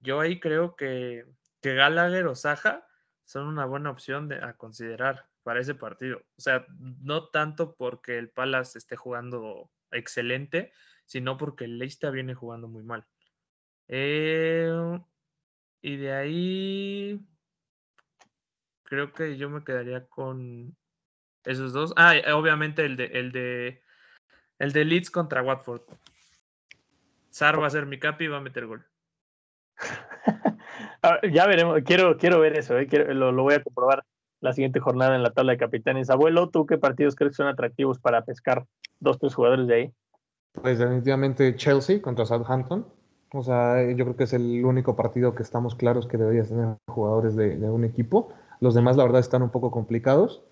Yo 0.00 0.20
ahí 0.20 0.40
creo 0.40 0.74
que, 0.74 1.26
que 1.60 1.74
Gallagher 1.74 2.26
o 2.26 2.34
Saja 2.34 2.86
son 3.24 3.46
una 3.46 3.66
buena 3.66 3.90
opción 3.90 4.32
a 4.32 4.54
considerar. 4.54 5.28
para 5.42 5.60
ese 5.60 5.74
partido. 5.74 6.18
O 6.36 6.40
sea, 6.40 6.66
no 6.78 7.28
tanto 7.28 7.74
porque 7.74 8.18
el 8.18 8.30
Palace 8.30 8.78
esté 8.78 8.96
jugando 8.96 9.70
excelente, 9.90 10.72
sino 11.06 11.36
porque 11.36 11.64
el 11.64 11.78
Leicester 11.78 12.12
viene 12.12 12.34
jugando 12.34 12.68
muy 12.68 12.82
mal. 12.82 13.06
Eh, 13.88 14.70
y 15.82 15.96
de 15.96 16.12
ahí 16.12 17.20
creo 18.84 19.12
que 19.12 19.36
yo 19.36 19.50
me 19.50 19.64
quedaría 19.64 20.06
con 20.06 20.76
esos 21.44 21.72
dos. 21.72 21.92
Ah, 21.96 22.14
obviamente 22.34 22.84
el 22.84 22.96
de 22.96 23.04
el 23.06 23.32
de 23.32 23.82
el 24.58 24.72
de 24.72 24.84
Leeds 24.84 25.10
contra 25.10 25.42
Watford. 25.42 25.82
Sar 27.30 27.60
va 27.62 27.66
a 27.66 27.70
ser 27.70 27.86
mi 27.86 27.98
capi 27.98 28.24
y 28.24 28.28
va 28.28 28.38
a 28.38 28.42
meter 28.42 28.66
gol. 28.66 28.84
Ah, 31.02 31.18
ya 31.32 31.46
veremos, 31.46 31.78
quiero, 31.82 32.18
quiero 32.18 32.40
ver 32.40 32.58
eso, 32.58 32.76
eh, 32.78 32.86
quiero- 32.86 33.14
lo, 33.14 33.32
lo 33.32 33.42
voy 33.42 33.54
a 33.54 33.62
comprobar 33.62 34.04
la 34.42 34.52
siguiente 34.52 34.80
jornada 34.80 35.16
en 35.16 35.22
la 35.22 35.30
tabla 35.30 35.52
de 35.52 35.58
capitanes. 35.58 36.10
Abuelo, 36.10 36.50
¿tú 36.50 36.66
qué 36.66 36.76
partidos 36.76 37.14
crees 37.14 37.32
que 37.32 37.36
son 37.36 37.46
atractivos 37.46 37.98
para 37.98 38.22
pescar 38.24 38.66
dos, 38.98 39.18
tres 39.18 39.34
jugadores 39.34 39.66
de 39.66 39.74
ahí? 39.74 39.92
Pues 40.52 40.78
definitivamente 40.78 41.56
Chelsea 41.56 42.02
contra 42.02 42.26
Southampton. 42.26 42.86
O 43.32 43.42
sea, 43.42 43.82
yo 43.90 44.04
creo 44.04 44.16
que 44.16 44.24
es 44.24 44.32
el 44.34 44.62
único 44.64 44.94
partido 44.94 45.34
que 45.34 45.42
estamos 45.42 45.74
claros 45.74 46.06
que 46.06 46.18
deberías 46.18 46.48
tener 46.48 46.76
jugadores 46.88 47.34
de, 47.34 47.56
de 47.56 47.70
un 47.70 47.84
equipo. 47.84 48.32
Los 48.60 48.74
demás, 48.74 48.96
la 48.98 49.04
verdad, 49.04 49.20
están 49.20 49.42
un 49.42 49.50
poco 49.50 49.70
complicados. 49.70 50.42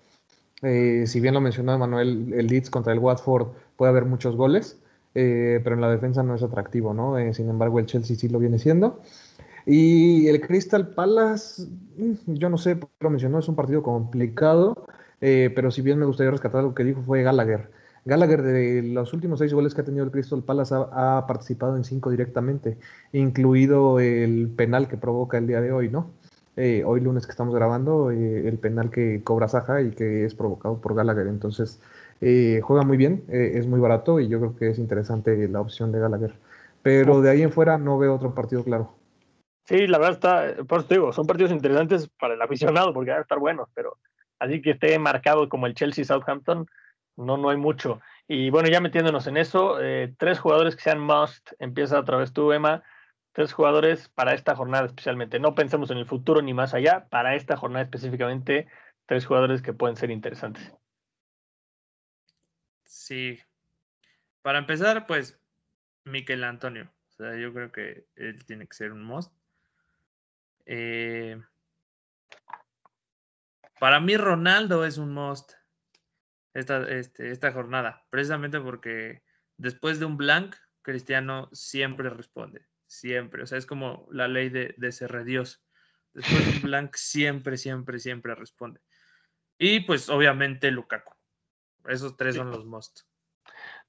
Eh, 0.63 1.03
si 1.05 1.19
bien 1.19 1.35
lo 1.35 1.41
mencionó 1.41 1.77
Manuel, 1.77 2.33
el 2.33 2.47
Leeds 2.47 2.69
contra 2.71 2.93
el 2.93 2.99
Watford 2.99 3.49
puede 3.75 3.91
haber 3.91 4.05
muchos 4.05 4.35
goles, 4.35 4.81
eh, 5.15 5.59
pero 5.63 5.75
en 5.75 5.81
la 5.81 5.89
defensa 5.89 6.23
no 6.23 6.35
es 6.35 6.43
atractivo, 6.43 6.93
¿no? 6.93 7.17
Eh, 7.17 7.33
sin 7.33 7.49
embargo, 7.49 7.79
el 7.79 7.85
Chelsea 7.85 8.15
sí 8.15 8.29
lo 8.29 8.39
viene 8.39 8.59
siendo. 8.59 9.01
Y 9.65 10.27
el 10.27 10.41
Crystal 10.41 10.89
Palace, 10.89 11.67
mm, 11.97 12.33
yo 12.33 12.49
no 12.49 12.57
sé, 12.57 12.79
lo 12.99 13.09
mencionó, 13.09 13.39
es 13.39 13.47
un 13.47 13.55
partido 13.55 13.83
complicado, 13.83 14.87
eh, 15.21 15.51
pero 15.55 15.71
si 15.71 15.81
bien 15.81 15.99
me 15.99 16.05
gustaría 16.05 16.31
rescatar 16.31 16.63
lo 16.63 16.73
que 16.73 16.83
dijo 16.83 17.01
fue 17.01 17.23
Gallagher. 17.23 17.71
Gallagher, 18.05 18.41
de 18.41 18.81
los 18.81 19.13
últimos 19.13 19.39
seis 19.39 19.53
goles 19.53 19.75
que 19.75 19.81
ha 19.81 19.85
tenido 19.85 20.05
el 20.05 20.11
Crystal 20.11 20.43
Palace, 20.43 20.73
ha, 20.75 21.25
participado 21.27 21.75
en 21.77 21.83
cinco 21.83 22.09
directamente, 22.09 22.77
incluido 23.11 23.99
el 23.99 24.49
penal 24.55 24.87
que 24.87 24.97
provoca 24.97 25.37
el 25.37 25.47
día 25.47 25.61
de 25.61 25.71
hoy, 25.71 25.89
¿no? 25.89 26.11
Eh, 26.55 26.83
hoy 26.85 26.99
lunes 26.99 27.25
que 27.25 27.31
estamos 27.31 27.55
grabando, 27.55 28.11
eh, 28.11 28.47
el 28.47 28.57
penal 28.57 28.89
que 28.89 29.23
cobra 29.23 29.47
Saja 29.47 29.81
y 29.81 29.91
que 29.91 30.25
es 30.25 30.35
provocado 30.35 30.81
por 30.81 30.93
Gallagher. 30.95 31.27
Entonces, 31.27 31.79
eh, 32.21 32.61
juega 32.63 32.83
muy 32.83 32.97
bien, 32.97 33.23
eh, 33.29 33.53
es 33.55 33.67
muy 33.67 33.79
barato 33.79 34.19
y 34.19 34.27
yo 34.27 34.39
creo 34.39 34.55
que 34.55 34.69
es 34.69 34.79
interesante 34.79 35.47
la 35.47 35.61
opción 35.61 35.91
de 35.91 35.99
Gallagher. 35.99 36.33
Pero 36.81 37.21
de 37.21 37.29
ahí 37.29 37.41
en 37.41 37.51
fuera 37.51 37.77
no 37.77 37.97
veo 37.97 38.15
otro 38.15 38.33
partido 38.33 38.63
claro. 38.63 38.93
Sí, 39.65 39.85
la 39.85 39.99
verdad 39.99 40.13
está, 40.13 40.63
por 40.63 40.79
eso 40.79 40.87
te 40.87 40.95
digo, 40.95 41.13
son 41.13 41.27
partidos 41.27 41.51
interesantes 41.51 42.09
para 42.19 42.33
el 42.33 42.41
aficionado 42.41 42.93
porque 42.93 43.11
van 43.11 43.19
a 43.19 43.23
estar 43.23 43.37
buenos, 43.37 43.69
pero 43.75 43.97
así 44.39 44.61
que 44.61 44.71
esté 44.71 44.97
marcado 44.97 45.47
como 45.47 45.67
el 45.67 45.75
Chelsea 45.75 46.05
Southampton, 46.05 46.65
no, 47.17 47.37
no 47.37 47.49
hay 47.49 47.57
mucho. 47.57 48.01
Y 48.27 48.49
bueno, 48.49 48.69
ya 48.69 48.79
metiéndonos 48.79 49.27
en 49.27 49.37
eso, 49.37 49.79
eh, 49.81 50.13
tres 50.17 50.39
jugadores 50.39 50.75
que 50.75 50.81
sean 50.81 50.99
must, 50.99 51.51
empieza 51.59 51.99
otra 51.99 52.17
vez 52.17 52.33
tú, 52.33 52.51
Emma, 52.51 52.83
tres 53.33 53.53
jugadores 53.53 54.09
para 54.09 54.33
esta 54.33 54.55
jornada 54.55 54.85
especialmente. 54.85 55.39
No 55.39 55.53
pensemos 55.53 55.91
en 55.91 55.97
el 55.97 56.05
futuro 56.05 56.41
ni 56.41 56.53
más 56.53 56.73
allá, 56.73 57.07
para 57.09 57.35
esta 57.35 57.55
jornada 57.55 57.83
específicamente, 57.83 58.67
tres 59.05 59.25
jugadores 59.25 59.61
que 59.61 59.73
pueden 59.73 59.97
ser 59.97 60.11
interesantes. 60.11 60.73
Sí. 62.89 63.39
Para 64.41 64.57
empezar, 64.57 65.05
pues, 65.05 65.39
Miquel 66.05 66.43
Antonio. 66.43 66.91
O 67.09 67.11
sea, 67.11 67.35
yo 67.37 67.53
creo 67.53 67.71
que 67.71 68.07
él 68.15 68.43
tiene 68.45 68.67
que 68.67 68.75
ser 68.75 68.91
un 68.91 69.03
must. 69.03 69.31
Eh, 70.65 71.39
para 73.79 73.99
mí, 73.99 74.17
Ronaldo 74.17 74.85
es 74.85 74.97
un 74.97 75.13
must 75.13 75.53
esta, 76.55 76.81
este, 76.89 77.31
esta 77.31 77.51
jornada, 77.51 78.07
precisamente 78.09 78.59
porque 78.59 79.21
después 79.57 79.99
de 79.99 80.05
un 80.05 80.17
blank, 80.17 80.55
Cristiano 80.81 81.47
siempre 81.53 82.09
responde. 82.09 82.65
Siempre. 82.87 83.43
O 83.43 83.45
sea, 83.45 83.59
es 83.59 83.67
como 83.67 84.07
la 84.11 84.27
ley 84.27 84.49
de, 84.49 84.73
de 84.77 84.91
ser 84.91 85.23
Dios. 85.25 85.63
Después 86.13 86.43
de 86.43 86.53
un 86.55 86.61
blank, 86.63 86.95
siempre, 86.95 87.55
siempre, 87.55 87.99
siempre 87.99 88.33
responde. 88.33 88.81
Y 89.59 89.81
pues, 89.81 90.09
obviamente, 90.09 90.71
Lukaku. 90.71 91.18
Esos 91.87 92.15
tres 92.17 92.35
son 92.35 92.51
los 92.51 92.65
must. 92.65 93.01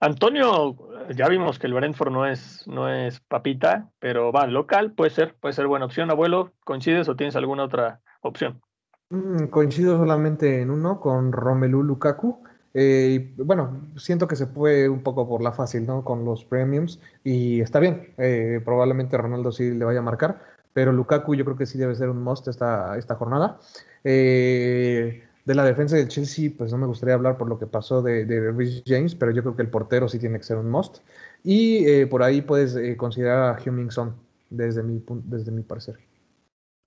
Antonio, 0.01 0.77
ya 1.15 1.29
vimos 1.29 1.59
que 1.59 1.67
el 1.67 1.75
Brentford 1.75 2.11
no 2.11 2.27
es, 2.27 2.67
no 2.67 2.89
es 2.89 3.21
papita, 3.21 3.91
pero 3.99 4.33
va, 4.33 4.47
local 4.47 4.93
puede 4.93 5.11
ser, 5.11 5.35
puede 5.35 5.53
ser 5.53 5.67
buena 5.67 5.85
opción. 5.85 6.11
Abuelo, 6.11 6.53
¿coincides 6.65 7.09
o 7.09 7.17
tienes 7.17 7.37
alguna 7.37 7.65
otra 7.65 8.01
opción? 8.23 8.63
Mm, 9.11 9.47
coincido 9.49 9.99
solamente 9.99 10.63
en 10.63 10.71
uno 10.71 11.01
con 11.01 11.33
Romelu 11.33 11.83
Lukaku. 11.83 12.43
Eh, 12.73 13.35
y, 13.37 13.43
bueno, 13.43 13.91
siento 13.97 14.29
que 14.29 14.37
se 14.37 14.47
fue 14.47 14.89
un 14.89 15.03
poco 15.03 15.29
por 15.29 15.43
la 15.43 15.53
fácil, 15.53 15.87
¿no? 15.87 16.05
Con 16.05 16.25
los 16.25 16.45
premiums 16.45 17.01
y 17.25 17.61
está 17.61 17.81
bien. 17.81 18.15
eh, 18.17 18.61
probablemente 18.65 19.19
Ronaldo 19.19 19.53
sí 19.53 19.73
le 19.73 19.85
vaya 19.85 19.99
a 19.99 20.03
marcar, 20.03 20.41
pero 20.73 20.93
Lukaku 20.93 21.35
yo 21.35 21.45
creo 21.45 21.57
que 21.57 21.67
sí 21.67 21.77
debe 21.79 21.97
ser 21.97 22.09
un 22.09 22.23
must 22.23 22.49
esta, 22.49 22.97
esta 22.97 23.17
jornada. 23.17 23.59
Eh, 24.05 25.20
de 25.45 25.55
la 25.55 25.65
defensa 25.65 25.97
del 25.97 26.09
Chelsea, 26.09 26.51
pues 26.57 26.71
no 26.73 26.79
me 26.79 26.87
gustaría 26.87 27.15
hablar 27.15 27.39
por 27.39 27.49
lo 27.49 27.59
que 27.59 27.67
pasó 27.67 28.03
de, 28.03 28.25
de 28.25 28.53
Rhys 28.53 28.83
James, 28.87 29.15
pero 29.15 29.33
yo 29.33 29.43
creo 29.43 29.57
que 29.57 29.63
el 29.63 29.71
portero 29.71 30.09
sí 30.09 30.19
tiene 30.19 30.39
que 30.39 30.45
ser 30.45 30.59
un 30.59 30.71
must. 30.71 30.99
Y 31.43 31.87
eh, 31.89 32.07
por 32.07 32.23
ahí 32.23 32.43
puedes 32.43 32.77
eh, 32.77 32.97
considerar 32.97 33.55
a 33.55 33.59
Heung-Min 33.59 33.91
Son, 33.91 34.15
desde 34.51 34.83
mi, 34.83 35.03
desde 35.25 35.51
mi 35.51 35.63
parecer. 35.63 35.97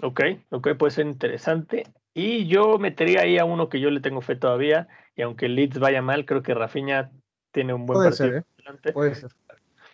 Ok, 0.01 0.22
ok, 0.51 0.70
puede 0.78 0.91
ser 0.91 1.08
interesante. 1.08 1.84
Y 2.14 2.45
yo 2.47 2.78
metería 2.78 3.22
ahí 3.22 3.39
a 3.39 3.45
uno 3.45 3.70
que 3.70 3.80
yo 3.80 3.89
le 3.89 3.99
tengo 3.99 4.22
fe 4.22 4.36
todavía, 4.36 4.88
y 5.16 5.24
aunque 5.24 5.47
el 5.47 5.56
Leeds 5.56 5.80
vaya 5.80 6.01
mal, 6.01 6.26
creo 6.26 6.43
que 6.43 6.54
Rafinha 6.54 7.12
tiene 7.51 7.74
un 7.74 7.86
buen 7.86 7.97
Puede 7.97 8.10
partido. 8.10 8.30
ser, 8.30 8.38
¿eh? 8.38 8.43
delante. 8.58 8.93
Puede 8.93 9.16
ser. 9.16 9.32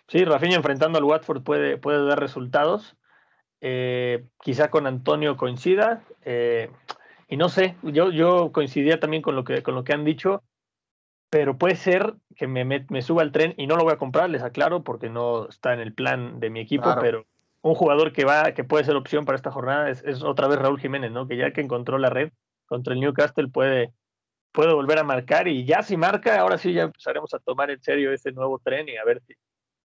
Sí, 0.08 0.24
Rafinha 0.24 0.56
enfrentando 0.56 0.98
al 0.98 1.04
Watford 1.04 1.42
puede, 1.42 1.78
puede 1.78 2.04
dar 2.04 2.18
resultados. 2.18 2.96
Eh, 3.60 4.24
quizá 4.42 4.70
con 4.70 4.86
Antonio 4.86 5.36
coincida. 5.36 6.02
eh, 6.24 6.70
y 7.30 7.36
no 7.36 7.48
sé, 7.48 7.76
yo, 7.82 8.10
yo 8.10 8.50
coincidía 8.52 9.00
también 9.00 9.22
con 9.22 9.36
lo, 9.36 9.44
que, 9.44 9.62
con 9.62 9.74
lo 9.74 9.84
que 9.84 9.92
han 9.92 10.04
dicho, 10.04 10.42
pero 11.30 11.56
puede 11.56 11.76
ser 11.76 12.14
que 12.36 12.48
me, 12.48 12.64
me, 12.64 12.84
me 12.90 13.02
suba 13.02 13.22
al 13.22 13.30
tren 13.30 13.54
y 13.56 13.66
no 13.68 13.76
lo 13.76 13.84
voy 13.84 13.92
a 13.92 13.98
comprar, 13.98 14.28
les 14.28 14.42
aclaro, 14.42 14.82
porque 14.82 15.08
no 15.08 15.48
está 15.48 15.72
en 15.72 15.80
el 15.80 15.94
plan 15.94 16.40
de 16.40 16.50
mi 16.50 16.60
equipo, 16.60 16.82
Claro. 16.84 17.00
pero 17.00 17.26
un 17.62 17.74
jugador 17.74 18.12
que 18.12 18.24
va, 18.24 18.52
que 18.52 18.64
puede 18.64 18.84
ser 18.84 18.96
opción 18.96 19.24
para 19.24 19.36
esta 19.36 19.52
jornada 19.52 19.90
es, 19.90 20.02
es 20.04 20.22
otra 20.24 20.48
vez 20.48 20.58
Raúl 20.58 20.80
Jiménez, 20.80 21.12
¿no? 21.12 21.28
Que 21.28 21.36
ya 21.36 21.52
que 21.52 21.60
encontró 21.60 21.98
la 21.98 22.10
red 22.10 22.32
contra 22.66 22.94
el 22.94 23.00
Newcastle 23.00 23.48
puede, 23.48 23.92
puede 24.50 24.74
volver 24.74 24.98
a 24.98 25.04
marcar 25.04 25.46
y 25.46 25.64
ya 25.64 25.82
si 25.82 25.96
marca, 25.96 26.40
ahora 26.40 26.58
sí 26.58 26.72
ya 26.72 26.82
empezaremos 26.82 27.32
a 27.34 27.38
tomar 27.38 27.70
en 27.70 27.80
serio 27.80 28.12
ese 28.12 28.32
nuevo 28.32 28.58
tren 28.58 28.88
y 28.88 28.96
a 28.96 29.04
ver 29.04 29.20
si, 29.26 29.34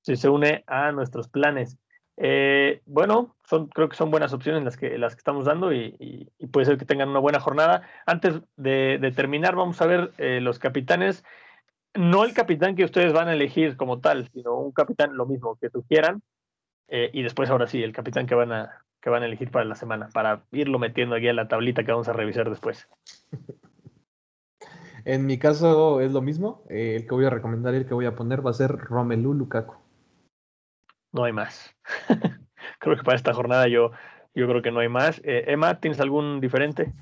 si 0.03 0.17
se 0.17 0.29
une 0.29 0.63
a 0.69 0.93
nuestros 0.93 1.29
planes. 1.29 1.79
Eh, 2.17 2.81
bueno, 2.87 3.35
son, 3.45 3.67
creo 3.69 3.89
que 3.89 3.97
son 3.97 4.11
buenas 4.11 4.33
opciones 4.33 4.63
las 4.63 4.77
que, 4.77 4.99
las 4.99 5.15
que 5.15 5.19
estamos 5.19 5.47
dando 5.47 5.73
y, 5.73 6.31
puede 6.53 6.67
ser 6.67 6.79
que 6.79 6.85
tengan 6.85 7.09
una 7.09 7.19
buena 7.19 7.41
jornada. 7.41 7.83
Antes 8.07 8.41
de, 8.57 9.13
terminar, 9.15 9.57
vamos 9.57 9.81
a 9.81 9.87
ver 9.87 10.13
eh, 10.19 10.41
los 10.41 10.59
capitanes. 10.59 11.25
No 11.95 12.25
el 12.25 12.35
capitán 12.35 12.77
que 12.77 12.85
ustedes 12.85 13.13
van 13.13 13.29
a 13.29 13.35
elegir 13.35 13.77
como 13.77 14.01
tal, 14.01 14.29
sino 14.33 14.55
un 14.55 14.73
capitán 14.73 15.17
lo 15.17 15.27
mismo 15.27 15.57
que 15.61 15.71
sugieran. 15.71 16.23
eh, 16.89 17.11
y 17.13 17.23
después, 17.23 17.51
ahora 17.51 17.67
sí, 17.67 17.83
el 17.83 17.93
capitán 17.93 18.27
que 18.27 18.35
van, 18.35 18.53
a, 18.53 18.85
que 19.01 19.11
van 19.11 19.23
a 19.23 19.27
elegir 19.27 19.51
para 19.51 19.65
la 19.65 19.75
semana, 19.75 20.09
para 20.13 20.45
irlo 20.53 20.79
metiendo 20.79 21.17
aquí 21.17 21.29
a 21.29 21.33
la 21.33 21.49
tablita 21.49 21.85
que 21.85 21.93
vamos 21.93 22.09
a 22.09 22.13
revisar 22.13 22.51
después. 22.51 22.89
En 25.07 25.27
mi 25.27 25.39
caso 25.39 26.01
es 26.01 26.13
lo 26.13 26.23
mismo. 26.23 26.63
el 26.71 27.07
que 27.07 27.15
voy 27.15 27.27
a 27.27 27.31
recomendar 27.31 27.75
y 27.75 27.79
el 27.79 27.87
que 27.87 27.93
voy 27.93 28.07
a 28.07 28.15
poner 28.15 28.45
va 28.45 28.51
a 28.51 28.55
ser 28.55 28.71
Romelu 28.71 29.35
Lukaku. 29.35 29.84
No 31.15 31.25
hay 31.25 31.33
más. 31.33 31.75
creo 32.81 32.97
que 32.97 33.03
para 33.05 33.17
esta 33.17 33.33
jornada 33.33 33.69
yo, 33.69 33.93
yo 34.35 34.49
creo 34.49 34.61
que 34.61 34.73
no 34.73 34.81
hay 34.81 34.89
más. 34.89 35.21
Eh, 35.25 35.45
Emma, 35.47 35.81
¿tienes 35.81 36.01
algún 36.01 36.41
diferente? 36.41 36.93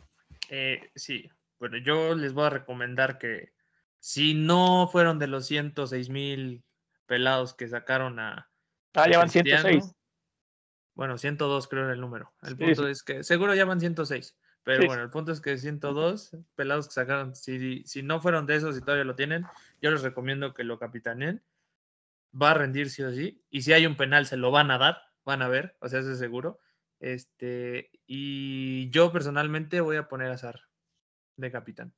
Eh, 0.51 0.91
sí, 0.95 1.31
bueno, 1.59 1.79
yo 1.79 2.15
les 2.15 2.35
voy 2.35 2.45
a 2.45 2.51
recomendar 2.51 3.19
que 3.19 3.55
si 3.99 4.35
no 4.35 4.87
fueron 4.87 5.19
de 5.19 5.29
los 5.29 5.47
106 5.47 6.11
mil 6.11 6.63
pelados 7.07 7.55
que 7.55 7.67
sacaron 7.69 8.21
a, 8.21 8.51
Ah, 8.95 9.09
ya 9.11 9.19
van 9.19 9.29
Cristiano, 9.29 9.63
106. 9.63 9.95
Bueno, 10.95 11.17
102 11.17 11.69
creo 11.69 11.85
era 11.85 11.95
el 11.95 12.01
número. 12.01 12.33
El 12.43 12.57
punto 12.57 12.85
sí. 12.85 12.91
es 12.91 13.03
que 13.03 13.25
seguro 13.25 13.55
ya 13.55 13.65
van 13.65 13.81
106. 13.81 14.37
Pero 14.65 14.83
Sí, 14.83 14.87
bueno, 14.87 15.03
el 15.03 15.11
punto 15.11 15.33
es 15.33 15.41
que 15.41 15.57
102 15.57 16.37
pelados 16.55 16.87
que 16.87 16.93
sacaron, 16.93 17.35
si, 17.35 17.83
si 17.85 18.03
no 18.03 18.21
fueron 18.21 18.47
de 18.47 18.57
esos 18.57 18.77
y 18.77 18.81
todavía 18.81 19.05
lo 19.05 19.17
tienen, 19.17 19.45
yo 19.81 19.91
les 19.91 20.03
recomiendo 20.03 20.55
que 20.55 20.65
lo 20.65 20.79
capitanen. 20.79 21.43
Va 22.41 22.53
a 22.53 22.55
rendir 22.55 22.91
sí 22.91 23.03
o 23.03 23.13
sí. 23.13 23.43
Y 23.51 23.63
si 23.63 23.73
hay 23.73 23.87
un 23.87 23.97
penal, 23.97 24.27
se 24.27 24.37
lo 24.37 24.51
van 24.51 24.71
a 24.71 24.79
dar, 24.79 24.99
van 25.25 25.43
a 25.43 25.49
ver, 25.49 25.77
o 25.81 25.89
sea, 25.89 26.01
eso 26.01 26.13
es 26.13 26.19
seguro. 26.19 26.59
Este, 27.01 27.91
y 28.07 28.89
yo 28.91 29.13
personalmente 29.13 29.81
voy 29.81 29.97
a 29.97 30.09
poner 30.09 30.31
a 30.31 30.39
Sar 30.39 30.61
de 31.37 31.51
capitán. 31.51 31.93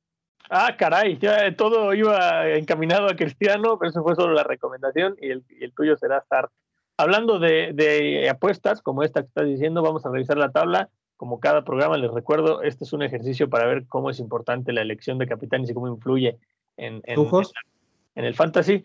Ah, 0.49 0.75
caray, 0.77 1.17
ya 1.17 1.55
todo 1.55 1.93
iba 1.93 2.49
encaminado 2.49 3.07
a 3.07 3.15
Cristiano, 3.15 3.77
pero 3.79 3.89
eso 3.89 4.03
fue 4.03 4.15
solo 4.15 4.33
la 4.33 4.43
recomendación 4.43 5.15
y 5.19 5.31
el, 5.31 5.43
y 5.49 5.63
el 5.63 5.73
tuyo 5.73 5.95
será 5.95 6.19
estar. 6.19 6.49
Hablando 6.97 7.39
de, 7.39 7.71
de 7.73 8.29
apuestas, 8.29 8.81
como 8.81 9.03
esta 9.03 9.21
que 9.21 9.27
estás 9.27 9.45
diciendo, 9.45 9.81
vamos 9.81 10.05
a 10.05 10.11
revisar 10.11 10.37
la 10.37 10.51
tabla. 10.51 10.89
como 11.17 11.39
cada 11.39 11.63
programa, 11.63 11.97
les 11.97 12.11
recuerdo, 12.11 12.61
este 12.61 12.83
es 12.83 12.93
un 12.93 13.01
ejercicio 13.01 13.49
para 13.49 13.65
ver 13.65 13.85
cómo 13.87 14.09
es 14.09 14.19
importante 14.19 14.73
la 14.73 14.81
elección 14.81 15.17
de 15.17 15.27
capitanes 15.27 15.69
y 15.69 15.73
cómo 15.73 15.87
influye 15.87 16.37
en, 16.77 17.01
en, 17.05 17.19
en 18.15 18.25
el 18.25 18.35
fantasy. 18.35 18.83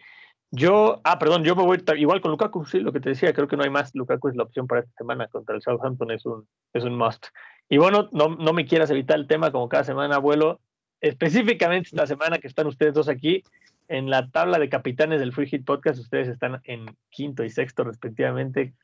Yo, 0.52 1.00
ah, 1.04 1.18
perdón, 1.18 1.44
yo 1.44 1.54
me 1.54 1.62
voy 1.62 1.82
igual 1.96 2.20
con 2.20 2.32
Lukaku, 2.32 2.64
sí, 2.64 2.80
lo 2.80 2.92
que 2.92 2.98
te 2.98 3.10
decía, 3.10 3.32
creo 3.32 3.46
que 3.46 3.56
no 3.56 3.62
hay 3.62 3.70
más. 3.70 3.94
Lukaku 3.94 4.28
es 4.28 4.36
la 4.36 4.42
opción 4.42 4.66
para 4.66 4.80
esta 4.80 4.92
semana 4.98 5.28
contra 5.28 5.54
el 5.54 5.62
Southampton, 5.62 6.10
es 6.10 6.26
un, 6.26 6.46
es 6.72 6.82
un 6.84 6.96
must. 6.96 7.26
Y 7.68 7.78
bueno, 7.78 8.08
no, 8.12 8.30
no 8.30 8.52
me 8.52 8.66
quieras 8.66 8.90
evitar 8.90 9.16
el 9.16 9.28
tema 9.28 9.52
como 9.52 9.68
cada 9.68 9.84
semana, 9.84 10.16
abuelo. 10.16 10.60
Específicamente 11.00 11.90
esta 11.92 12.06
semana 12.06 12.38
que 12.38 12.48
están 12.48 12.66
ustedes 12.66 12.94
dos 12.94 13.08
aquí, 13.08 13.44
en 13.86 14.10
la 14.10 14.28
tabla 14.28 14.58
de 14.58 14.68
capitanes 14.68 15.20
del 15.20 15.32
Free 15.32 15.46
Hit 15.46 15.64
Podcast, 15.64 16.00
ustedes 16.00 16.28
están 16.28 16.60
en 16.64 16.86
quinto 17.10 17.44
y 17.44 17.50
sexto 17.50 17.84
respectivamente. 17.84 18.74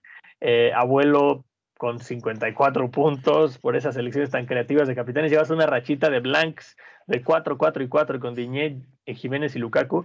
Eh, 0.41 0.73
abuelo 0.75 1.45
con 1.79 1.99
54 1.99 2.91
puntos 2.91 3.59
por 3.59 3.77
esas 3.77 3.97
elecciones 3.97 4.31
tan 4.31 4.47
creativas 4.47 4.89
de 4.89 4.95
capitanes. 4.95 5.31
Llevas 5.31 5.51
una 5.51 5.67
rachita 5.67 6.11
de 6.11 6.21
blanks 6.21 6.77
de 7.07 7.23
4, 7.23 7.59
4 7.59 7.83
y 7.83 7.89
4 7.89 8.21
con 8.21 8.35
Diñé, 8.35 8.83
Jiménez 9.07 9.55
y 9.57 9.59
Lukaku. 9.59 10.05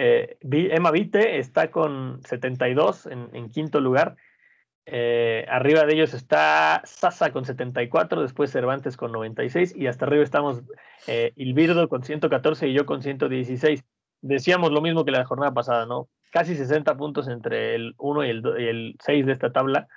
Eh, 0.00 0.38
Emma 0.40 0.92
Vite 0.92 1.38
está 1.38 1.72
con 1.72 2.20
72 2.24 3.06
en, 3.06 3.50
quinto 3.50 3.80
lugar. 3.80 4.16
Eh, 4.86 5.44
arriba 5.48 5.84
de 5.84 5.94
ellos 5.94 6.14
está 6.14 6.80
Sasa 6.84 7.32
con 7.32 7.44
74, 7.44 8.22
después 8.22 8.52
Cervantes 8.52 8.96
con 8.96 9.10
96 9.10 9.74
y 9.76 9.88
hasta 9.88 10.06
arriba 10.06 10.22
estamos 10.22 10.62
eh, 11.08 11.32
Ilvirdo 11.34 11.88
con 11.88 12.04
114 12.04 12.68
y 12.68 12.74
yo 12.74 12.86
con 12.86 13.02
116. 13.02 13.84
Decíamos 14.20 14.70
lo 14.70 14.80
mismo 14.80 15.04
que 15.04 15.10
la 15.10 15.24
jornada 15.24 15.52
pasada, 15.52 15.84
¿no? 15.84 16.08
Casi 16.30 16.54
60 16.54 16.96
puntos 16.96 17.26
entre 17.26 17.74
el 17.74 17.94
1 17.98 18.24
y 18.24 18.30
el, 18.30 18.42
y 18.58 18.68
el 18.68 18.96
6 19.04 19.26
de 19.26 19.32
esta 19.32 19.52
tabla 19.52 19.88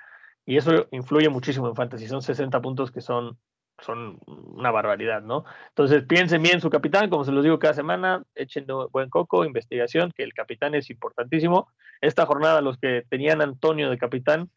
y 0.44 0.56
eso 0.56 0.88
influye 0.90 1.28
muchísimo 1.28 1.68
en 1.68 1.76
Fantasy. 1.76 2.08
Son 2.08 2.22
60 2.22 2.60
puntos 2.60 2.90
que 2.90 3.00
son, 3.00 3.38
son 3.82 4.18
una 4.26 4.70
barbaridad, 4.70 5.22
¿no? 5.22 5.44
Entonces 5.68 6.04
piensen 6.04 6.42
bien 6.42 6.60
su 6.60 6.70
capitán, 6.70 7.10
como 7.10 7.24
se 7.24 7.32
los 7.32 7.44
digo 7.44 7.58
cada 7.58 7.74
semana, 7.74 8.22
echen 8.34 8.66
buen 8.90 9.10
coco, 9.10 9.44
investigación, 9.44 10.12
que 10.16 10.22
el 10.22 10.32
capitán 10.32 10.74
es 10.74 10.90
importantísimo. 10.90 11.68
Esta 12.00 12.26
jornada 12.26 12.60
los 12.60 12.78
que 12.78 13.04
tenían 13.08 13.42
Antonio 13.42 13.90
de 13.90 13.98
capitán 13.98 14.50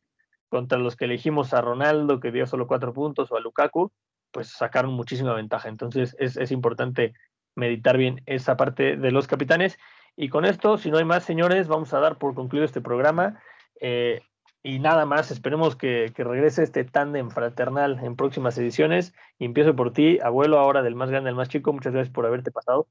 contra 0.49 0.78
los 0.78 0.95
que 0.95 1.05
elegimos 1.05 1.53
a 1.53 1.61
Ronaldo, 1.61 2.19
que 2.19 2.32
dio 2.32 2.45
solo 2.45 2.67
cuatro 2.67 2.93
puntos, 2.93 3.32
o 3.32 3.38
a 3.38 3.39
Lukaku, 3.39 3.91
pues 4.32 4.49
sacaron 4.49 4.93
muchísima 4.93 5.34
ventaja. 5.34 5.69
Entonces 5.69 6.15
es, 6.19 6.38
es 6.38 6.51
importante 6.51 7.13
meditar 7.55 7.97
bien 7.97 8.21
esa 8.26 8.57
parte 8.57 8.97
de 8.97 9.11
los 9.11 9.28
capitanes. 9.28 9.78
Y 10.15 10.30
con 10.30 10.45
esto, 10.45 10.78
si 10.78 10.91
no 10.91 10.97
hay 10.97 11.05
más, 11.05 11.23
señores, 11.23 11.67
vamos 11.67 11.93
a 11.93 11.99
dar 11.99 12.17
por 12.17 12.36
concluido 12.36 12.65
este 12.65 12.82
programa. 12.82 13.41
Eh, 13.82 14.21
y 14.66 14.80
nada 14.80 15.05
más, 15.05 15.30
esperemos 15.30 15.76
que, 15.76 16.11
que 16.16 16.24
regrese 16.24 16.63
este 16.63 16.84
tándem 16.86 17.30
fraternal 17.30 17.99
en 18.01 18.16
próximas 18.16 18.57
ediciones. 18.57 19.13
Y 19.38 19.45
empiezo 19.45 19.76
por 19.76 19.93
ti, 19.93 20.18
abuelo, 20.20 20.57
ahora 20.57 20.82
del 20.82 20.95
más 20.95 21.11
grande 21.11 21.30
al 21.30 21.36
más 21.36 21.49
chico. 21.49 21.72
Muchas 21.72 21.93
gracias 21.93 22.11
por 22.11 22.26
haberte 22.26 22.49
pasado. 22.49 22.88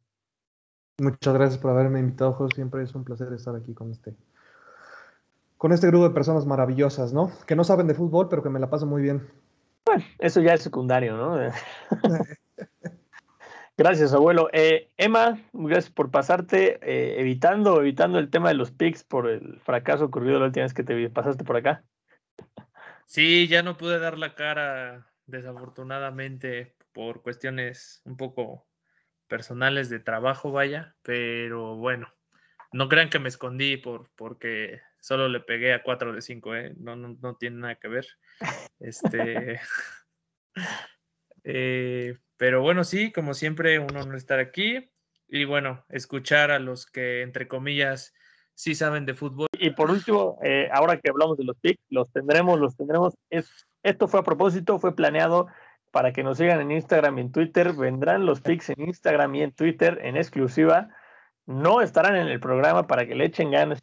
Muchas 1.01 1.35
gracias 1.35 1.61
por 1.61 1.73
haberme 1.73 1.99
invitado, 1.99 2.33
José. 2.33 2.55
Siempre 2.55 2.85
es 2.85 2.95
un 2.95 3.03
placer 3.03 3.33
estar 3.33 3.57
aquí 3.57 3.75
con 3.75 3.91
este, 3.91 4.15
con 5.57 5.73
este 5.73 5.89
grupo 5.89 6.07
de 6.07 6.15
personas 6.15 6.47
maravillosas, 6.47 7.13
¿no? 7.13 7.33
Que 7.45 7.57
no 7.57 7.65
saben 7.65 7.89
de 7.89 7.95
fútbol, 7.95 8.29
pero 8.29 8.45
que 8.45 8.51
me 8.51 8.61
la 8.61 8.71
paso 8.71 8.87
muy 8.87 9.03
bien. 9.03 9.29
Bueno, 9.85 10.05
eso 10.21 10.41
ya 10.43 10.55
es 10.55 10.63
secundario, 10.63 11.17
¿no? 11.17 11.37
gracias, 13.77 14.13
abuelo. 14.13 14.49
Eh, 14.53 14.91
Emma, 14.97 15.41
gracias 15.53 15.93
por 15.93 16.11
pasarte, 16.11 16.79
eh, 16.83 17.21
evitando, 17.21 17.81
evitando 17.81 18.19
el 18.19 18.31
tema 18.31 18.49
de 18.49 18.55
los 18.55 18.71
picks 18.71 19.05
por 19.05 19.29
el 19.29 19.61
fracaso 19.61 20.07
ocurrido 20.07 20.39
la 20.39 20.47
última 20.47 20.65
vez 20.65 20.75
que 20.75 20.85
te 20.85 21.11
pasaste 21.11 21.45
por 21.45 21.57
acá. 21.57 21.85
Sí, 23.07 23.49
ya 23.49 23.63
no 23.63 23.77
pude 23.77 23.99
dar 23.99 24.19
la 24.19 24.35
cara, 24.35 25.07
desafortunadamente, 25.27 26.75
por 26.93 27.23
cuestiones 27.23 28.01
un 28.05 28.17
poco 28.17 28.67
personales 29.29 29.89
de 29.89 30.01
trabajo, 30.01 30.53
vaya, 30.53 30.95
pero 31.03 31.77
bueno, 31.77 32.13
no 32.73 32.89
crean 32.89 33.11
que 33.11 33.19
me 33.19 33.29
escondí 33.29 33.77
por, 33.77 34.11
porque 34.17 34.81
solo 35.01 35.29
le 35.29 35.41
pegué 35.41 35.75
a 35.75 35.83
4 35.83 36.13
de 36.13 36.23
5, 36.23 36.55
¿eh? 36.55 36.75
no, 36.79 36.97
no, 36.97 37.17
no, 37.21 37.37
tiene 37.37 37.59
nada 37.59 37.75
que 37.77 37.89
ver. 37.89 38.07
Este, 38.81 39.61
eh, 41.45 42.19
pero 42.37 42.63
bueno, 42.63 42.85
sí, 42.85 43.13
como 43.13 43.35
siempre, 43.35 43.79
uno 43.79 44.05
no 44.05 44.17
estar 44.17 44.39
aquí 44.39 44.91
y 45.29 45.45
bueno, 45.45 45.85
escuchar 45.89 46.51
a 46.51 46.59
los 46.59 46.87
que, 46.87 47.23
entre 47.23 47.49
comillas, 47.49 48.15
sí 48.55 48.75
saben 48.75 49.07
de 49.07 49.15
fútbol. 49.15 49.49
Y 49.59 49.71
por 49.71 49.91
último, 49.91 50.39
eh, 50.43 50.69
ahora 50.73 50.99
que 50.99 51.11
hablamos 51.11 51.37
de 51.37 51.45
los 51.45 51.57
picks, 51.59 51.83
los 51.91 52.11
tendremos, 52.13 52.59
los 52.59 52.77
tendremos. 52.77 53.15
Es, 53.31 53.67
esto 53.83 54.09
fue 54.09 54.21
a 54.21 54.25
propósito, 54.25 54.79
fue 54.79 54.97
planeado 54.97 55.49
para 55.93 56.13
que 56.13 56.25
nos 56.25 56.39
sigan 56.39 56.61
en 56.61 56.73
Instagram 56.73 57.19
y 57.19 57.21
en 57.23 57.33
Twitter. 57.33 57.73
Vendrán 57.73 58.27
los 58.27 58.41
picks 58.41 58.71
en 58.71 58.83
Instagram 58.83 59.35
y 59.35 59.43
en 59.43 59.53
Twitter 59.53 60.01
en 60.03 60.17
exclusiva. 60.17 60.89
No 61.47 61.83
estarán 61.83 62.17
en 62.17 62.29
el 62.29 62.41
programa 62.41 62.87
para 62.87 63.07
que 63.07 63.15
le 63.15 63.27
echen 63.27 63.51
ganas 63.51 63.81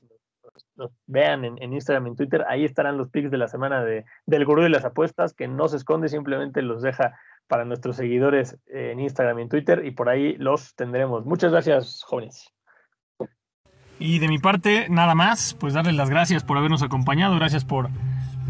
los 0.75 0.91
vean 1.05 1.45
en, 1.45 1.61
en, 1.61 1.73
Instagram, 1.73 2.07
en 2.07 2.15
Twitter, 2.15 2.45
ahí 2.47 2.65
estarán 2.65 2.97
los 2.97 3.09
picks 3.09 3.29
de 3.29 3.37
la 3.37 3.47
semana 3.47 3.83
de, 3.83 4.05
del 4.25 4.45
gurú 4.45 4.63
de 4.63 4.69
las 4.69 4.85
apuestas, 4.85 5.33
que 5.33 5.47
no 5.47 5.67
se 5.67 5.77
esconde, 5.77 6.09
simplemente 6.09 6.61
los 6.61 6.81
deja 6.81 7.19
para 7.51 7.65
nuestros 7.65 7.97
seguidores 7.97 8.57
en 8.67 9.01
Instagram 9.01 9.39
y 9.39 9.41
en 9.41 9.49
Twitter, 9.49 9.81
y 9.83 9.91
por 9.91 10.07
ahí 10.07 10.37
los 10.37 10.73
tendremos. 10.73 11.25
Muchas 11.25 11.51
gracias, 11.51 12.01
jóvenes. 12.01 12.47
Y 13.99 14.19
de 14.19 14.29
mi 14.29 14.39
parte, 14.39 14.87
nada 14.89 15.15
más, 15.15 15.53
pues 15.59 15.73
darles 15.73 15.95
las 15.95 16.09
gracias 16.09 16.45
por 16.45 16.57
habernos 16.57 16.81
acompañado, 16.81 17.35
gracias 17.35 17.65
por, 17.65 17.89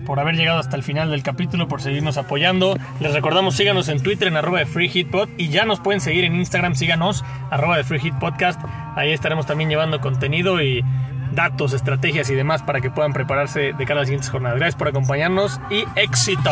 por 0.06 0.20
haber 0.20 0.36
llegado 0.36 0.60
hasta 0.60 0.76
el 0.76 0.84
final 0.84 1.10
del 1.10 1.24
capítulo, 1.24 1.68
por 1.68 1.82
seguirnos 1.82 2.20
apoyando. 2.20 2.76
Les 3.00 3.12
recordamos, 3.12 3.56
síganos 3.56 3.90
en 3.90 4.04
Twitter 4.04 4.28
en 4.28 4.38
arroba 4.38 4.60
de 4.60 4.68
Free 4.68 4.88
Hit 4.88 5.10
Pod 5.10 5.30
y 5.36 5.50
ya 5.50 5.66
nos 5.66 5.80
pueden 5.80 6.00
seguir 6.00 6.24
en 6.24 6.36
Instagram, 6.36 6.76
síganos, 6.76 7.26
arroba 7.50 7.78
de 7.78 7.84
Free 7.84 8.02
Hit 8.02 8.14
Podcast. 8.20 8.62
Ahí 8.96 9.14
estaremos 9.14 9.48
también 9.48 9.72
llevando 9.72 10.00
contenido 10.00 10.62
y 10.62 10.86
datos, 11.32 11.74
estrategias 11.74 12.30
y 12.30 12.36
demás 12.36 12.62
para 12.62 12.82
que 12.82 12.92
puedan 12.92 13.14
prepararse 13.14 13.74
de 13.74 13.86
cara 13.86 13.94
a 13.94 14.02
las 14.02 14.10
siguientes 14.10 14.30
jornadas. 14.30 14.60
Gracias 14.60 14.76
por 14.76 14.90
acompañarnos 14.90 15.60
y 15.72 15.86
éxito. 15.96 16.52